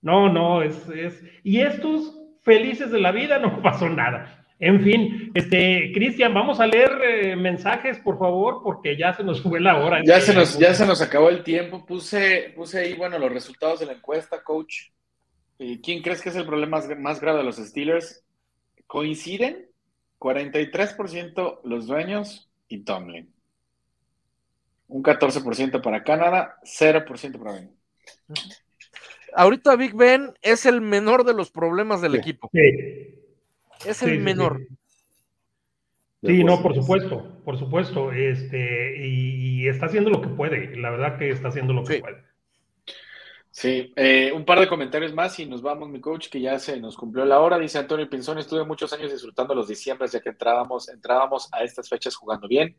no, 0.00 0.32
no, 0.32 0.62
es, 0.62 0.88
es, 0.88 1.22
y 1.44 1.60
estos 1.60 2.18
felices 2.42 2.90
de 2.90 2.98
la 2.98 3.12
vida 3.12 3.38
no 3.38 3.60
pasó 3.62 3.88
nada. 3.90 4.46
En 4.58 4.82
fin, 4.82 5.30
este, 5.34 5.92
Cristian, 5.92 6.32
vamos 6.32 6.58
a 6.58 6.66
leer 6.66 6.90
eh, 7.04 7.36
mensajes, 7.36 7.98
por 7.98 8.18
favor, 8.18 8.62
porque 8.64 8.96
ya 8.96 9.12
se 9.12 9.24
nos 9.24 9.42
fue 9.42 9.60
la 9.60 9.76
hora. 9.76 10.00
Ya 10.02 10.22
se 10.22 10.32
nos, 10.32 10.58
ya 10.58 10.72
se 10.72 10.86
nos 10.86 11.02
acabó 11.02 11.28
el 11.28 11.42
tiempo. 11.42 11.84
Puse, 11.84 12.54
puse 12.56 12.78
ahí, 12.78 12.94
bueno, 12.94 13.18
los 13.18 13.30
resultados 13.30 13.80
de 13.80 13.86
la 13.86 13.92
encuesta, 13.92 14.42
coach. 14.42 14.86
¿Quién 15.58 16.02
crees 16.02 16.22
que 16.22 16.30
es 16.30 16.36
el 16.36 16.46
problema 16.46 16.78
más, 16.78 16.98
más 16.98 17.20
grave 17.20 17.38
de 17.38 17.44
los 17.44 17.56
Steelers? 17.56 18.23
¿Coinciden? 18.94 19.66
43% 20.20 21.62
los 21.64 21.88
dueños 21.88 22.48
y 22.68 22.84
Tomlin. 22.84 23.28
Un 24.86 25.02
14% 25.02 25.82
para 25.82 26.04
Canadá, 26.04 26.60
0% 26.62 27.38
para 27.40 27.54
Ben. 27.54 27.72
Ahorita 29.34 29.74
Big 29.74 29.96
Ben 29.96 30.32
es 30.42 30.64
el 30.64 30.80
menor 30.80 31.24
de 31.24 31.34
los 31.34 31.50
problemas 31.50 32.02
del 32.02 32.14
equipo. 32.14 32.48
Sí. 32.52 33.18
Es 33.84 34.00
el 34.04 34.20
menor. 34.20 34.60
Sí, 36.22 36.44
no, 36.44 36.62
por 36.62 36.76
supuesto, 36.76 37.42
por 37.44 37.58
supuesto. 37.58 38.12
Este, 38.12 39.08
y, 39.08 39.66
está 39.66 39.86
haciendo 39.86 40.10
lo 40.10 40.22
que 40.22 40.28
puede. 40.28 40.76
La 40.76 40.90
verdad 40.90 41.18
que 41.18 41.30
está 41.30 41.48
haciendo 41.48 41.72
lo 41.72 41.82
que 41.82 41.98
puede. 41.98 42.22
Sí, 43.54 43.92
eh, 43.94 44.32
un 44.34 44.44
par 44.44 44.58
de 44.58 44.66
comentarios 44.66 45.14
más 45.14 45.38
y 45.38 45.46
nos 45.46 45.62
vamos, 45.62 45.88
mi 45.88 46.00
coach, 46.00 46.28
que 46.28 46.40
ya 46.40 46.58
se 46.58 46.80
nos 46.80 46.96
cumplió 46.96 47.24
la 47.24 47.38
hora. 47.38 47.56
Dice 47.56 47.78
Antonio 47.78 48.10
Pinzón, 48.10 48.38
estuve 48.38 48.64
muchos 48.64 48.92
años 48.92 49.12
disfrutando 49.12 49.54
los 49.54 49.68
diciembres 49.68 50.10
ya 50.10 50.20
que 50.20 50.30
entrábamos, 50.30 50.88
entrábamos 50.88 51.48
a 51.52 51.62
estas 51.62 51.88
fechas 51.88 52.16
jugando 52.16 52.48
bien 52.48 52.76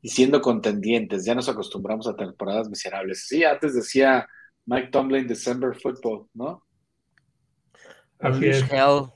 y 0.00 0.08
siendo 0.10 0.40
contendientes. 0.40 1.24
Ya 1.24 1.34
nos 1.34 1.48
acostumbramos 1.48 2.06
a 2.06 2.14
temporadas 2.14 2.68
miserables. 2.68 3.26
Sí, 3.26 3.42
antes 3.42 3.74
decía 3.74 4.28
Mike 4.64 4.90
Tomlin, 4.92 5.26
December 5.26 5.74
Football, 5.74 6.28
¿no? 6.34 6.64
Así 8.20 8.46
es. 8.46 8.64
Hell. 8.70 9.08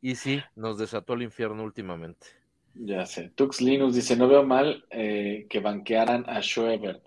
Y 0.00 0.14
sí, 0.14 0.42
nos 0.56 0.78
desató 0.78 1.12
el 1.12 1.24
infierno 1.24 1.62
últimamente. 1.62 2.26
Ya 2.72 3.04
sé. 3.04 3.28
Tux 3.34 3.60
Linus 3.60 3.94
dice, 3.94 4.16
no 4.16 4.28
veo 4.28 4.44
mal 4.44 4.86
eh, 4.88 5.46
que 5.50 5.60
banquearan 5.60 6.24
a 6.26 6.40
Schubert, 6.40 7.06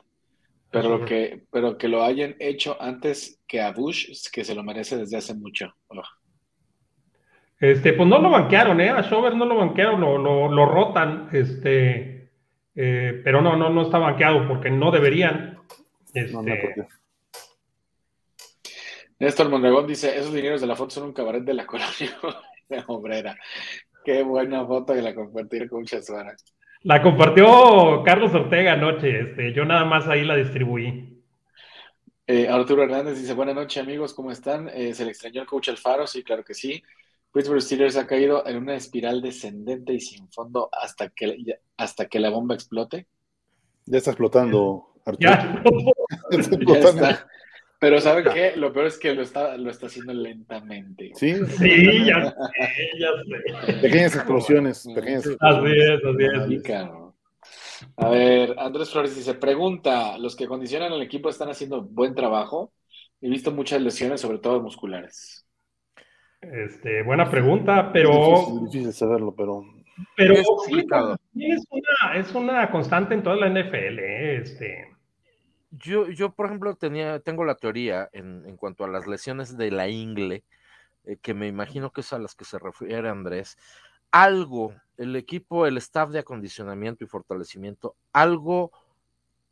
pero, 0.72 1.06
que, 1.06 1.44
pero 1.52 1.78
que 1.78 1.88
lo 1.88 2.04
hayan 2.04 2.36
hecho 2.40 2.78
antes 2.82 3.42
que 3.48 3.62
a 3.62 3.72
Bush, 3.72 4.10
que 4.32 4.44
se 4.44 4.56
lo 4.56 4.64
merece 4.64 4.98
desde 4.98 5.18
hace 5.18 5.34
mucho. 5.34 5.74
Este, 7.60 7.94
pues 7.94 8.08
no 8.08 8.20
lo 8.20 8.30
banquearon, 8.30 8.82
¿eh? 8.82 8.90
A 8.90 9.02
Schubert 9.02 9.36
no 9.36 9.46
lo 9.46 9.56
banquearon, 9.56 10.02
lo, 10.02 10.18
lo, 10.50 10.66
rotan, 10.66 11.30
este, 11.32 12.30
eh, 12.76 13.22
pero 13.24 13.42
no, 13.42 13.56
no, 13.56 13.70
no 13.70 13.84
está 13.84 13.98
banqueado 13.98 14.48
porque 14.48 14.70
no 14.70 14.92
deberían. 14.92 15.60
Este, 16.14 16.88
Néstor 19.20 19.50
Mondragón 19.50 19.88
dice, 19.88 20.18
esos 20.18 20.34
dineros 20.34 20.62
de 20.62 20.68
la 20.68 20.76
foto 20.76 20.92
son 20.92 21.06
un 21.06 21.14
cabaret 21.14 21.44
de 21.44 21.54
la 21.54 21.66
colonia 21.68 22.18
obrera. 22.88 23.38
Qué 24.04 24.22
buena 24.24 24.66
foto 24.66 24.94
que 24.94 25.02
la 25.02 25.16
compartir 25.16 25.70
con 25.70 25.86
Chasuara. 25.86 26.36
La 26.86 27.02
compartió 27.02 28.04
Carlos 28.06 28.32
Ortega 28.36 28.74
anoche, 28.74 29.20
este, 29.20 29.54
yo 29.54 29.66
nada 29.66 29.86
más 29.86 30.08
ahí 30.08 30.24
la 30.24 30.36
distribuí. 30.36 31.20
Eh, 32.28 32.48
Arturo 32.48 32.84
Hernández 32.84 33.20
dice, 33.20 33.34
buenas 33.34 33.56
noches 33.56 33.82
amigos, 33.82 34.14
¿cómo 34.14 34.30
están? 34.30 34.70
Eh, 34.70 34.94
¿Se 34.94 35.04
le 35.04 35.10
extrañó 35.10 35.42
el 35.42 35.48
coach 35.48 35.70
Alfaro? 35.70 36.06
Sí, 36.06 36.24
claro 36.24 36.44
que 36.44 36.54
sí. 36.54 36.84
Pittsburgh 37.34 37.60
Steelers 37.60 37.98
ha 37.98 38.06
caído 38.06 38.46
en 38.46 38.58
una 38.58 38.76
espiral 38.76 39.20
descendente 39.24 39.94
y 39.94 40.00
sin 40.00 40.32
fondo 40.32 40.70
hasta 40.72 41.10
que, 41.10 41.58
hasta 41.76 42.06
que 42.06 42.20
la 42.20 42.30
bomba 42.30 42.54
explote. 42.54 43.08
Ya 43.88 43.98
está 43.98 44.12
explotando, 44.12 44.94
Arturo. 45.06 45.32
Ya, 45.32 45.64
ya 46.68 46.78
está. 46.78 47.28
Pero 47.86 48.02
¿saben 48.02 48.26
qué? 48.34 48.54
Lo 48.56 48.74
peor 48.74 48.88
es 48.88 48.98
que 48.98 49.14
lo 49.14 49.22
está, 49.22 49.56
lo 49.58 49.70
está 49.70 49.86
haciendo 49.86 50.12
lentamente. 50.12 51.12
Sí, 51.14 51.36
sí, 51.36 52.04
ya 52.04 52.32
sé, 52.32 52.90
ya 52.98 53.10
sé. 53.64 53.74
Pequeñas 53.74 54.16
explosiones, 54.16 54.88
pequeñas 54.96 55.28
explosiones. 55.28 55.78
Así 56.02 56.26
es, 56.26 56.42
así 56.42 56.56
es. 56.56 57.96
A 57.98 58.10
ver, 58.10 58.56
Andrés 58.58 58.90
Flores 58.90 59.16
dice, 59.16 59.36
pregunta, 59.36 60.18
¿los 60.18 60.36
que 60.36 60.48
condicionan 60.48 60.94
al 60.94 61.02
equipo 61.04 61.30
están 61.30 61.50
haciendo 61.50 61.84
buen 61.84 62.16
trabajo? 62.16 62.74
He 63.22 63.30
visto 63.30 63.52
muchas 63.52 63.80
lesiones, 63.80 64.20
sobre 64.20 64.40
todo 64.40 64.64
musculares. 64.64 65.46
Este, 66.42 67.04
buena 67.04 67.30
pregunta, 67.30 67.92
pero... 67.94 68.34
Es 68.36 68.64
difícil, 68.64 68.94
saberlo, 68.94 69.36
pero... 69.36 69.64
Pero 70.18 70.34
es, 70.34 70.48
complicado. 70.48 71.18
es, 71.36 71.64
una, 71.70 72.18
es 72.20 72.34
una 72.34 72.72
constante 72.72 73.14
en 73.14 73.22
toda 73.22 73.36
la 73.36 73.48
NFL, 73.48 74.00
¿eh? 74.00 74.38
este 74.38 74.95
yo, 75.78 76.10
yo, 76.10 76.34
por 76.34 76.48
ejemplo, 76.48 76.76
tenía, 76.76 77.20
tengo 77.20 77.46
la 77.46 77.56
teoría 77.56 78.10
en, 78.14 78.56
cuanto 78.58 78.84
a 78.84 78.88
las 78.88 79.08
lesiones 79.08 79.58
de 79.58 79.72
la 79.72 79.88
ingle, 79.88 80.44
eh, 81.06 81.18
que 81.22 81.34
me 81.34 81.48
imagino 81.48 81.92
que 81.92 82.02
es 82.02 82.14
a 82.14 82.20
las 82.20 82.36
que 82.36 82.46
se 82.46 82.60
refiere 82.60 83.10
Andrés. 83.10 83.58
Algo, 84.12 84.74
el 84.98 85.16
equipo, 85.16 85.66
el 85.66 85.78
staff 85.78 86.10
de 86.10 86.20
acondicionamiento 86.20 87.04
y 87.04 87.08
fortalecimiento, 87.08 87.96
algo, 88.14 88.72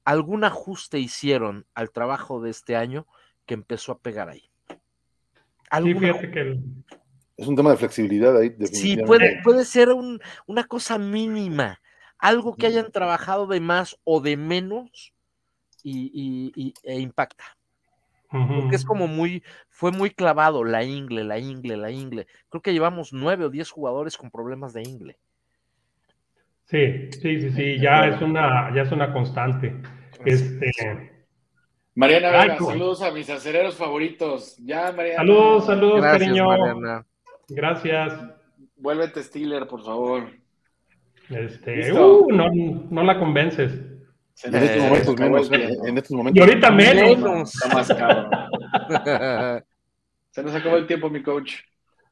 algún 0.06 0.44
ajuste 0.44 1.00
hicieron 1.00 1.66
al 1.74 1.92
trabajo 1.92 2.42
de 2.42 2.52
este 2.52 2.76
año 2.76 3.06
que 3.46 3.54
empezó 3.54 3.92
a 3.92 4.00
pegar 4.00 4.30
ahí. 4.30 4.50
Sí, 5.82 5.94
fíjate 5.96 6.32
que 6.32 6.60
Es 7.36 7.48
un 7.48 7.56
tema 7.56 7.72
de 7.72 7.78
flexibilidad 7.78 8.38
ahí. 8.38 8.56
Sí, 8.72 8.98
puede, 8.98 9.42
puede 9.44 9.66
ser 9.66 9.90
una 10.46 10.64
cosa 10.66 10.98
mínima, 10.98 11.82
algo 12.20 12.56
que 12.56 12.68
hayan 12.68 12.92
trabajado 12.92 13.48
de 13.48 13.60
más 13.60 13.98
o 14.04 14.22
de 14.22 14.38
menos 14.38 15.13
y, 15.84 16.74
e 16.84 17.00
impacta. 17.00 17.44
Porque 18.30 18.76
es 18.76 18.84
como 18.84 19.06
muy, 19.06 19.44
fue 19.70 19.92
muy 19.92 20.10
clavado 20.10 20.64
la 20.64 20.84
ingle, 20.84 21.24
la 21.24 21.38
ingle, 21.38 21.78
la 21.78 21.92
ingle. 21.92 22.26
Creo 22.50 22.62
que 22.64 22.74
llevamos 22.74 23.14
nueve 23.14 23.46
o 23.46 23.50
diez 23.50 23.70
jugadores 23.70 24.18
con 24.18 24.32
problemas 24.32 24.74
de 24.74 24.82
ingle. 24.82 25.18
Sí, 26.66 27.12
sí, 27.12 27.42
sí, 27.42 27.52
sí, 27.52 27.80
ya 27.80 28.08
es 28.08 28.20
una, 28.22 28.74
ya 28.74 28.82
es 28.82 28.92
una 28.92 29.14
constante. 29.14 29.76
Este. 30.26 30.72
Mariana 31.94 32.32
Vega, 32.32 32.58
saludos 32.58 33.04
a 33.04 33.12
mis 33.12 33.30
acereros 33.30 33.76
favoritos. 33.76 34.58
Ya, 34.58 34.92
Mariana. 34.92 35.18
Saludos, 35.18 35.66
saludos, 35.68 36.02
cariño. 36.02 36.46
Gracias. 37.50 38.20
Vuélvete 38.78 39.22
Steeler, 39.22 39.68
por 39.68 39.84
favor. 39.84 40.32
Este, 41.30 41.94
uh, 41.94 42.28
no, 42.32 42.50
no 42.52 43.04
la 43.04 43.20
convences. 43.20 43.80
En 44.42 44.56
estos, 44.56 44.84
momentos 44.84 45.20
menos, 45.20 45.52
en 45.52 45.98
estos 45.98 46.12
momentos 46.18 46.38
Y 46.38 46.42
ahorita 46.42 46.72
menos. 46.72 47.54
Se 50.32 50.42
nos 50.42 50.56
acabó 50.56 50.78
el 50.78 50.88
tiempo, 50.88 51.10
mi 51.10 51.22
coach. 51.22 51.54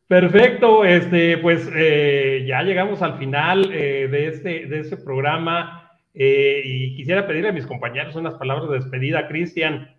Perfecto, 0.08 0.84
este, 0.84 1.38
pues 1.38 1.68
eh, 1.74 2.44
ya 2.46 2.62
llegamos 2.64 3.02
al 3.02 3.18
final 3.18 3.72
eh, 3.74 4.10
de, 4.10 4.28
este, 4.28 4.66
de 4.66 4.82
este 4.82 4.98
programa 4.98 5.90
eh, 6.14 6.62
y 6.66 6.96
quisiera 6.98 7.26
pedirle 7.26 7.50
a 7.50 7.54
mis 7.54 7.66
compañeros 7.66 8.16
unas 8.16 8.36
palabras 8.36 8.70
de 8.70 8.76
despedida, 8.76 9.28
Cristian. 9.30 9.96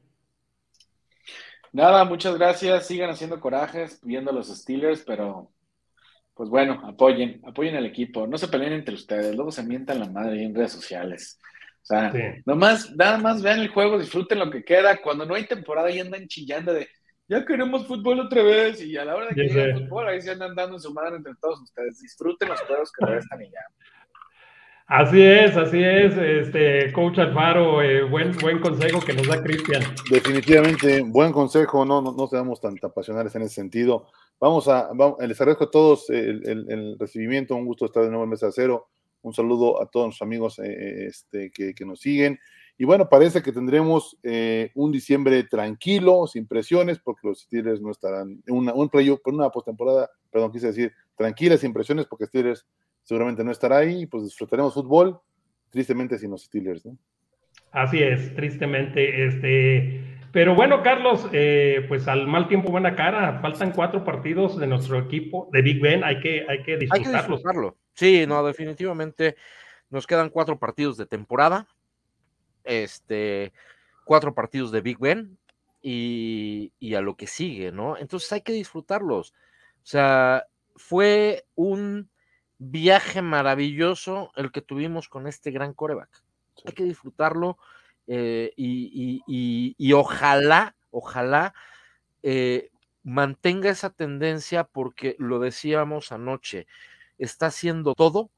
Nada, 1.73 2.05
muchas 2.05 2.37
gracias, 2.37 2.87
sigan 2.87 3.09
haciendo 3.09 3.41
corajes, 3.41 4.01
viendo 4.05 4.31
a 4.31 4.35
los 4.35 4.49
Steelers, 4.49 5.03
pero 5.03 5.51
pues 6.35 6.51
bueno, 6.51 6.83
apoyen, 6.85 7.41
apoyen 7.47 7.77
al 7.77 7.87
equipo, 7.87 8.27
no 8.27 8.37
se 8.37 8.49
peleen 8.49 8.75
entre 8.75 8.95
ustedes, 8.95 9.35
luego 9.35 9.51
se 9.51 9.63
mientan 9.63 9.99
la 9.99 10.11
madre 10.11 10.45
en 10.45 10.55
redes 10.55 10.73
sociales. 10.73 11.41
O 11.83 11.85
sea, 11.85 12.13
nomás, 12.47 12.95
nada 12.95 13.19
más 13.19 13.43
vean 13.43 13.59
el 13.59 13.69
juego, 13.69 13.99
disfruten 13.99 14.39
lo 14.39 14.51
que 14.51 14.65
queda. 14.65 14.99
Cuando 14.99 15.27
no 15.27 15.35
hay 15.35 15.47
temporada 15.47 15.91
y 15.91 15.99
andan 15.99 16.29
chillando 16.29 16.73
de 16.73 16.89
ya 17.29 17.45
queremos 17.47 17.87
fútbol 17.87 18.21
otra 18.21 18.43
vez. 18.43 18.81
Y 18.83 18.97
a 18.97 19.05
la 19.05 19.17
hora 19.17 19.29
de 19.29 19.35
que 19.35 19.43
llegue 19.49 19.65
el 19.65 19.83
fútbol, 19.85 20.09
ahí 20.09 20.21
se 20.21 20.33
andan 20.33 20.55
dando 20.55 20.79
su 20.79 20.93
madre 20.93 21.17
entre 21.17 21.35
todos 21.41 21.61
ustedes. 21.61 22.01
Disfruten 22.01 22.49
los 22.49 22.61
juegos 22.61 22.93
que 22.93 23.07
restan 23.07 23.43
y 23.43 23.51
ya. 23.51 23.61
Así 24.87 25.23
es, 25.23 25.57
así 25.57 25.83
es, 25.83 26.15
este 26.19 26.93
coach 26.93 27.19
Alfaro, 27.19 27.81
eh, 27.81 28.03
buen, 28.03 28.37
buen 28.37 28.61
consejo 28.61 29.01
que 29.01 29.15
nos 29.15 29.27
da 29.27 29.43
Cristian. 29.43 29.83
Definitivamente, 30.11 31.01
buen 31.01 31.33
consejo, 31.33 31.87
no, 31.87 32.03
no, 32.03 32.13
no 32.13 32.27
seamos 32.27 32.61
tan 32.61 32.77
apasionales 32.83 33.35
en 33.35 33.43
ese 33.43 33.55
sentido. 33.55 34.09
Vamos 34.39 34.69
a, 34.69 34.91
vamos, 34.93 35.17
les 35.21 35.41
agradezco 35.41 35.65
a 35.65 35.71
todos 35.71 36.11
el, 36.11 36.47
el, 36.47 36.71
el 36.71 36.99
recibimiento, 36.99 37.57
un 37.57 37.65
gusto 37.65 37.87
estar 37.87 38.03
de 38.03 38.11
nuevo 38.11 38.25
en 38.25 38.31
Mesa 38.31 38.51
Cero. 38.53 38.91
Un 39.23 39.33
saludo 39.33 39.81
a 39.81 39.87
todos 39.87 40.07
los 40.07 40.23
amigos 40.23 40.59
eh, 40.59 41.07
este, 41.07 41.51
que, 41.51 41.85
nos 41.85 42.01
siguen. 42.01 42.39
Y 42.77 42.85
bueno, 42.85 43.09
parece 43.09 43.43
que 43.43 43.53
tendremos 43.53 44.19
eh, 44.23 44.71
un 44.75 44.91
diciembre 44.91 45.45
tranquilo, 45.45 46.27
sin 46.27 46.47
presiones, 46.47 46.99
porque 46.99 47.29
los 47.29 47.41
Steelers 47.41 47.81
no 47.81 47.91
estarán 47.91 48.43
en 48.47 48.55
una, 48.55 48.75
un 48.75 48.89
playoff, 48.89 49.21
por 49.23 49.35
una 49.35 49.51
postemporada, 49.51 50.11
perdón, 50.31 50.53
quise 50.53 50.69
decir, 50.69 50.93
tranquila, 51.17 51.57
sin 51.57 51.73
presiones, 51.73 52.07
porque 52.07 52.27
Steelers 52.27 52.67
seguramente 53.03 53.45
no 53.45 53.51
estará 53.53 53.79
ahí, 53.79 54.03
y 54.03 54.07
pues 54.07 54.25
disfrutaremos 54.25 54.75
fútbol, 54.75 55.21
tristemente 55.71 56.19
sin 56.19 56.31
los 56.31 56.45
Steelers, 56.45 56.85
¿no? 56.85 56.97
Así 57.71 58.03
es, 58.03 58.35
tristemente, 58.35 59.27
este, 59.27 60.13
pero 60.33 60.55
bueno, 60.55 60.83
Carlos, 60.83 61.29
eh, 61.33 61.85
pues 61.89 62.09
al 62.09 62.27
mal 62.27 62.49
tiempo 62.49 62.71
buena 62.71 62.97
cara, 62.97 63.41
faltan 63.41 63.73
cuatro 63.73 64.03
partidos 64.03 64.59
de 64.59 64.67
nuestro 64.67 64.99
equipo 64.99 65.49
de 65.53 65.61
Big 65.61 65.81
Ben, 65.81 66.03
hay 66.03 66.21
que, 66.21 66.47
hay 66.49 66.63
que 66.63 66.79
disfrutarlo. 66.79 67.77
Sí, 67.95 68.27
no, 68.27 68.45
definitivamente 68.45 69.37
nos 69.91 70.07
quedan 70.07 70.31
cuatro 70.31 70.59
partidos 70.59 70.97
de 70.97 71.07
temporada, 71.07 71.69
este, 72.65 73.53
cuatro 74.05 74.35
partidos 74.35 74.73
de 74.73 74.81
Big 74.81 74.99
Ben 74.99 75.39
y, 75.83 76.73
y 76.79 76.95
a 76.95 77.01
lo 77.03 77.17
que 77.17 77.27
sigue, 77.27 77.73
¿no? 77.73 77.97
Entonces 77.99 78.33
hay 78.33 78.43
que 78.43 78.53
disfrutarlos. 78.53 79.33
O 79.83 79.87
sea, 79.87 80.47
fue 80.77 81.45
un 81.55 82.11
viaje 82.59 83.23
maravilloso 83.23 84.31
el 84.37 84.53
que 84.53 84.63
tuvimos 84.63 85.09
con 85.09 85.27
este 85.27 85.51
gran 85.51 85.75
coreback. 85.75 86.23
Hay 86.65 86.73
que 86.75 86.85
disfrutarlo 86.85 87.59
eh, 88.07 88.53
y, 88.57 89.93
ojalá, 89.93 90.77
ojalá 90.91 91.55
eh, 92.23 92.71
mantenga 93.03 93.71
esa 93.71 93.91
tendencia 93.91 94.65
porque 94.65 95.17
lo 95.19 95.41
decíamos 95.41 96.13
anoche, 96.13 96.67
está 97.19 97.47
haciendo 97.47 97.95
todo 97.95 98.31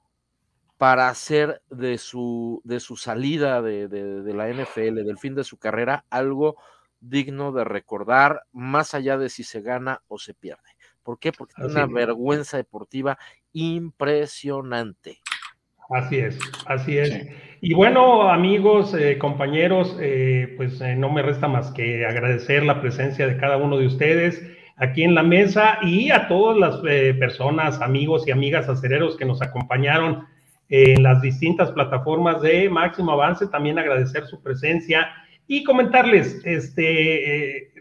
para 0.79 1.09
hacer 1.09 1.63
de 1.71 1.99
su, 1.99 2.61
de 2.65 2.81
su 2.81 2.97
salida 2.97 3.63
de, 3.63 3.89
de, 3.89 4.35
la 4.35 4.49
NFL, 4.49 5.05
del 5.05 5.19
fin 5.19 5.35
de 5.35 5.45
su 5.45 5.57
carrera, 5.57 6.05
algo 6.11 6.57
digno 7.01 7.53
de 7.53 7.65
recordar, 7.65 8.43
más 8.53 8.95
allá 8.95 9.17
de 9.17 9.29
si 9.29 9.45
se 9.45 9.61
gana 9.61 10.03
o 10.09 10.19
se 10.19 10.35
pierde. 10.35 10.63
¿Por 11.03 11.19
qué? 11.19 11.33
Porque 11.33 11.55
es 11.59 11.71
una 11.71 11.87
vergüenza 11.87 12.57
deportiva 12.57 13.19
impresionante. 13.53 15.21
Así 15.91 16.17
es, 16.17 16.39
así 16.67 16.99
es. 16.99 17.29
Y 17.61 17.75
bueno, 17.75 18.31
amigos, 18.31 18.95
eh, 18.95 19.19
compañeros, 19.19 19.97
eh, 20.01 20.55
pues 20.57 20.81
eh, 20.81 20.97
no 20.97 21.11
me 21.11 21.23
resta 21.23 21.47
más 21.47 21.71
que 21.73 22.07
agradecer 22.07 22.65
la 22.65 22.81
presencia 22.81 23.27
de 23.27 23.37
cada 23.37 23.59
uno 23.59 23.77
de 23.77 23.87
ustedes 23.87 24.43
aquí 24.77 25.03
en 25.03 25.15
la 25.15 25.23
mesa 25.23 25.79
y 25.83 26.11
a 26.11 26.29
todas 26.29 26.57
las 26.57 26.81
personas, 27.19 27.81
amigos 27.81 28.27
y 28.27 28.31
amigas 28.31 28.69
acereros 28.69 29.17
que 29.17 29.25
nos 29.25 29.43
acompañaron 29.43 30.27
en 30.69 31.03
las 31.03 31.21
distintas 31.23 31.71
plataformas 31.73 32.43
de 32.43 32.69
Máximo 32.69 33.13
Avance. 33.13 33.47
También 33.47 33.79
agradecer 33.79 34.27
su 34.27 34.43
presencia 34.43 35.09
y 35.47 35.63
comentarles, 35.65 36.41
este, 36.45 37.73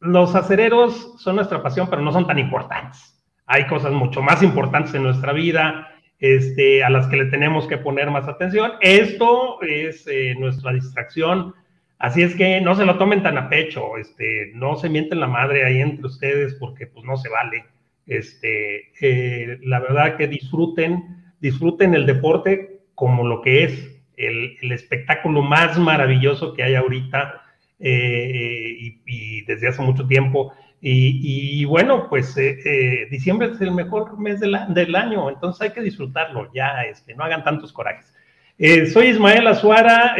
los 0.00 0.34
acereros 0.34 1.14
son 1.18 1.36
nuestra 1.36 1.62
pasión, 1.62 1.88
pero 1.88 2.02
no 2.02 2.12
son 2.12 2.26
tan 2.26 2.38
importantes. 2.38 3.22
Hay 3.46 3.66
cosas 3.66 3.92
mucho 3.92 4.22
más 4.22 4.42
importantes 4.42 4.94
en 4.94 5.02
nuestra 5.02 5.32
vida 5.32 5.88
este, 6.18 6.84
a 6.84 6.90
las 6.90 7.06
que 7.08 7.16
le 7.16 7.24
tenemos 7.26 7.66
que 7.66 7.78
poner 7.78 8.10
más 8.10 8.28
atención. 8.28 8.72
Esto 8.80 9.60
es 9.62 10.06
eh, 10.06 10.34
nuestra 10.38 10.72
distracción, 10.72 11.54
así 12.02 12.20
es 12.22 12.34
que 12.34 12.60
no 12.60 12.74
se 12.74 12.84
lo 12.84 12.98
tomen 12.98 13.22
tan 13.22 13.38
a 13.38 13.48
pecho, 13.48 13.96
este, 13.96 14.50
no 14.54 14.76
se 14.76 14.88
mienten 14.88 15.20
la 15.20 15.28
madre 15.28 15.64
ahí 15.64 15.80
entre 15.80 16.06
ustedes 16.06 16.54
porque 16.54 16.88
pues 16.88 17.06
no 17.06 17.16
se 17.16 17.28
vale. 17.28 17.64
Este, 18.06 18.90
eh, 19.00 19.58
la 19.62 19.78
verdad 19.78 20.16
que 20.16 20.26
disfruten, 20.26 21.32
disfruten 21.40 21.94
el 21.94 22.04
deporte 22.04 22.80
como 22.96 23.24
lo 23.24 23.40
que 23.40 23.64
es, 23.64 24.02
el, 24.16 24.72
espectáculo 24.72 25.42
más 25.42 25.78
maravilloso 25.78 26.52
que 26.54 26.64
hay 26.64 26.74
ahorita 26.74 27.40
eh, 27.78 28.98
y, 29.06 29.42
desde 29.42 29.68
hace 29.68 29.82
mucho 29.82 30.06
tiempo 30.06 30.52
y, 30.84 31.64
bueno, 31.64 32.08
pues 32.08 32.36
eh, 32.36 33.06
diciembre 33.08 33.50
es 33.52 33.60
el 33.60 33.70
mejor 33.70 34.18
mes 34.18 34.40
del 34.40 34.96
año, 34.96 35.30
entonces 35.30 35.62
hay 35.62 35.70
que 35.70 35.80
disfrutarlo, 35.80 36.52
ya 36.52 36.82
este, 36.82 37.14
no 37.14 37.22
hagan 37.22 37.44
tantos 37.44 37.72
corajes. 37.72 38.11
Eh, 38.58 38.86
soy 38.86 39.08
Ismael 39.08 39.46
Azuara, 39.46 40.14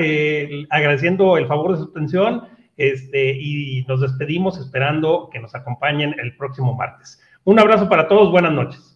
agradeciendo 0.70 1.36
el 1.36 1.46
favor 1.46 1.72
de 1.72 1.78
su 1.78 1.84
atención 1.90 2.44
este, 2.76 3.36
y 3.38 3.84
nos 3.86 4.00
despedimos 4.00 4.58
esperando 4.58 5.28
que 5.32 5.38
nos 5.38 5.54
acompañen 5.54 6.14
el 6.20 6.36
próximo 6.36 6.74
martes. 6.74 7.20
Un 7.44 7.58
abrazo 7.58 7.88
para 7.88 8.08
todos, 8.08 8.30
buenas 8.30 8.52
noches. 8.52 8.91